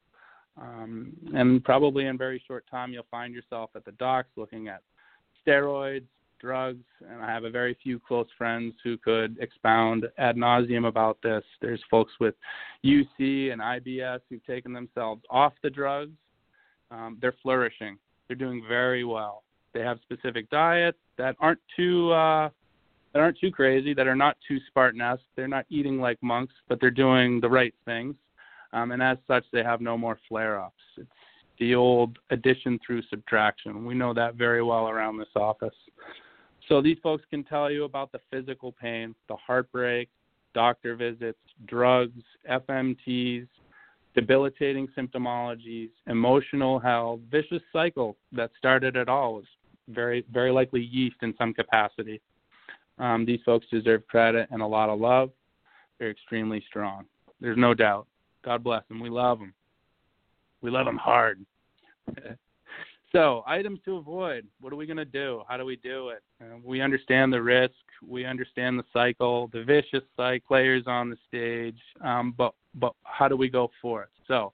Um, 0.61 1.13
and 1.35 1.63
probably 1.63 2.07
in 2.07 2.19
very 2.19 2.43
short 2.47 2.65
time, 2.71 2.93
you'll 2.93 3.07
find 3.11 3.35
yourself 3.35 3.71
at 3.77 3.85
the 3.85 3.93
docks 3.93 4.31
looking 4.37 4.69
at 4.69 4.83
steroids, 5.47 6.07
drugs, 6.41 6.84
and 7.09 7.22
I 7.22 7.26
have 7.26 7.45
a 7.45 7.51
very 7.51 7.76
few 7.82 7.99
close 7.99 8.26
friends 8.36 8.74
who 8.82 8.97
could 8.99 9.36
expound 9.41 10.07
ad 10.18 10.36
nauseum 10.36 10.86
about 10.86 11.18
this. 11.22 11.43
There's 11.61 11.82
folks 11.91 12.12
with 12.20 12.34
UC 12.84 13.53
and 13.53 13.61
IBS 13.61 14.20
who've 14.28 14.45
taken 14.47 14.72
themselves 14.72 15.22
off 15.30 15.53
the 15.62 15.70
drugs. 15.70 16.16
Um, 16.91 17.18
they're 17.20 17.34
flourishing. 17.43 17.99
They're 18.26 18.36
doing 18.36 18.62
very 18.68 19.05
well. 19.05 19.43
They 19.74 19.80
have 19.80 19.99
specific 20.03 20.49
diets 20.51 20.99
that 21.18 21.36
aren't 21.41 21.61
too 21.76 22.11
uh, 22.12 22.49
that 23.12 23.20
aren't 23.20 23.39
too 23.39 23.51
crazy, 23.51 23.95
that 23.95 24.07
are 24.07 24.16
not 24.16 24.36
too 24.47 24.59
Spartanesque. 24.70 25.20
They're 25.34 25.49
not 25.49 25.66
eating 25.70 26.01
like 26.01 26.22
monks, 26.22 26.55
but 26.68 26.80
they're 26.80 26.91
doing 26.91 27.41
the 27.41 27.49
right 27.49 27.74
things. 27.84 28.14
Um, 28.72 28.93
and 28.93 29.03
as 29.03 29.16
such, 29.26 29.45
they 29.53 29.62
have 29.62 29.80
no 29.80 29.97
more 29.97 30.18
flare-ups. 30.28 30.74
It's 30.99 31.09
the 31.59 31.74
old 31.74 32.18
addition 32.30 32.78
through 32.84 33.03
subtraction. 33.09 33.84
We 33.84 33.95
know 33.95 34.12
that 34.14 34.34
very 34.34 34.62
well 34.62 34.89
around 34.89 35.16
this 35.16 35.28
office. 35.34 35.74
So 36.69 36.83
these 36.83 36.99
folks 37.03 37.25
can 37.31 37.45
tell 37.45 37.71
you 37.71 37.85
about 37.85 38.12
the 38.12 38.21
physical 38.31 38.73
pain, 38.73 39.14
the 39.29 39.37
heartbreak, 39.37 40.11
doctor 40.55 40.97
visits, 40.97 41.39
drugs, 41.66 42.23
FMTs, 42.51 43.47
debilitating 44.14 44.89
symptomologies, 44.97 45.91
emotional 46.07 46.79
hell, 46.79 47.21
vicious 47.31 47.62
cycle 47.73 48.16
that 48.33 48.51
started 48.59 48.97
it 48.97 49.09
all 49.09 49.35
was 49.37 49.45
very, 49.89 50.25
very 50.31 50.51
likely 50.51 50.83
yeast 50.83 51.16
in 51.23 51.35
some 51.39 51.55
capacity. 51.55 52.21
Um, 52.99 53.25
these 53.25 53.41
folks 53.47 53.66
deserve 53.71 54.07
credit 54.09 54.49
and 54.51 54.61
a 54.61 54.66
lot 54.66 54.91
of 54.91 55.01
love. 55.01 55.31
They're 55.99 56.11
extremely 56.11 56.62
strong. 56.69 57.07
There's 57.41 57.57
no 57.57 57.73
doubt. 57.73 58.07
God 58.45 58.62
bless 58.62 58.87
them. 58.89 59.01
We 59.01 59.09
love 59.09 59.39
them. 59.39 59.55
We 60.61 60.71
love 60.71 60.87
them 60.87 60.97
hard. 60.97 61.45
so, 63.13 63.43
items 63.47 63.81
to 63.87 63.97
avoid. 63.97 64.47
What 64.61 64.73
are 64.73 64.77
we 64.77 64.87
going 64.87 64.99
to 64.99 65.05
do? 65.05 65.43
How 65.49 65.57
do 65.57 65.65
we 65.65 65.77
do 65.77 66.11
it? 66.11 66.23
Uh, 66.43 66.59
we 66.63 66.81
understand 66.83 67.33
the 67.33 67.41
risk. 67.41 67.73
We 68.07 68.27
understand 68.27 68.79
the 68.79 68.85
cycle, 68.93 69.49
the 69.53 69.65
vicious 69.65 70.05
cycle, 70.17 70.47
players 70.47 70.85
on 70.87 71.11
the 71.11 71.17
stage. 71.27 71.79
Um, 72.05 72.35
but 72.37 72.55
but 72.75 72.95
how 73.05 73.29
do 73.29 73.37
we 73.37 73.49
go 73.49 73.71
for 73.81 74.03
it? 74.03 74.11
So, 74.27 74.53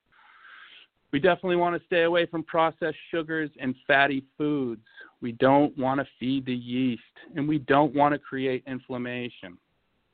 we 1.13 1.19
definitely 1.19 1.57
want 1.57 1.81
to 1.81 1.87
stay 1.87 2.03
away 2.03 2.27
from 2.27 2.45
processed 2.45 2.97
sugars 3.11 3.51
and 3.61 3.75
fatty 3.87 4.25
foods. 4.39 4.83
We 5.21 5.33
don't 5.33 5.77
want 5.77 6.01
to 6.01 6.07
feed 6.21 6.47
the 6.47 6.55
yeast, 6.55 7.03
and 7.35 7.49
we 7.49 7.59
don't 7.59 7.95
want 7.95 8.13
to 8.13 8.19
create 8.19 8.63
inflammation. 8.67 9.59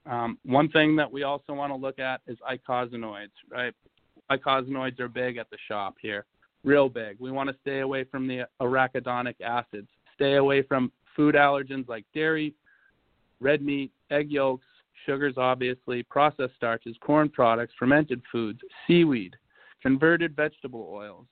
Um, 0.06 0.38
one 0.44 0.68
thing 0.70 0.96
that 0.96 1.10
we 1.10 1.24
also 1.24 1.52
want 1.52 1.72
to 1.72 1.76
look 1.76 1.98
at 1.98 2.22
is 2.26 2.38
eicosanoids, 2.50 3.30
right? 3.50 3.74
Eicosanoids 4.30 4.98
are 5.00 5.08
big 5.08 5.36
at 5.36 5.50
the 5.50 5.58
shop 5.68 5.96
here, 6.00 6.24
real 6.64 6.88
big. 6.88 7.16
We 7.18 7.30
want 7.30 7.48
to 7.48 7.56
stay 7.62 7.80
away 7.80 8.04
from 8.04 8.26
the 8.26 8.46
arachidonic 8.60 9.40
acids, 9.40 9.88
stay 10.14 10.34
away 10.34 10.62
from 10.62 10.92
food 11.16 11.34
allergens 11.34 11.88
like 11.88 12.04
dairy, 12.14 12.54
red 13.40 13.62
meat, 13.62 13.90
egg 14.10 14.30
yolks, 14.30 14.66
sugars, 15.06 15.34
obviously, 15.36 16.02
processed 16.02 16.54
starches, 16.56 16.96
corn 17.00 17.28
products, 17.28 17.72
fermented 17.78 18.22
foods, 18.30 18.60
seaweed, 18.86 19.34
converted 19.82 20.36
vegetable 20.36 20.90
oils, 20.92 21.26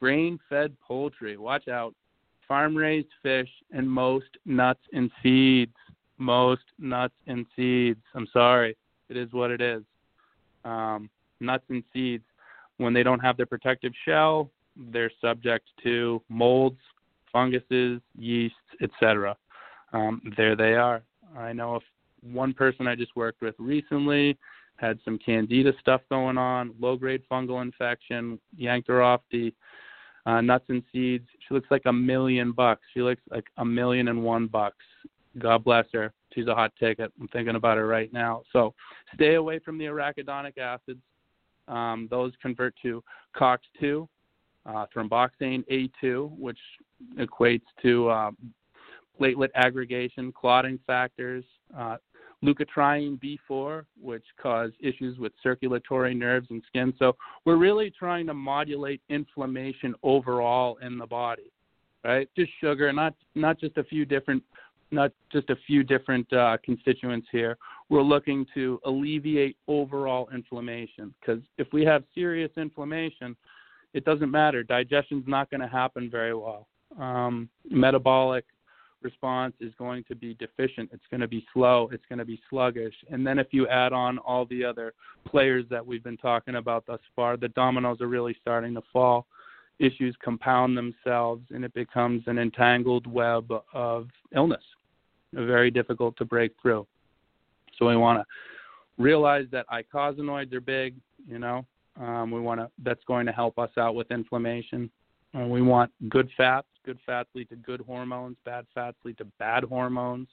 grain 0.00 0.38
fed 0.48 0.76
poultry, 0.86 1.36
watch 1.36 1.68
out, 1.68 1.94
farm 2.46 2.76
raised 2.76 3.08
fish, 3.22 3.48
and 3.72 3.90
most 3.90 4.28
nuts 4.44 4.82
and 4.92 5.10
seeds 5.22 5.72
most 6.18 6.62
nuts 6.78 7.14
and 7.26 7.46
seeds. 7.54 8.00
I'm 8.14 8.26
sorry, 8.32 8.76
it 9.08 9.16
is 9.16 9.32
what 9.32 9.50
it 9.50 9.60
is. 9.60 9.82
Um, 10.64 11.10
nuts 11.40 11.64
and 11.68 11.82
seeds, 11.92 12.24
when 12.78 12.92
they 12.92 13.02
don't 13.02 13.20
have 13.20 13.36
their 13.36 13.46
protective 13.46 13.92
shell, 14.04 14.50
they're 14.76 15.10
subject 15.20 15.68
to 15.82 16.22
molds, 16.28 16.80
funguses, 17.32 18.00
yeasts, 18.18 18.56
etc. 18.82 19.36
Um, 19.92 20.20
there 20.36 20.56
they 20.56 20.74
are. 20.74 21.02
I 21.36 21.52
know 21.52 21.76
if 21.76 21.82
one 22.22 22.52
person 22.52 22.86
I 22.86 22.94
just 22.94 23.14
worked 23.16 23.42
with 23.42 23.54
recently 23.58 24.38
had 24.76 24.98
some 25.04 25.18
candida 25.18 25.72
stuff 25.80 26.02
going 26.10 26.38
on, 26.38 26.74
low 26.78 26.96
grade 26.96 27.22
fungal 27.30 27.62
infection, 27.62 28.38
yanked 28.56 28.88
her 28.88 29.02
off 29.02 29.22
the 29.30 29.52
uh, 30.26 30.40
nuts 30.40 30.66
and 30.68 30.82
seeds. 30.92 31.26
She 31.46 31.54
looks 31.54 31.70
like 31.70 31.82
a 31.86 31.92
million 31.92 32.52
bucks. 32.52 32.82
She 32.92 33.00
looks 33.00 33.22
like 33.30 33.46
a 33.58 33.64
million 33.64 34.08
and 34.08 34.22
one 34.22 34.46
bucks. 34.46 34.84
God 35.38 35.64
bless 35.64 35.86
her. 35.92 36.12
She's 36.34 36.48
a 36.48 36.54
hot 36.54 36.72
ticket. 36.78 37.12
I'm 37.20 37.28
thinking 37.28 37.56
about 37.56 37.76
her 37.76 37.86
right 37.86 38.12
now. 38.12 38.42
So 38.52 38.74
stay 39.14 39.34
away 39.34 39.58
from 39.58 39.78
the 39.78 39.84
arachidonic 39.84 40.58
acids. 40.58 41.00
Um, 41.68 42.08
those 42.10 42.32
convert 42.40 42.74
to 42.82 43.02
COX2, 43.36 44.06
uh, 44.66 44.86
thromboxane 44.94 45.64
A2, 45.70 46.30
which 46.38 46.58
equates 47.18 47.62
to 47.82 48.08
uh, 48.08 48.30
platelet 49.20 49.50
aggregation, 49.54 50.32
clotting 50.32 50.78
factors, 50.86 51.44
uh, 51.76 51.96
leukotriene 52.44 53.18
B4, 53.20 53.84
which 54.00 54.24
cause 54.40 54.70
issues 54.80 55.18
with 55.18 55.32
circulatory 55.42 56.14
nerves 56.14 56.48
and 56.50 56.62
skin. 56.66 56.92
So 56.98 57.16
we're 57.44 57.56
really 57.56 57.90
trying 57.90 58.26
to 58.26 58.34
modulate 58.34 59.00
inflammation 59.08 59.94
overall 60.02 60.78
in 60.82 60.98
the 60.98 61.06
body, 61.06 61.52
right? 62.04 62.28
Just 62.36 62.50
sugar, 62.60 62.92
not 62.92 63.14
not 63.34 63.58
just 63.58 63.76
a 63.78 63.84
few 63.84 64.04
different 64.04 64.42
not 64.92 65.10
just 65.32 65.50
a 65.50 65.56
few 65.66 65.82
different 65.82 66.30
uh, 66.32 66.56
constituents 66.64 67.26
here. 67.32 67.56
We're 67.88 68.02
looking 68.02 68.46
to 68.54 68.80
alleviate 68.84 69.56
overall 69.66 70.28
inflammation 70.32 71.12
because 71.20 71.42
if 71.58 71.66
we 71.72 71.84
have 71.84 72.04
serious 72.14 72.50
inflammation, 72.56 73.36
it 73.94 74.04
doesn't 74.04 74.30
matter. 74.30 74.62
Digestion's 74.62 75.24
not 75.26 75.50
going 75.50 75.60
to 75.60 75.68
happen 75.68 76.10
very 76.10 76.34
well. 76.34 76.66
Um, 76.98 77.48
metabolic 77.68 78.44
response 79.02 79.54
is 79.60 79.72
going 79.78 80.04
to 80.08 80.14
be 80.14 80.34
deficient. 80.34 80.90
It's 80.92 81.04
going 81.10 81.20
to 81.20 81.28
be 81.28 81.46
slow. 81.52 81.88
It's 81.92 82.04
going 82.08 82.18
to 82.18 82.24
be 82.24 82.40
sluggish. 82.50 82.94
And 83.10 83.26
then 83.26 83.38
if 83.38 83.48
you 83.52 83.68
add 83.68 83.92
on 83.92 84.18
all 84.18 84.46
the 84.46 84.64
other 84.64 84.94
players 85.26 85.64
that 85.70 85.84
we've 85.86 86.02
been 86.02 86.16
talking 86.16 86.56
about 86.56 86.86
thus 86.86 87.00
far, 87.14 87.36
the 87.36 87.48
dominoes 87.48 88.00
are 88.00 88.08
really 88.08 88.36
starting 88.40 88.74
to 88.74 88.82
fall 88.92 89.26
issues 89.78 90.16
compound 90.24 90.76
themselves 90.76 91.42
and 91.50 91.64
it 91.64 91.74
becomes 91.74 92.22
an 92.26 92.38
entangled 92.38 93.06
web 93.06 93.50
of 93.74 94.08
illness, 94.34 94.64
very 95.34 95.70
difficult 95.70 96.16
to 96.16 96.24
break 96.24 96.52
through. 96.60 96.86
So 97.78 97.86
we 97.86 97.96
want 97.96 98.20
to 98.20 98.24
realize 99.02 99.46
that 99.52 99.66
eicosanoids 99.68 100.52
are 100.54 100.60
big, 100.60 100.94
you 101.28 101.38
know. 101.38 101.66
Um, 102.00 102.30
we 102.30 102.40
want 102.40 102.60
to 102.60 102.70
that's 102.82 103.02
going 103.04 103.26
to 103.26 103.32
help 103.32 103.58
us 103.58 103.70
out 103.78 103.94
with 103.94 104.10
inflammation. 104.10 104.90
Uh, 105.34 105.46
we 105.46 105.62
want 105.62 105.90
good 106.08 106.28
fats. 106.36 106.68
Good 106.84 106.98
fats 107.04 107.28
lead 107.34 107.48
to 107.50 107.56
good 107.56 107.80
hormones. 107.80 108.36
Bad 108.44 108.66
fats 108.74 108.96
lead 109.04 109.18
to 109.18 109.24
bad 109.38 109.64
hormones. 109.64 110.28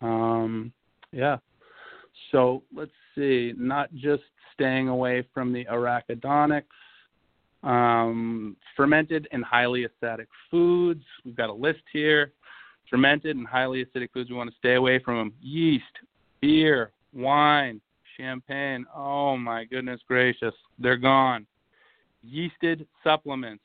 Um, 0.00 0.72
yeah. 1.12 1.38
So 2.32 2.62
let's 2.74 2.92
see. 3.14 3.52
Not 3.56 3.92
just 3.94 4.22
staying 4.52 4.88
away 4.88 5.26
from 5.32 5.52
the 5.52 5.64
arachidonics, 5.64 6.64
um, 7.62 8.56
fermented 8.76 9.26
and 9.32 9.44
highly 9.44 9.86
acidic 9.86 10.26
foods. 10.50 11.04
We've 11.24 11.36
got 11.36 11.50
a 11.50 11.54
list 11.54 11.82
here. 11.92 12.32
Fermented 12.90 13.36
and 13.36 13.46
highly 13.46 13.84
acidic 13.84 14.10
foods, 14.12 14.30
we 14.30 14.36
want 14.36 14.50
to 14.50 14.56
stay 14.56 14.74
away 14.74 14.98
from 14.98 15.16
them. 15.16 15.32
Yeast, 15.40 15.84
beer, 16.40 16.92
wine, 17.14 17.80
champagne. 18.16 18.86
Oh 18.94 19.36
my 19.36 19.64
goodness 19.64 20.00
gracious, 20.06 20.54
they're 20.78 20.96
gone. 20.96 21.46
Yeasted 22.26 22.86
supplements, 23.02 23.64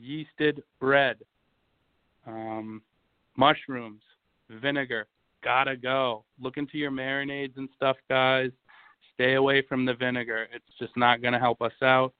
yeasted 0.00 0.62
bread, 0.80 1.18
um, 2.26 2.82
mushrooms, 3.36 4.02
vinegar. 4.48 5.06
Gotta 5.44 5.76
go. 5.76 6.24
Look 6.40 6.56
into 6.56 6.78
your 6.78 6.90
marinades 6.90 7.56
and 7.56 7.68
stuff, 7.76 7.96
guys. 8.08 8.50
Stay 9.14 9.34
away 9.34 9.62
from 9.62 9.84
the 9.84 9.94
vinegar. 9.94 10.46
It's 10.52 10.64
just 10.78 10.96
not 10.96 11.20
going 11.20 11.32
to 11.32 11.40
help 11.40 11.60
us 11.60 11.72
out. 11.82 12.14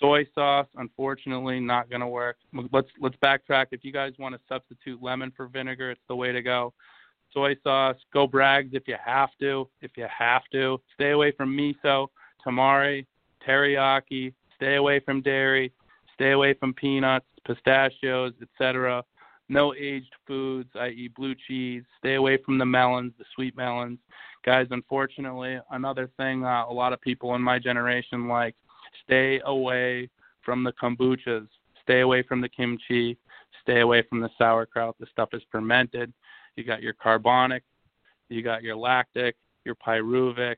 Soy 0.00 0.26
sauce, 0.34 0.66
unfortunately, 0.76 1.60
not 1.60 1.90
going 1.90 2.00
to 2.00 2.06
work. 2.06 2.36
Let's 2.72 2.88
let's 3.00 3.16
backtrack. 3.22 3.66
If 3.70 3.84
you 3.84 3.92
guys 3.92 4.12
want 4.18 4.34
to 4.34 4.40
substitute 4.48 5.02
lemon 5.02 5.32
for 5.36 5.46
vinegar, 5.46 5.90
it's 5.90 6.00
the 6.08 6.16
way 6.16 6.32
to 6.32 6.42
go. 6.42 6.72
Soy 7.32 7.56
sauce, 7.62 7.96
go 8.12 8.26
Braggs 8.26 8.74
if 8.74 8.86
you 8.86 8.96
have 9.04 9.30
to. 9.40 9.68
If 9.80 9.92
you 9.96 10.06
have 10.16 10.42
to, 10.52 10.80
stay 10.94 11.10
away 11.10 11.32
from 11.32 11.56
miso, 11.56 12.08
tamari, 12.44 13.06
teriyaki. 13.46 14.34
Stay 14.56 14.76
away 14.76 15.00
from 15.00 15.22
dairy. 15.22 15.72
Stay 16.14 16.32
away 16.32 16.54
from 16.54 16.74
peanuts, 16.74 17.26
pistachios, 17.46 18.32
etc. 18.42 19.02
No 19.48 19.74
aged 19.74 20.12
foods, 20.26 20.70
i.e., 20.80 21.10
blue 21.16 21.34
cheese. 21.48 21.82
Stay 21.98 22.14
away 22.14 22.38
from 22.44 22.58
the 22.58 22.66
melons, 22.66 23.12
the 23.18 23.24
sweet 23.34 23.56
melons. 23.56 23.98
Guys, 24.44 24.66
unfortunately, 24.70 25.58
another 25.70 26.10
thing 26.16 26.44
uh, 26.44 26.64
a 26.68 26.72
lot 26.72 26.92
of 26.92 27.00
people 27.00 27.34
in 27.34 27.42
my 27.42 27.58
generation 27.58 28.28
like 28.28 28.54
Stay 29.04 29.40
away 29.44 30.08
from 30.42 30.64
the 30.64 30.72
kombuchas. 30.72 31.48
Stay 31.82 32.00
away 32.00 32.22
from 32.22 32.40
the 32.40 32.48
kimchi. 32.48 33.18
Stay 33.62 33.80
away 33.80 34.02
from 34.08 34.20
the 34.20 34.30
sauerkraut. 34.38 34.96
The 34.98 35.06
stuff 35.06 35.30
is 35.32 35.42
fermented. 35.50 36.12
You 36.56 36.64
got 36.64 36.82
your 36.82 36.92
carbonic, 36.94 37.62
you 38.28 38.42
got 38.42 38.62
your 38.62 38.76
lactic, 38.76 39.36
your 39.64 39.74
pyruvic, 39.74 40.56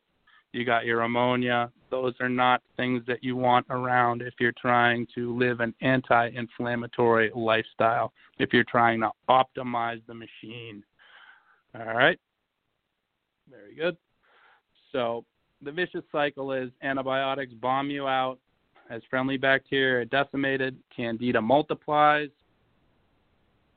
you 0.52 0.64
got 0.64 0.84
your 0.84 1.02
ammonia. 1.02 1.70
Those 1.90 2.14
are 2.20 2.28
not 2.28 2.62
things 2.76 3.02
that 3.06 3.22
you 3.22 3.36
want 3.36 3.66
around 3.70 4.22
if 4.22 4.34
you're 4.40 4.52
trying 4.52 5.06
to 5.14 5.36
live 5.36 5.60
an 5.60 5.74
anti 5.80 6.28
inflammatory 6.28 7.30
lifestyle, 7.34 8.12
if 8.38 8.52
you're 8.52 8.64
trying 8.64 9.00
to 9.00 9.10
optimize 9.28 10.00
the 10.06 10.14
machine. 10.14 10.82
All 11.74 11.94
right. 11.94 12.18
Very 13.50 13.74
good. 13.74 13.96
So 14.92 15.24
the 15.60 15.72
vicious 15.72 16.04
cycle 16.12 16.52
is 16.52 16.70
antibiotics 16.82 17.52
bomb 17.54 17.90
you 17.90 18.06
out. 18.06 18.38
As 18.90 19.02
friendly 19.08 19.36
bacteria 19.36 20.02
are 20.02 20.04
decimated, 20.04 20.76
candida 20.94 21.40
multiplies, 21.40 22.28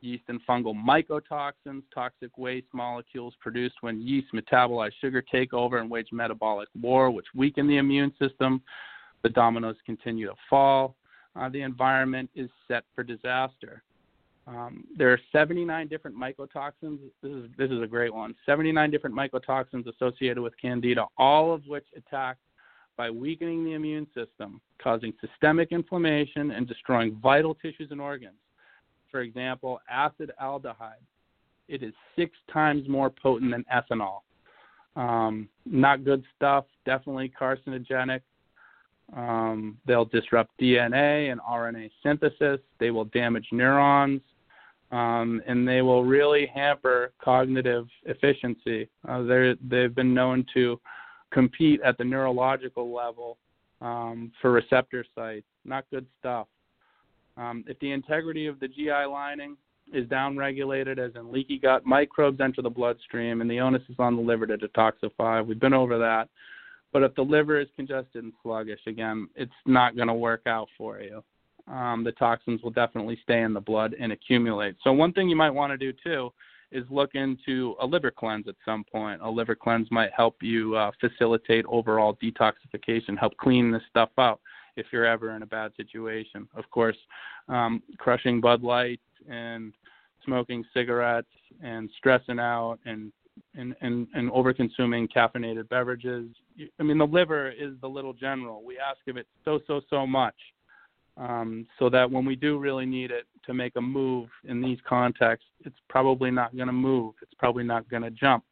yeast 0.02 0.24
and 0.28 0.40
fungal 0.48 0.76
mycotoxins, 0.76 1.84
toxic 1.94 2.38
waste 2.38 2.68
molecules 2.74 3.34
produced 3.40 3.76
when 3.82 4.02
yeast 4.02 4.28
metabolize 4.34 4.92
sugar 5.02 5.22
take 5.22 5.54
over 5.54 5.80
and 5.80 5.90
wage 5.90 6.10
metabolic 6.12 6.70
war, 6.80 7.10
which 7.12 7.26
weaken 7.36 7.68
the 7.68 7.78
immune 7.78 8.14
system. 8.20 8.62
The 9.24 9.30
dominoes 9.30 9.76
continue 9.86 10.28
to 10.28 10.36
fall. 10.50 10.96
Uh, 11.36 11.50
the 11.50 11.62
environment 11.62 12.30
is 12.36 12.50
set 12.68 12.84
for 12.96 13.04
disaster. 13.04 13.84
Um, 14.48 14.86
there 14.98 15.12
are 15.12 15.20
79 15.32 15.88
different 15.88 16.16
mycotoxins. 16.16 17.00
This 17.22 17.32
is 17.32 17.50
this 17.58 17.70
is 17.70 17.82
a 17.82 17.88
great 17.88 18.14
one. 18.14 18.34
79 18.46 18.90
different 18.92 19.16
mycotoxins 19.16 19.86
associated 19.88 20.40
with 20.40 20.54
candida, 20.62 21.06
all 21.18 21.54
of 21.54 21.66
which 21.68 21.86
attack 21.98 22.38
by 22.96 23.10
weakening 23.12 23.66
the 23.66 23.74
immune 23.74 24.08
system, 24.16 24.62
causing 24.82 25.14
systemic 25.22 25.72
inflammation 25.72 26.52
and 26.52 26.68
destroying 26.68 27.20
vital 27.22 27.56
tissues 27.56 27.92
and 27.92 28.00
organs 28.00 28.38
for 29.18 29.22
example, 29.22 29.80
acetaldehyde. 29.92 31.02
It 31.68 31.82
is 31.82 31.92
six 32.16 32.38
times 32.54 32.88
more 32.88 33.10
potent 33.10 33.50
than 33.50 33.66
ethanol. 33.74 34.20
Um, 34.96 35.50
not 35.66 36.06
good 36.06 36.24
stuff, 36.36 36.66
definitely 36.86 37.34
carcinogenic. 37.40 38.22
Um, 39.16 39.80
they'll 39.88 40.06
disrupt 40.06 40.52
DNA 40.62 41.32
and 41.32 41.42
RNA 41.42 41.90
synthesis. 42.04 42.60
They 42.80 42.92
will 42.92 43.06
damage 43.06 43.48
neurons, 43.52 44.22
um, 44.92 45.42
and 45.48 45.68
they 45.68 45.82
will 45.82 46.04
really 46.04 46.46
hamper 46.54 47.12
cognitive 47.20 47.88
efficiency. 48.04 48.88
Uh, 49.10 49.24
they've 49.68 49.96
been 49.96 50.14
known 50.14 50.46
to 50.54 50.80
compete 51.32 51.82
at 51.84 51.98
the 51.98 52.04
neurological 52.04 52.94
level 52.94 53.40
um, 53.82 54.32
for 54.44 54.52
receptor 54.52 55.04
sites. 55.16 55.48
Not 55.66 55.86
good 55.90 56.06
stuff. 56.20 56.46
Um, 57.38 57.64
if 57.68 57.80
the 57.80 57.92
integrity 57.92 58.48
of 58.48 58.60
the 58.60 58.68
GI 58.68 59.06
lining 59.10 59.58
is 59.94 60.08
downregulated, 60.08 60.98
as 61.00 61.16
in 61.16 61.32
leaky 61.32 61.60
gut, 61.60 61.86
microbes 61.86 62.42
enter 62.42 62.62
the 62.62 62.70
bloodstream, 62.70 63.42
and 63.42 63.50
the 63.50 63.60
onus 63.60 63.84
is 63.90 63.96
on 64.00 64.16
the 64.16 64.22
liver 64.22 64.48
to 64.48 64.58
detoxify. 64.58 65.46
We've 65.46 65.60
been 65.60 65.74
over 65.74 65.98
that. 66.00 66.30
But 66.92 67.04
if 67.04 67.16
the 67.16 67.22
liver 67.22 67.60
is 67.60 67.68
congested 67.76 68.24
and 68.24 68.34
sluggish, 68.42 68.80
again, 68.88 69.30
it's 69.36 69.52
not 69.66 69.96
going 69.96 70.08
to 70.08 70.14
work 70.14 70.42
out 70.48 70.68
for 70.78 71.00
you. 71.00 71.24
Um, 71.72 72.04
the 72.04 72.14
toxins 72.14 72.62
will 72.64 72.72
definitely 72.72 73.20
stay 73.24 73.42
in 73.42 73.54
the 73.54 73.60
blood 73.60 73.94
and 74.00 74.12
accumulate. 74.12 74.76
So, 74.84 74.94
one 74.94 75.12
thing 75.12 75.28
you 75.28 75.36
might 75.36 75.50
want 75.50 75.72
to 75.72 75.78
do 75.78 75.92
too 76.02 76.32
is 76.72 76.86
look 76.90 77.14
into 77.14 77.76
a 77.82 77.86
liver 77.86 78.10
cleanse 78.10 78.48
at 78.48 78.56
some 78.64 78.86
point. 78.90 79.22
A 79.22 79.30
liver 79.30 79.56
cleanse 79.56 79.92
might 79.92 80.12
help 80.16 80.36
you 80.42 80.76
uh, 80.76 80.92
facilitate 81.00 81.66
overall 81.66 82.18
detoxification, 82.24 83.18
help 83.20 83.36
clean 83.38 83.72
this 83.72 83.82
stuff 83.90 84.10
out 84.18 84.40
if 84.78 84.88
you're 84.92 85.06
ever 85.06 85.36
in 85.36 85.42
a 85.42 85.46
bad 85.46 85.72
situation. 85.76 86.48
Of 86.56 86.70
course, 86.70 86.98
um, 87.50 87.84
crushing 87.98 88.40
Bud 88.40 88.64
Light 88.64 89.02
and 89.30 89.74
smoking 90.24 90.64
cigarettes 90.74 91.28
and 91.62 91.90
stressing 91.98 92.40
out 92.40 92.80
and 92.86 93.12
and 93.56 93.76
and, 93.82 94.08
and 94.14 94.32
over 94.32 94.54
consuming 94.54 95.08
caffeinated 95.08 95.68
beverages. 95.70 96.28
I 96.80 96.84
mean, 96.84 96.98
the 96.98 97.06
liver 97.06 97.52
is 97.52 97.74
the 97.82 97.90
little 97.90 98.14
general. 98.14 98.64
We 98.64 98.78
ask 98.80 99.00
of 99.08 99.18
it 99.18 99.28
so 99.44 99.60
so 99.68 99.82
so 99.90 100.08
much, 100.08 100.36
um, 101.18 101.68
so 101.80 101.90
that 101.90 102.10
when 102.10 102.26
we 102.26 102.36
do 102.36 102.58
really 102.58 102.86
need 102.86 103.12
it 103.12 103.26
to 103.46 103.54
make 103.54 103.76
a 103.76 103.82
move 103.82 104.30
in 104.48 104.62
these 104.62 104.80
contexts, 104.88 105.50
it's 105.66 105.78
probably 105.90 106.32
not 106.32 106.56
going 106.56 106.68
to 106.68 106.74
move. 106.74 107.16
It's 107.22 107.34
probably 107.38 107.64
not 107.64 107.90
going 107.90 108.04
to 108.04 108.12
jump. 108.12 108.44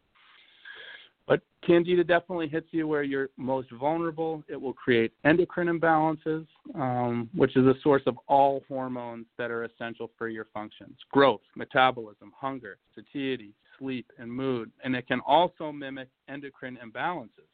But 1.28 1.42
candida 1.66 2.04
definitely 2.04 2.48
hits 2.48 2.68
you 2.72 2.88
where 2.88 3.04
you're 3.04 3.30
most 3.38 3.72
vulnerable. 3.72 4.44
It 4.48 4.62
will 4.62 4.74
create 4.74 5.12
endocrine 5.24 5.68
imbalances, 5.68 6.46
um, 6.76 7.30
which 7.34 7.56
is 7.58 7.66
a 7.66 7.74
source 7.82 8.04
of 8.06 8.18
all 8.28 8.64
hormones 8.68 9.26
that 9.38 9.50
are 9.50 9.64
essential 9.64 10.12
for 10.18 10.28
your 10.28 10.46
functions 10.54 10.98
growth, 11.12 11.42
metabolism, 11.56 12.32
hunger, 12.38 12.78
satiety, 12.96 13.54
sleep, 13.80 14.12
and 14.20 14.32
mood. 14.32 14.72
And 14.84 14.96
it 14.96 15.08
can 15.08 15.20
also 15.22 15.72
mimic 15.72 16.10
endocrine 16.30 16.78
imbalances. 16.84 17.50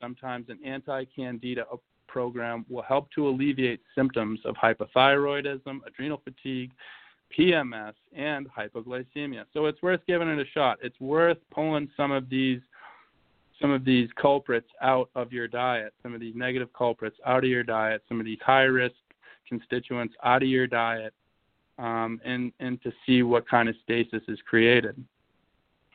Sometimes 0.00 0.48
an 0.48 0.58
anti 0.64 1.04
candida 1.14 1.64
program 2.08 2.64
will 2.68 2.82
help 2.82 3.10
to 3.12 3.28
alleviate 3.28 3.80
symptoms 3.94 4.40
of 4.44 4.54
hypothyroidism, 4.56 5.80
adrenal 5.86 6.20
fatigue, 6.24 6.72
PMS, 7.36 7.94
and 8.14 8.48
hypoglycemia. 8.50 9.44
So 9.52 9.66
it's 9.66 9.82
worth 9.82 10.00
giving 10.06 10.28
it 10.28 10.38
a 10.38 10.50
shot. 10.52 10.78
It's 10.82 10.98
worth 11.00 11.38
pulling 11.52 11.88
some 11.96 12.10
of 12.12 12.28
these 12.28 12.60
some 13.60 13.70
of 13.70 13.84
these 13.84 14.08
culprits 14.20 14.66
out 14.82 15.08
of 15.14 15.32
your 15.32 15.46
diet, 15.46 15.94
some 16.02 16.14
of 16.14 16.20
these 16.20 16.34
negative 16.34 16.68
culprits 16.76 17.16
out 17.24 17.44
of 17.44 17.50
your 17.50 17.62
diet, 17.62 18.02
some 18.08 18.18
of 18.18 18.26
these 18.26 18.40
high 18.44 18.62
risk 18.62 18.96
constituents 19.48 20.14
out 20.24 20.42
of 20.42 20.48
your 20.48 20.66
diet, 20.66 21.14
um, 21.78 22.20
and 22.24 22.52
and 22.60 22.82
to 22.82 22.92
see 23.06 23.22
what 23.22 23.48
kind 23.48 23.68
of 23.68 23.76
stasis 23.84 24.22
is 24.28 24.38
created. 24.48 25.02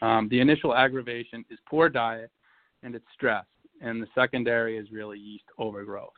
Um, 0.01 0.29
the 0.29 0.39
initial 0.39 0.75
aggravation 0.75 1.43
is 1.49 1.59
poor 1.67 1.89
diet 1.89 2.31
and 2.83 2.95
it's 2.95 3.05
stress, 3.13 3.45
and 3.81 4.01
the 4.01 4.07
secondary 4.15 4.77
is 4.77 4.91
really 4.91 5.19
yeast 5.19 5.45
overgrowth. 5.57 6.13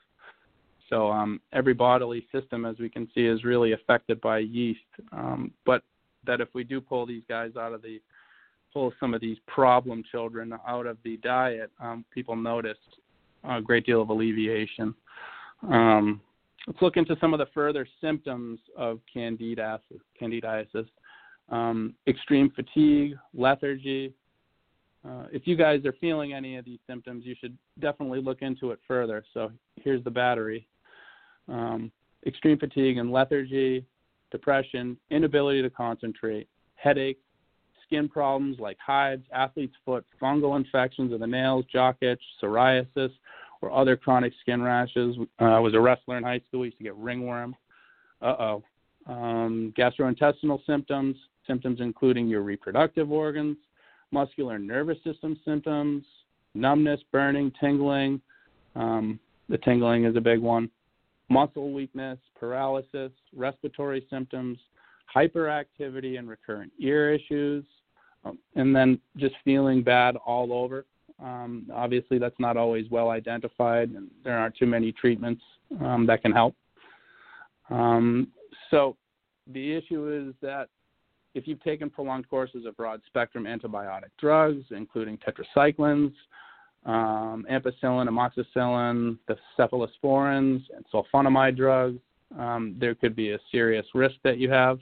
So 0.90 1.12
um, 1.12 1.40
every 1.54 1.74
bodily 1.74 2.26
system, 2.32 2.66
as 2.66 2.78
we 2.80 2.90
can 2.90 3.08
see, 3.14 3.26
is 3.26 3.44
really 3.44 3.74
affected 3.74 4.20
by 4.22 4.40
yeast. 4.40 4.80
Um, 5.12 5.52
but 5.66 5.84
that 6.26 6.42
if 6.42 6.50
we 6.54 6.64
do 6.64 6.82
pull 6.82 7.06
these 7.06 7.24
guys 7.30 7.52
out 7.58 7.74
of 7.74 7.82
the 7.82 8.02
pull 8.74 8.94
some 9.00 9.14
of 9.14 9.22
these 9.22 9.38
problem 9.48 10.04
children 10.12 10.54
out 10.68 10.86
of 10.86 10.98
the 11.04 11.18
diet, 11.18 11.72
um, 11.80 12.06
people 12.14 12.36
notice 12.36 12.78
a 13.44 13.62
great 13.62 13.86
deal 13.86 14.02
of 14.02 14.10
alleviation. 14.10 14.94
Um, 15.68 16.22
let's 16.68 16.82
look 16.82 16.98
into 16.98 17.16
some 17.20 17.34
of 17.34 17.40
the 17.40 17.48
further 17.54 17.88
symptoms 18.00 18.60
of 18.78 19.00
candidiasis. 19.16 20.02
candidiasis. 20.22 20.88
Um, 21.50 21.96
extreme 22.08 22.52
fatigue, 22.52 23.16
lethargy. 23.34 24.14
Uh, 25.08 25.24
if 25.32 25.48
you 25.48 25.56
guys 25.56 25.84
are 25.86 25.94
feeling 25.94 26.34
any 26.34 26.58
of 26.58 26.66
these 26.66 26.80
symptoms, 26.86 27.26
you 27.26 27.34
should 27.40 27.58
definitely 27.80 28.22
look 28.22 28.42
into 28.42 28.70
it 28.70 28.80
further. 28.88 29.24
So 29.34 29.52
here's 29.78 30.04
the 30.04 30.12
battery 30.12 30.68
um, 31.50 31.92
extreme 32.26 32.58
fatigue 32.58 32.98
and 32.98 33.12
lethargy, 33.12 33.86
depression, 34.32 34.98
inability 35.10 35.62
to 35.62 35.70
concentrate, 35.70 36.48
headaches, 36.76 37.22
skin 37.86 38.08
problems 38.08 38.58
like 38.60 38.78
hives, 38.86 39.24
athlete's 39.34 39.76
foot, 39.84 40.06
fungal 40.22 40.56
infections 40.56 41.12
of 41.12 41.20
the 41.20 41.28
nails, 41.28 41.66
jock 41.72 41.98
itch, 42.02 42.22
psoriasis, 42.42 43.12
or 43.62 43.72
other 43.72 43.98
chronic 43.98 44.32
skin 44.42 44.62
rashes. 44.62 45.16
Uh, 45.42 45.46
I 45.46 45.60
was 45.60 45.74
a 45.74 45.80
wrestler 45.80 46.18
in 46.18 46.24
high 46.24 46.42
school. 46.48 46.62
We 46.62 46.68
used 46.68 46.78
to 46.78 46.84
get 46.84 46.96
ringworm. 46.96 47.56
Uh 48.22 48.36
oh. 48.40 48.64
Um, 49.08 49.74
gastrointestinal 49.78 50.60
symptoms, 50.68 51.16
symptoms 51.48 51.80
including 51.82 52.28
your 52.28 52.42
reproductive 52.42 53.12
organs, 53.12 53.58
muscular 54.12 54.56
and 54.56 54.68
nervous 54.68 54.98
system 55.04 55.40
symptoms, 55.44 56.04
numbness, 56.54 57.00
burning, 57.12 57.52
tingling. 57.60 58.22
Um, 58.76 59.20
the 59.48 59.58
tingling 59.58 60.06
is 60.06 60.16
a 60.16 60.22
big 60.22 60.40
one 60.40 60.70
muscle 61.30 61.72
weakness, 61.72 62.20
paralysis, 62.40 63.12
respiratory 63.36 64.06
symptoms, 64.10 64.58
hyperactivity 65.16 66.18
and 66.20 66.30
recurrent 66.30 66.72
ear 66.80 67.14
issues, 67.14 67.64
um, 68.26 68.38
and 68.56 68.76
then 68.76 69.00
just 69.18 69.36
feeling 69.44 69.82
bad 69.82 70.16
all 70.18 70.54
over. 70.54 70.86
Um, 71.22 71.68
obviously, 71.74 72.18
that's 72.18 72.40
not 72.40 72.58
always 72.58 72.90
well 72.90 73.10
identified, 73.10 73.90
and 73.90 74.10
there 74.24 74.38
aren't 74.38 74.56
too 74.56 74.66
many 74.66 74.92
treatments 74.92 75.42
um, 75.82 76.06
that 76.08 76.22
can 76.22 76.32
help. 76.32 76.56
Um, 77.70 78.30
so, 78.72 78.96
the 79.48 79.76
issue 79.76 80.12
is 80.12 80.34
that 80.42 80.70
if 81.36 81.48
you've 81.48 81.64
taken 81.64 81.90
prolonged 81.90 82.30
courses 82.30 82.66
of 82.66 82.76
broad 82.78 83.02
spectrum 83.06 83.46
antibiotic 83.46 84.10
drugs, 84.20 84.64
including 84.72 85.18
tetracyclines, 85.18 86.14
um, 86.90 87.46
ampicillin, 87.52 88.10
amoxicillin, 88.10 89.20
the 89.28 89.38
cephalosporins, 89.58 90.64
and 90.76 90.84
sulfonamide 90.92 91.56
drugs. 91.56 92.00
Um, 92.38 92.76
there 92.80 92.96
could 92.96 93.16
be 93.16 93.32
a 93.32 93.40
serious 93.52 93.86
risk 93.94 94.16
that 94.24 94.40
you 94.40 94.50
have 94.50 94.80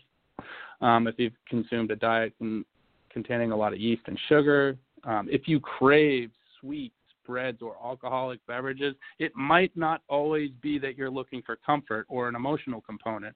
um, 0.80 1.08
if 1.08 1.16
you've 1.18 1.34
consumed 1.50 1.92
a 1.92 1.98
diet 1.98 2.34
con- 2.40 2.64
containing 3.10 3.52
a 3.52 3.56
lot 3.56 3.74
of 3.74 3.80
yeast 3.80 4.04
and 4.08 4.18
sugar. 4.30 4.78
Um, 5.04 5.28
if 5.30 5.48
you 5.50 5.60
crave 5.60 6.32
sweets, 6.62 6.94
breads, 7.26 7.62
or 7.62 7.76
alcoholic 7.84 8.40
beverages, 8.48 8.96
it 9.20 9.36
might 9.36 9.76
not 9.76 10.02
always 10.08 10.52
be 10.62 10.80
that 10.80 10.98
you're 10.98 11.12
looking 11.12 11.42
for 11.42 11.58
comfort 11.58 12.06
or 12.08 12.30
an 12.30 12.36
emotional 12.36 12.80
component. 12.80 13.36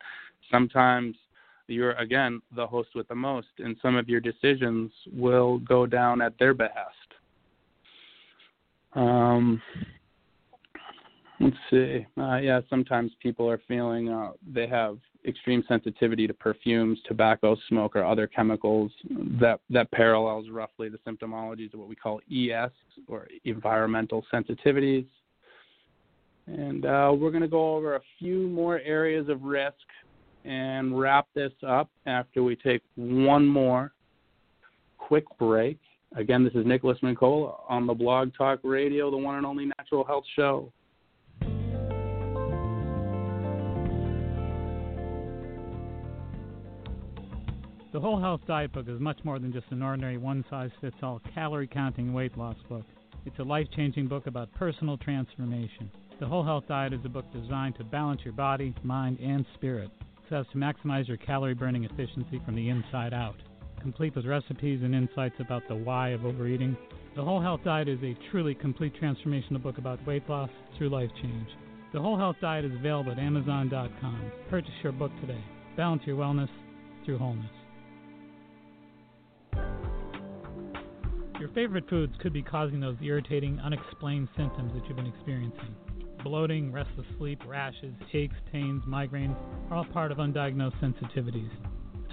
Sometimes 0.50 1.18
you're, 1.68 1.94
again, 1.94 2.42
the 2.56 2.66
host 2.66 2.90
with 2.96 3.08
the 3.10 3.16
most, 3.16 3.48
and 3.60 3.76
some 3.82 3.98
of 3.98 4.08
your 4.08 4.22
decisions 4.22 4.92
will 5.12 5.60
go 5.60 5.86
down 5.86 6.22
at 6.22 6.40
their 6.40 6.54
behest. 6.54 7.01
Um, 8.94 9.62
let's 11.40 11.56
see. 11.70 12.06
Uh, 12.18 12.38
yeah, 12.38 12.62
sometimes 12.70 13.12
people 13.22 13.50
are 13.50 13.62
feeling 13.68 14.10
uh, 14.10 14.32
they 14.54 14.68
have 14.68 14.98
extreme 15.26 15.64
sensitivity 15.68 16.28
to 16.28 16.34
perfumes, 16.34 17.00
tobacco, 17.08 17.56
smoke, 17.70 17.96
or 17.96 18.04
other 18.04 18.28
chemicals 18.28 18.92
that 19.40 19.60
that 19.70 19.92
parallels 19.92 20.50
roughly 20.50 20.90
the 20.90 20.98
symptomologies 21.08 21.74
of 21.74 21.80
what 21.80 21.90
we 21.90 21.96
call 21.96 22.20
ES 22.32 22.72
or 23.08 23.28
environmental 23.46 24.26
sensitivities. 24.34 25.06
And 26.48 26.86
uh, 26.86 27.14
we're 27.16 27.30
going 27.30 27.44
to 27.44 27.48
go 27.48 27.76
over 27.76 27.96
a 27.96 28.02
few 28.20 28.48
more 28.48 28.80
areas 28.80 29.30
of 29.30 29.44
risk 29.44 29.76
and 30.44 31.00
wrap 31.00 31.28
this 31.36 31.52
up 31.66 31.90
after 32.08 32.44
we 32.44 32.56
take 32.56 32.82
one 32.96 33.46
more 33.46 33.94
quick 34.98 35.26
break. 35.38 35.80
Again, 36.16 36.44
this 36.44 36.54
is 36.56 36.66
Nicholas 36.66 36.98
Mincolla 37.02 37.56
on 37.70 37.88
the 37.88 37.94
Blog 37.94 38.34
Talk 38.38 38.60
Radio, 38.64 39.10
the 39.10 39.18
one 39.18 39.38
and 39.38 39.46
only 39.46 39.66
Natural 39.78 40.04
Health 40.04 40.26
Show. 40.36 40.74
The 47.94 48.00
Whole 48.00 48.20
Health 48.20 48.42
Diet 48.46 48.74
Book 48.74 48.88
is 48.90 49.00
much 49.00 49.20
more 49.24 49.40
than 49.40 49.54
just 49.54 49.68
an 49.72 49.82
ordinary 49.82 50.18
one 50.18 50.44
size 50.50 50.70
fits 50.82 50.98
all 51.02 51.22
calorie 51.34 51.68
counting 51.68 52.14
weight 52.14 52.38
loss 52.38 52.58
book. 52.68 52.86
It's 53.26 53.40
a 53.40 53.44
life 53.44 53.68
changing 53.74 54.08
book 54.08 54.28
about 54.28 54.54
personal 54.56 54.98
transformation. 54.98 55.90
The 56.20 56.28
Whole 56.28 56.44
Health 56.44 56.66
Diet 56.68 56.92
is 56.92 57.00
a 57.06 57.10
book 57.10 57.26
designed 57.32 57.78
to 57.78 57.86
balance 57.86 58.22
your 58.26 58.34
body, 58.34 58.76
mind, 58.84 59.18
and 59.22 59.46
spirit 59.56 59.90
so 60.30 60.38
as 60.38 60.46
to 60.52 60.58
maximize 60.58 61.08
your 61.08 61.18
calorie 61.18 61.54
burning 61.54 61.86
efficiency 61.86 62.42
from 62.46 62.56
the 62.56 62.70
inside 62.70 63.14
out. 63.14 63.36
Complete 63.82 64.16
with 64.16 64.28
recipes 64.28 64.82
and 64.84 64.94
insights 64.94 65.34
about 65.40 65.64
the 65.68 65.76
why 65.76 66.10
of 66.10 66.24
overeating, 66.24 66.78
The 67.16 67.24
Whole 67.24 67.42
Health 67.42 67.62
Diet 67.66 67.90
is 67.90 67.98
a 68.04 68.16
truly 68.30 68.54
complete 68.54 68.94
transformational 69.02 69.62
book 69.62 69.80
about 69.80 70.06
weight 70.06 70.30
loss 70.30 70.52
through 70.78 70.90
life 70.90 71.10
change. 71.20 71.48
The 71.92 72.00
Whole 72.00 72.16
Health 72.16 72.36
Diet 72.40 72.64
is 72.64 72.72
available 72.74 73.12
at 73.12 73.18
Amazon.com. 73.18 74.32
Purchase 74.52 74.72
your 74.84 74.92
book 74.92 75.12
today. 75.20 75.44
Balance 75.76 76.04
your 76.06 76.16
wellness 76.16 76.50
through 77.06 77.18
wholeness. 77.18 77.50
Your 81.40 81.50
favorite 81.56 81.90
foods 81.90 82.14
could 82.22 82.34
be 82.34 82.44
causing 82.44 82.80
those 82.80 82.98
irritating, 83.04 83.60
unexplained 83.62 84.28
symptoms 84.38 84.74
that 84.76 84.86
you've 84.86 84.98
been 84.98 85.08
experiencing. 85.08 85.76
Bloating, 86.24 86.72
restless 86.72 87.08
sleep, 87.18 87.42
rashes, 87.48 87.96
aches, 88.14 88.36
pains, 88.52 88.84
migraines 88.88 89.36
are 89.72 89.78
all 89.78 89.86
part 89.86 90.12
of 90.12 90.20
undiagnosed 90.20 90.80
sensitivities. 90.80 91.50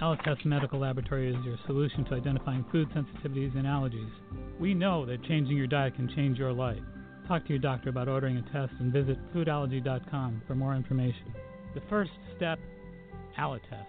Alletess 0.01 0.45
Medical 0.45 0.79
Laboratory 0.79 1.29
is 1.29 1.35
your 1.43 1.57
solution 1.67 2.05
to 2.05 2.15
identifying 2.15 2.63
food 2.71 2.87
sensitivities 2.91 3.53
and 3.57 3.65
allergies. 3.65 4.11
We 4.57 4.73
know 4.73 5.05
that 5.05 5.25
changing 5.25 5.57
your 5.57 5.67
diet 5.67 5.95
can 5.95 6.07
change 6.15 6.37
your 6.37 6.53
life. 6.53 6.79
Talk 7.27 7.43
to 7.43 7.49
your 7.49 7.59
doctor 7.59 7.89
about 7.89 8.07
ordering 8.07 8.37
a 8.37 8.41
test 8.53 8.71
and 8.79 8.93
visit 8.93 9.17
foodallergy.com 9.33 10.43
for 10.47 10.55
more 10.55 10.73
information. 10.73 11.33
The 11.75 11.81
first 11.89 12.11
step, 12.37 12.59
Alletess. 13.37 13.85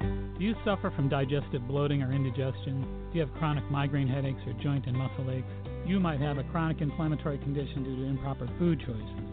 Do 0.00 0.46
you 0.46 0.54
suffer 0.64 0.90
from 0.96 1.10
digestive 1.10 1.68
bloating 1.68 2.02
or 2.02 2.10
indigestion? 2.10 3.10
Do 3.12 3.18
you 3.18 3.26
have 3.26 3.34
chronic 3.34 3.70
migraine 3.70 4.08
headaches 4.08 4.40
or 4.46 4.54
joint 4.62 4.86
and 4.86 4.96
muscle 4.96 5.30
aches? 5.30 5.46
You 5.86 6.00
might 6.00 6.20
have 6.20 6.38
a 6.38 6.44
chronic 6.44 6.80
inflammatory 6.80 7.36
condition 7.36 7.84
due 7.84 7.96
to 7.96 8.04
improper 8.04 8.48
food 8.58 8.80
choices. 8.80 9.29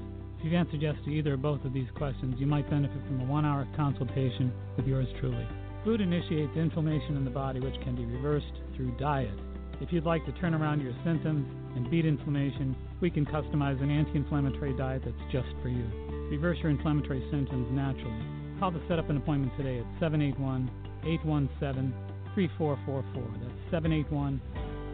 If 0.48 0.54
you've 0.54 0.62
answered 0.62 0.82
yes 0.82 0.96
to 1.04 1.12
either 1.12 1.34
or 1.34 1.36
both 1.38 1.66
of 1.66 1.74
these 1.74 1.90
questions, 1.98 2.36
you 2.40 2.48
might 2.48 2.70
benefit 2.70 2.96
from 3.06 3.20
a 3.20 3.26
one 3.26 3.44
hour 3.44 3.68
consultation 3.76 4.54
with 4.78 4.88
yours 4.88 5.10
truly. 5.20 5.46
Food 5.84 6.00
initiates 6.00 6.56
inflammation 6.56 7.18
in 7.18 7.26
the 7.26 7.30
body, 7.30 7.60
which 7.60 7.76
can 7.84 7.98
be 7.98 8.06
reversed 8.06 8.54
through 8.74 8.96
diet. 8.98 9.38
If 9.82 9.92
you'd 9.92 10.06
like 10.06 10.26
to 10.26 10.32
turn 10.40 10.54
around 10.54 10.80
your 10.80 10.94
symptoms 11.04 11.46
and 11.76 11.92
beat 11.92 12.06
inflammation, 12.06 12.78
we 13.02 13.10
can 13.10 13.26
customize 13.26 13.84
an 13.84 13.92
anti 13.92 14.16
inflammatory 14.16 14.72
diet 14.78 15.02
that's 15.04 15.32
just 15.34 15.50
for 15.62 15.68
you. 15.68 15.84
Reverse 16.32 16.60
your 16.64 16.70
inflammatory 16.70 17.28
symptoms 17.30 17.68
naturally. 17.70 18.24
Call 18.58 18.72
to 18.72 18.80
set 18.88 19.00
up 19.00 19.10
an 19.10 19.18
appointment 19.18 19.52
today 19.58 19.80
at 19.80 20.00
781 20.00 20.72
817 21.04 21.94
3444. 22.36 23.22
That's 23.44 23.84
781 23.84 24.40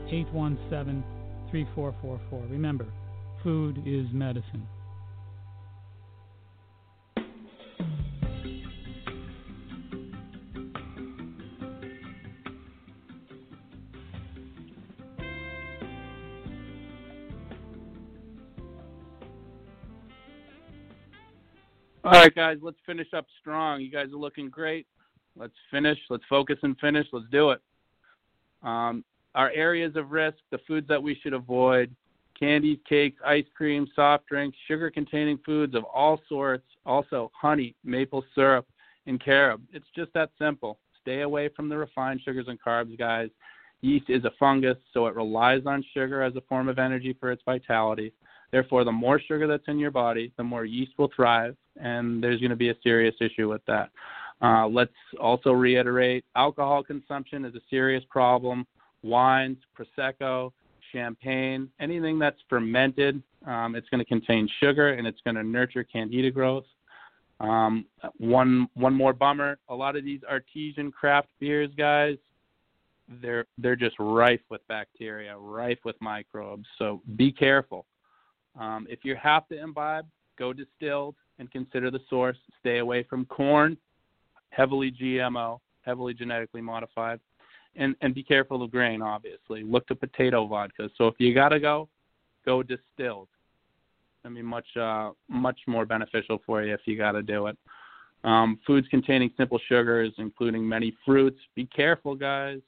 817 0.10 1.04
3444. 1.52 2.42
Remember, 2.50 2.88
food 3.44 3.78
is 3.86 4.08
medicine. 4.12 4.66
All 22.06 22.12
right, 22.12 22.36
guys, 22.36 22.58
let's 22.62 22.78
finish 22.86 23.08
up 23.14 23.26
strong. 23.40 23.80
You 23.80 23.90
guys 23.90 24.08
are 24.08 24.18
looking 24.18 24.50
great. 24.50 24.88
Let's 25.38 25.54
finish. 25.72 25.98
Let's 26.10 26.26
focus 26.30 26.58
and 26.62 26.78
finish. 26.80 27.08
Let's 27.14 27.28
do 27.32 27.52
it. 27.52 27.62
Um, 28.62 29.06
our 29.36 29.50
areas 29.52 29.96
of 29.96 30.12
risk, 30.12 30.38
the 30.52 30.58
foods 30.68 30.86
that 30.90 31.02
we 31.02 31.18
should 31.24 31.32
avoid 31.32 31.96
candies, 32.38 32.80
cakes, 32.90 33.22
ice 33.26 33.46
cream, 33.56 33.88
soft 33.96 34.28
drinks, 34.28 34.58
sugar 34.68 34.92
containing 34.92 35.40
foods 35.46 35.76
of 35.76 35.86
all 35.86 36.20
sorts, 36.28 36.66
also 36.86 37.32
honey, 37.34 37.74
maple 37.86 38.26
syrup, 38.36 38.68
and 39.08 39.24
carob. 39.24 39.62
It's 39.72 39.88
just 39.96 40.12
that 40.14 40.32
simple. 40.38 40.80
Stay 41.02 41.22
away 41.22 41.50
from 41.56 41.70
the 41.70 41.78
refined 41.78 42.20
sugars 42.22 42.48
and 42.50 42.62
carbs, 42.62 42.98
guys. 42.98 43.30
Yeast 43.80 44.10
is 44.10 44.26
a 44.26 44.32
fungus, 44.38 44.78
so 44.94 45.08
it 45.08 45.16
relies 45.16 45.66
on 45.66 45.86
sugar 45.94 46.22
as 46.22 46.36
a 46.36 46.42
form 46.50 46.68
of 46.68 46.80
energy 46.80 47.16
for 47.18 47.32
its 47.32 47.44
vitality. 47.46 48.12
Therefore, 48.54 48.84
the 48.84 48.92
more 48.92 49.20
sugar 49.20 49.48
that's 49.48 49.68
in 49.68 49.80
your 49.80 49.90
body, 49.90 50.32
the 50.38 50.44
more 50.44 50.64
yeast 50.64 50.92
will 51.00 51.10
thrive, 51.16 51.58
and 51.82 52.24
there's 52.24 52.40
going 52.40 52.52
to 52.52 52.56
be 52.56 52.70
a 52.70 52.76
serious 52.84 53.16
issue 53.20 53.50
with 53.50 53.66
that. 53.66 53.90
Uh, 54.44 54.68
let's 54.68 54.94
also 55.20 55.54
reiterate 55.54 56.24
alcohol 56.36 56.84
consumption 56.84 57.46
is 57.46 57.56
a 57.56 57.62
serious 57.72 58.04
problem. 58.12 58.68
Wines, 59.02 59.58
Prosecco, 59.76 60.52
champagne, 60.92 61.68
anything 61.80 62.20
that's 62.20 62.38
fermented, 62.48 63.24
um, 63.48 63.74
it's 63.74 63.90
going 63.90 63.98
to 63.98 64.06
contain 64.06 64.48
sugar 64.60 64.94
and 64.94 65.08
it's 65.08 65.20
going 65.24 65.36
to 65.36 65.44
nurture 65.44 65.84
candida 65.84 66.30
growth. 66.30 66.66
Um, 67.40 67.88
one 68.20 68.68
one 68.76 68.94
more 68.94 69.14
bummer: 69.14 69.58
a 69.68 69.74
lot 69.74 69.96
of 69.96 70.04
these 70.06 70.22
artesian 70.30 70.92
craft 70.92 71.30
beers, 71.40 71.72
guys, 71.76 72.18
they're 73.20 73.46
they're 73.58 73.76
just 73.76 73.96
rife 73.98 74.42
with 74.52 74.62
bacteria, 74.68 75.36
rife 75.36 75.80
with 75.84 75.96
microbes. 76.02 76.68
So 76.78 77.02
be 77.16 77.32
careful. 77.32 77.88
Um, 78.60 78.88
if 78.90 79.00
you 79.04 79.16
have 79.16 79.48
to 79.50 79.60
imbibe, 79.60 80.06
go 80.38 80.54
distilled 80.54 81.16
and 81.40 81.52
consider 81.52 81.90
the 81.90 82.00
source. 82.10 82.38
Stay 82.60 82.80
away 82.80 83.04
from 83.04 83.26
corn, 83.26 83.78
heavily 84.50 84.92
GMO, 84.92 85.60
heavily 85.82 86.14
genetically 86.14 86.62
modified, 86.62 87.20
and 87.76 87.96
and 88.02 88.14
be 88.14 88.24
careful 88.24 88.62
of 88.62 88.72
grain. 88.72 89.02
Obviously, 89.02 89.64
look 89.64 89.88
to 89.88 89.96
potato 89.96 90.46
vodka. 90.46 90.90
So 90.98 91.08
if 91.08 91.16
you 91.18 91.34
gotta 91.34 91.60
go, 91.60 91.90
go 92.46 92.64
distilled. 92.64 93.28
I 94.26 94.30
mean, 94.30 94.46
much 94.46 94.68
uh, 94.78 95.12
much 95.28 95.60
more 95.68 95.86
beneficial 95.86 96.40
for 96.46 96.64
you 96.64 96.74
if 96.74 96.82
you 96.86 96.98
gotta 96.98 97.22
do 97.22 97.48
it. 97.48 97.58
Um, 98.24 98.60
foods 98.66 98.88
containing 98.90 99.32
simple 99.38 99.60
sugars, 99.68 100.14
including 100.18 100.68
many 100.68 100.96
fruits. 101.06 101.40
Be 101.56 101.66
careful, 101.66 102.16
guys. 102.16 102.62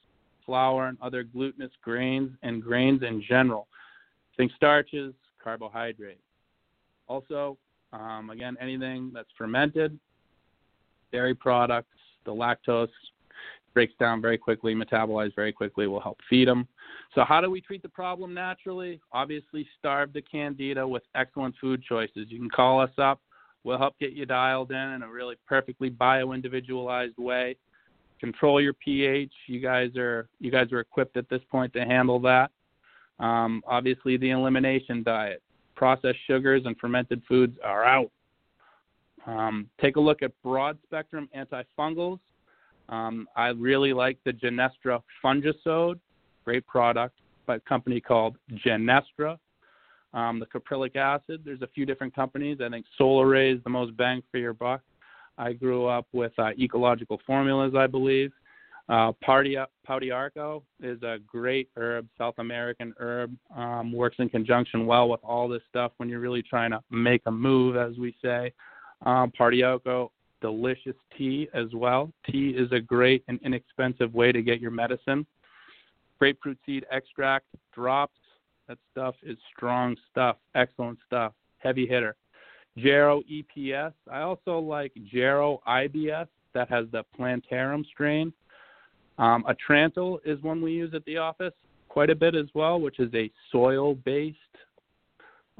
Flour 0.45 0.87
and 0.87 0.97
other 1.01 1.23
glutinous 1.23 1.71
grains 1.81 2.31
and 2.43 2.61
grains 2.61 3.03
in 3.03 3.23
general. 3.27 3.67
Think 4.37 4.51
starches, 4.55 5.13
carbohydrates. 5.45 6.19
Also, 7.07 7.57
um, 7.93 8.31
again, 8.31 8.57
anything 8.59 9.11
that's 9.13 9.29
fermented, 9.37 9.97
dairy 11.11 11.35
products, 11.35 11.95
the 12.25 12.31
lactose 12.31 12.89
breaks 13.73 13.93
down 13.99 14.21
very 14.21 14.39
quickly, 14.39 14.73
metabolized 14.73 15.35
very 15.35 15.53
quickly, 15.53 15.85
will 15.85 16.01
help 16.01 16.17
feed 16.27 16.47
them. 16.47 16.67
So, 17.13 17.23
how 17.23 17.41
do 17.41 17.51
we 17.51 17.61
treat 17.61 17.83
the 17.83 17.89
problem 17.89 18.33
naturally? 18.33 18.99
Obviously, 19.11 19.67
starve 19.77 20.11
the 20.13 20.21
candida 20.23 20.85
with 20.85 21.03
excellent 21.13 21.53
food 21.61 21.83
choices. 21.83 22.27
You 22.29 22.39
can 22.39 22.49
call 22.49 22.81
us 22.81 22.91
up. 22.97 23.21
We'll 23.63 23.77
help 23.77 23.97
get 23.99 24.13
you 24.13 24.25
dialed 24.25 24.71
in 24.71 24.77
in 24.77 25.03
a 25.03 25.09
really 25.09 25.35
perfectly 25.47 25.89
bio-individualized 25.89 27.17
way. 27.17 27.55
Control 28.19 28.59
your 28.61 28.73
pH. 28.73 29.31
You 29.47 29.59
guys 29.59 29.95
are 29.97 30.27
you 30.39 30.49
guys 30.49 30.71
are 30.71 30.79
equipped 30.79 31.17
at 31.17 31.29
this 31.29 31.41
point 31.51 31.73
to 31.73 31.85
handle 31.85 32.19
that. 32.21 32.49
Um, 33.19 33.63
obviously, 33.67 34.17
the 34.17 34.31
elimination 34.31 35.03
diet. 35.03 35.41
Processed 35.75 36.19
sugars 36.27 36.63
and 36.65 36.77
fermented 36.77 37.21
foods 37.27 37.57
are 37.63 37.83
out. 37.83 38.11
Um, 39.25 39.69
take 39.81 39.95
a 39.95 39.99
look 39.99 40.21
at 40.21 40.31
broad 40.43 40.77
spectrum 40.83 41.29
antifungals. 41.35 42.19
Um, 42.89 43.27
I 43.35 43.47
really 43.47 43.93
like 43.93 44.17
the 44.25 44.31
Genestra 44.31 45.01
Fungicide. 45.23 45.99
great 46.43 46.65
product 46.67 47.15
by 47.45 47.55
a 47.55 47.59
company 47.61 47.99
called 47.99 48.37
Genestra. 48.65 49.37
Um, 50.13 50.39
the 50.39 50.45
caprylic 50.45 50.95
acid, 50.95 51.41
there's 51.43 51.61
a 51.61 51.67
few 51.67 51.85
different 51.85 52.15
companies. 52.15 52.59
I 52.63 52.69
think 52.69 52.85
Solaray 52.99 53.55
is 53.55 53.63
the 53.63 53.69
most 53.69 53.97
bang 53.97 54.23
for 54.31 54.37
your 54.37 54.53
buck. 54.53 54.81
I 55.37 55.51
grew 55.51 55.87
up 55.87 56.07
with 56.13 56.31
uh, 56.37 56.51
ecological 56.57 57.19
formulas, 57.27 57.73
I 57.77 57.87
believe. 57.87 58.31
Uh, 58.87 59.11
Arco 60.13 60.63
is 60.81 61.01
a 61.01 61.17
great 61.25 61.69
herb, 61.75 62.07
South 62.17 62.35
American 62.37 62.93
herb. 62.99 63.35
Um, 63.55 63.91
works 63.91 64.17
in 64.19 64.29
conjunction 64.29 64.85
well 64.85 65.09
with 65.09 65.21
all 65.23 65.47
this 65.47 65.63
stuff 65.69 65.91
when 65.97 66.07
you're 66.07 66.19
really 66.19 66.43
trying 66.43 66.71
to 66.71 66.79
make 66.91 67.23
a 67.25 67.31
move, 67.31 67.77
as 67.77 67.97
we 67.97 68.15
say. 68.21 68.53
Um, 69.05 69.31
Arco, 69.39 70.11
delicious 70.41 70.95
tea 71.17 71.49
as 71.53 71.73
well. 71.73 72.11
Tea 72.29 72.49
is 72.49 72.71
a 72.71 72.79
great 72.79 73.23
and 73.27 73.39
inexpensive 73.43 74.13
way 74.13 74.31
to 74.31 74.43
get 74.43 74.59
your 74.59 74.71
medicine. 74.71 75.25
Grapefruit 76.19 76.57
seed 76.65 76.85
extract 76.91 77.45
drops. 77.73 78.17
That 78.67 78.77
stuff 78.91 79.15
is 79.23 79.37
strong 79.55 79.95
stuff, 80.11 80.37
excellent 80.55 80.99
stuff, 81.05 81.33
heavy 81.59 81.85
hitter. 81.87 82.15
Jarrow 82.77 83.21
EPS. 83.31 83.93
I 84.11 84.21
also 84.21 84.59
like 84.59 84.91
Jarrow 85.11 85.61
IBS 85.67 86.27
that 86.53 86.69
has 86.69 86.85
the 86.91 87.03
plantarum 87.15 87.85
strain. 87.85 88.33
Um, 89.17 89.45
Atrantil 89.45 90.19
is 90.25 90.41
one 90.41 90.61
we 90.61 90.71
use 90.71 90.93
at 90.93 91.05
the 91.05 91.17
office 91.17 91.53
quite 91.89 92.09
a 92.09 92.15
bit 92.15 92.35
as 92.35 92.47
well, 92.53 92.79
which 92.79 92.99
is 92.99 93.13
a 93.13 93.31
soil-based 93.51 94.37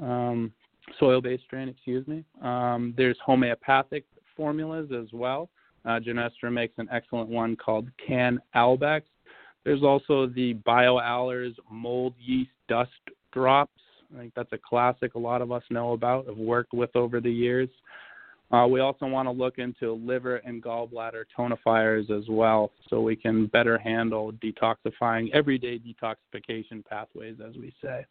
um, 0.02 0.52
soil-based 1.00 1.44
strain. 1.44 1.70
Excuse 1.70 2.06
me. 2.08 2.24
Um, 2.42 2.94
there's 2.98 3.18
homeopathic 3.26 4.04
formulas 4.36 4.90
as 4.92 5.08
well. 5.14 5.50
Uh, 5.86 6.00
Genestra 6.00 6.52
makes 6.52 6.74
an 6.78 6.90
excellent 6.92 7.30
one 7.30 7.56
called 7.56 7.88
Can 8.06 8.40
Albex. 8.56 9.04
There's 9.64 9.84
also 9.84 10.28
the 10.28 10.56
BioAllers 10.66 11.54
mold 11.72 12.14
yeast 12.20 12.52
dust 12.68 12.92
drops. 13.32 13.72
I 14.16 14.20
think 14.20 14.34
that's 14.36 14.52
a 14.52 14.58
classic 14.58 15.16
a 15.16 15.20
lot 15.20 15.42
of 15.42 15.52
us 15.52 15.64
know 15.70 15.94
about, 15.94 16.28
have 16.28 16.38
worked 16.38 16.74
with 16.74 16.96
over 16.96 17.20
the 17.20 17.32
years. 17.32 17.70
Uh, 18.52 18.68
we 18.68 18.80
also 18.80 19.08
want 19.08 19.28
to 19.28 19.32
look 19.32 19.58
into 19.58 19.94
liver 19.94 20.38
and 20.38 20.62
gallbladder 20.64 21.24
tonifiers 21.38 22.10
as 22.12 22.26
well, 22.30 22.72
so 22.90 23.02
we 23.02 23.16
can 23.16 23.48
better 23.48 23.78
handle 23.78 24.32
detoxifying 24.34 25.32
everyday 25.34 25.80
detoxification 25.80 26.86
pathways, 26.86 27.38
as 27.46 27.56
we 27.56 27.74
say. 27.82 28.06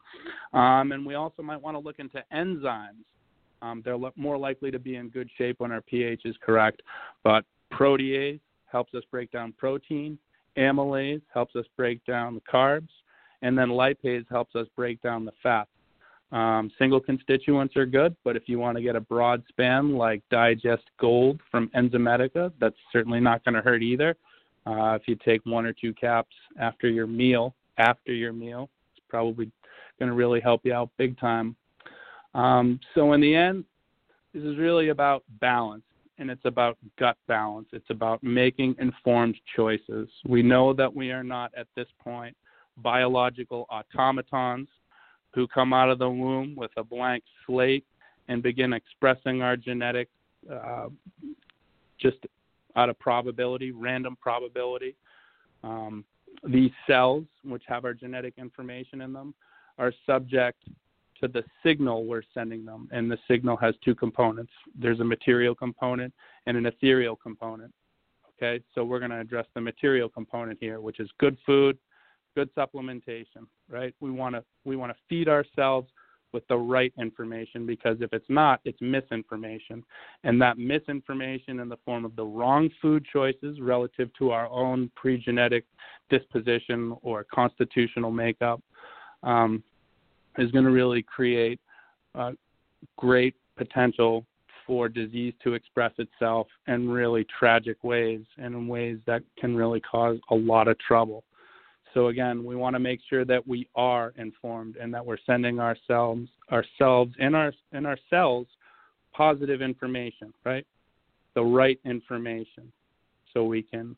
Um, 0.53 0.93
and 0.93 1.07
we 1.07 1.15
also 1.15 1.43
might 1.43 1.61
want 1.61 1.77
to 1.77 1.79
look 1.79 2.01
into 2.01 2.23
enzymes. 2.33 3.05
Um, 3.63 3.81
they're 3.85 3.97
more 4.17 4.37
likely 4.37 4.71
to 4.71 4.79
be 4.79 4.97
in 4.97 5.09
good 5.09 5.31
shape 5.39 5.61
when 5.61 5.71
our 5.73 5.81
pH 5.81 6.23
is 6.25 6.37
correct, 6.45 6.83
but 7.23 7.45
protease 7.73 8.41
helps 8.67 8.93
us 8.95 9.05
break 9.11 9.31
down 9.31 9.55
protein, 9.57 10.19
amylase 10.59 11.23
helps 11.33 11.55
us 11.55 11.65
break 11.77 12.05
down 12.05 12.35
the 12.35 12.43
carbs, 12.53 12.89
and 13.43 13.57
then 13.57 13.69
lipase 13.69 14.27
helps 14.29 14.55
us 14.57 14.67
break 14.77 15.01
down 15.01 15.25
the 15.25 15.33
fats. 15.43 15.71
Um, 16.35 16.69
single 16.79 16.99
constituents 16.99 17.77
are 17.77 17.87
good, 17.87 18.17
but 18.25 18.35
if 18.35 18.49
you 18.49 18.59
want 18.59 18.77
to 18.77 18.83
get 18.83 18.97
a 18.97 19.01
broad 19.01 19.45
span 19.49 19.95
like 19.95 20.21
Digest 20.33 20.83
Gold 20.99 21.41
from 21.49 21.69
Enzymedica, 21.77 22.53
that's 22.59 22.75
certainly 22.93 23.21
not 23.21 23.45
going 23.45 23.55
to 23.55 23.61
hurt 23.61 23.85
either. 23.85 24.17
Uh, 24.67 24.99
if 25.01 25.03
you 25.07 25.17
take 25.25 25.47
one 25.47 25.65
or 25.65 25.73
two 25.73 25.95
caps 25.95 26.35
after 26.59 26.89
your 26.89 27.07
meal, 27.07 27.55
after 27.79 28.13
your 28.13 28.33
meal, 28.33 28.69
it's 28.91 29.07
probably 29.09 29.49
going 30.01 30.09
to 30.09 30.15
really 30.17 30.41
help 30.41 30.63
you 30.65 30.75
out 30.75 30.91
big 30.99 31.17
time. 31.21 31.55
Um, 32.35 32.81
so 32.97 33.13
in 33.13 33.21
the 33.21 33.33
end, 33.33 33.65
this 34.33 34.43
is 34.43 34.59
really 34.59 34.89
about 34.89 35.23
balance, 35.41 35.85
and 36.19 36.33
it's 36.33 36.45
about 36.45 36.77
gut 36.99 37.17
balance. 37.29 37.69
It's 37.73 37.91
about 37.91 38.25
making 38.25 38.75
informed 38.81 39.37
choices. 39.55 40.09
We 40.27 40.43
know 40.43 40.73
that 40.73 40.93
we 40.93 41.13
are 41.13 41.23
not 41.23 41.53
at 41.57 41.69
this 41.77 41.87
point 42.03 42.37
biological 42.79 43.67
automatons 43.71 44.67
who 45.35 45.49
come 45.49 45.73
out 45.73 45.91
of 45.91 45.99
the 45.99 46.09
womb 46.09 46.55
with 46.57 46.71
a 46.77 46.85
blank 46.85 47.25
slate 47.47 47.85
and 48.29 48.43
begin 48.43 48.73
expressing 48.73 49.43
our 49.43 49.57
genetics 49.57 50.13
uh, 50.51 50.89
just 51.99 52.19
out 52.77 52.89
of 52.89 52.99
probability, 52.99 53.73
random 53.73 54.17
probability. 54.21 54.95
Um, 55.63 56.05
these 56.45 56.71
cells, 56.87 57.25
which 57.45 57.63
have 57.67 57.85
our 57.85 57.95
genetic 57.95 58.35
information 58.37 59.01
in 59.01 59.13
them, 59.13 59.35
are 59.79 59.93
subject 60.07 60.59
to 61.21 61.29
the 61.29 61.45
signal 61.65 62.05
we're 62.05 62.23
sending 62.33 62.65
them. 62.65 62.89
And 62.93 63.11
the 63.11 63.19
signal 63.29 63.57
has 63.59 63.75
two 63.85 63.95
components 63.95 64.53
there's 64.79 65.01
a 65.01 65.05
material 65.05 65.55
component 65.55 66.13
and 66.47 66.57
an 66.57 66.67
ethereal 66.67 67.17
component. 67.17 67.73
Okay, 68.37 68.63
so 68.75 68.85
we're 68.85 68.99
going 68.99 69.13
to 69.13 69.21
address 69.21 69.47
the 69.55 69.61
material 69.61 70.09
component 70.09 70.59
here, 70.61 70.81
which 70.81 70.99
is 70.99 71.09
good 71.19 71.37
food, 71.47 71.79
good 72.35 72.55
supplementation, 72.55 73.47
right? 73.69 73.95
We 74.01 74.11
want 74.11 74.35
to 74.35 74.45
we 74.65 74.77
want 74.77 74.93
to 74.93 74.99
feed 75.09 75.29
ourselves 75.29 75.89
with 76.35 76.47
the 76.49 76.57
right 76.57 76.93
information 76.99 77.65
because 77.65 77.97
if 78.01 78.13
it's 78.13 78.29
not, 78.29 78.61
it's 78.65 78.81
misinformation. 78.81 79.83
And 80.25 80.43
that 80.43 80.59
misinformation 80.59 81.61
in 81.61 81.69
the 81.69 81.79
form 81.85 82.05
of 82.05 82.17
the 82.17 82.25
wrong 82.25 82.69
food 82.83 83.07
choices 83.11 83.61
relative 83.61 84.11
to 84.19 84.33
our 84.33 84.49
own 84.49 84.91
pre-genetic 84.97 85.65
disposition 86.11 86.97
or 87.03 87.25
constitutional 87.33 88.11
makeup 88.11 88.61
um, 89.23 89.63
is 90.37 90.51
going 90.51 90.65
to 90.65 90.73
really 90.73 91.03
create 91.03 91.61
uh, 92.17 92.33
great 92.99 93.37
potential 93.57 94.27
for 94.67 94.89
disease 94.89 95.35
to 95.45 95.55
express 95.55 95.93
itself 95.99 96.47
in 96.67 96.89
really 96.89 97.25
tragic 97.39 97.83
ways 97.85 98.23
and 98.39 98.55
in 98.55 98.67
ways 98.67 98.99
that 99.07 99.23
can 99.39 99.55
really 99.55 99.81
cause 99.81 100.19
a 100.31 100.35
lot 100.35 100.69
of 100.69 100.79
trouble. 100.79 101.23
So 101.95 102.09
again, 102.09 102.45
we 102.45 102.57
want 102.57 102.75
to 102.75 102.81
make 102.81 103.01
sure 103.09 103.25
that 103.25 103.47
we 103.47 103.69
are 103.77 104.13
informed 104.17 104.77
and 104.77 104.93
that 104.93 105.07
we're 105.07 105.19
sending 105.25 105.61
ourselves 105.61 106.29
ourselves 106.51 107.15
and 107.21 107.35
our 107.35 107.53
in 107.73 107.87
our 107.87 107.97
cells 108.11 108.47
positive 109.13 109.63
information, 109.63 110.35
right? 110.45 110.67
The 111.35 111.43
right 111.43 111.79
information, 111.85 112.73
so 113.33 113.45
we 113.45 113.63
can 113.63 113.97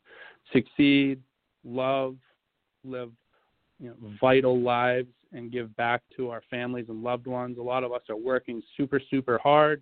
succeed, 0.53 1.19
love, 1.65 2.15
live 2.85 3.11
you 3.79 3.89
know, 3.89 3.95
vital 4.21 4.59
lives, 4.59 5.09
and 5.33 5.51
give 5.51 5.75
back 5.75 6.03
to 6.15 6.29
our 6.29 6.43
families 6.49 6.85
and 6.89 7.03
loved 7.03 7.25
ones. 7.25 7.57
A 7.57 7.61
lot 7.61 7.83
of 7.83 7.91
us 7.91 8.03
are 8.09 8.15
working 8.15 8.61
super 8.77 9.01
super 9.09 9.39
hard 9.39 9.81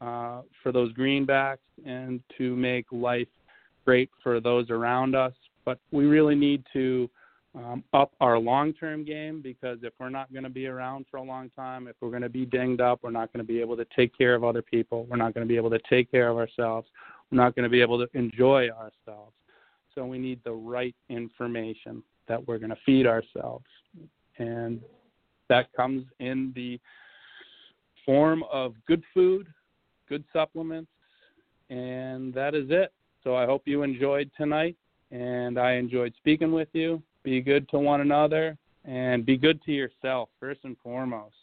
uh, 0.00 0.40
for 0.62 0.72
those 0.72 0.92
greenbacks 0.94 1.58
and 1.84 2.20
to 2.38 2.56
make 2.56 2.86
life 2.90 3.28
great 3.84 4.08
for 4.22 4.40
those 4.40 4.70
around 4.70 5.14
us. 5.14 5.34
But 5.66 5.78
we 5.92 6.06
really 6.06 6.34
need 6.34 6.64
to 6.72 7.10
um, 7.54 7.84
up 7.92 8.12
our 8.20 8.38
long 8.38 8.72
term 8.72 9.04
game 9.04 9.42
because 9.42 9.78
if 9.82 9.92
we're 10.00 10.08
not 10.08 10.32
going 10.32 10.44
to 10.44 10.50
be 10.50 10.66
around 10.66 11.06
for 11.10 11.18
a 11.18 11.22
long 11.22 11.50
time, 11.50 11.86
if 11.86 11.96
we're 12.00 12.10
going 12.10 12.22
to 12.22 12.28
be 12.28 12.46
dinged 12.46 12.80
up, 12.80 13.00
we're 13.02 13.10
not 13.10 13.32
going 13.32 13.44
to 13.44 13.52
be 13.52 13.60
able 13.60 13.76
to 13.76 13.86
take 13.94 14.16
care 14.16 14.34
of 14.34 14.44
other 14.44 14.62
people, 14.62 15.06
we're 15.10 15.16
not 15.16 15.34
going 15.34 15.46
to 15.46 15.48
be 15.48 15.56
able 15.56 15.70
to 15.70 15.80
take 15.88 16.10
care 16.10 16.28
of 16.28 16.38
ourselves, 16.38 16.88
we're 17.30 17.36
not 17.36 17.54
going 17.54 17.64
to 17.64 17.68
be 17.68 17.80
able 17.80 17.98
to 17.98 18.08
enjoy 18.16 18.68
ourselves. 18.70 19.34
So 19.94 20.06
we 20.06 20.18
need 20.18 20.40
the 20.44 20.52
right 20.52 20.94
information 21.10 22.02
that 22.26 22.46
we're 22.46 22.58
going 22.58 22.70
to 22.70 22.78
feed 22.86 23.06
ourselves. 23.06 23.66
And 24.38 24.80
that 25.48 25.70
comes 25.74 26.04
in 26.18 26.52
the 26.54 26.80
form 28.06 28.42
of 28.50 28.74
good 28.86 29.02
food, 29.12 29.46
good 30.08 30.24
supplements, 30.32 30.90
and 31.68 32.32
that 32.32 32.54
is 32.54 32.66
it. 32.70 32.92
So 33.22 33.36
I 33.36 33.44
hope 33.44 33.62
you 33.66 33.82
enjoyed 33.82 34.30
tonight, 34.36 34.76
and 35.10 35.58
I 35.58 35.72
enjoyed 35.72 36.14
speaking 36.16 36.52
with 36.52 36.68
you 36.72 37.02
be 37.22 37.40
good 37.40 37.68
to 37.70 37.78
one 37.78 38.00
another, 38.00 38.56
and 38.84 39.24
be 39.24 39.36
good 39.36 39.62
to 39.64 39.72
yourself 39.72 40.28
first 40.40 40.60
and 40.64 40.76
foremost. 40.82 41.34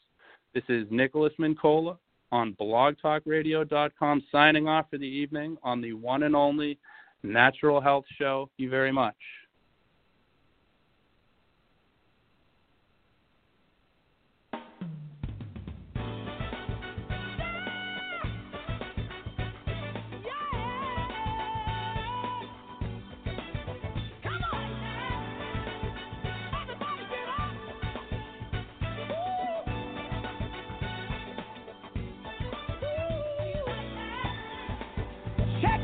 This 0.54 0.64
is 0.68 0.88
Nicholas 0.90 1.34
Mincolla 1.40 1.98
on 2.32 2.56
blogtalkradio.com 2.60 4.24
signing 4.32 4.68
off 4.68 4.86
for 4.90 4.98
the 4.98 5.08
evening 5.08 5.58
on 5.64 5.82
the 5.82 5.94
one 5.94 6.24
and 6.24 6.36
only 6.36 6.78
Natural 7.24 7.82
Health 7.82 8.06
Show. 8.18 8.50
Thank 8.52 8.66
you 8.66 8.70
very 8.70 8.92
much. 8.92 9.16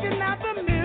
Checking 0.06 0.22
out 0.22 0.38
the 0.56 0.64
music, 0.64 0.85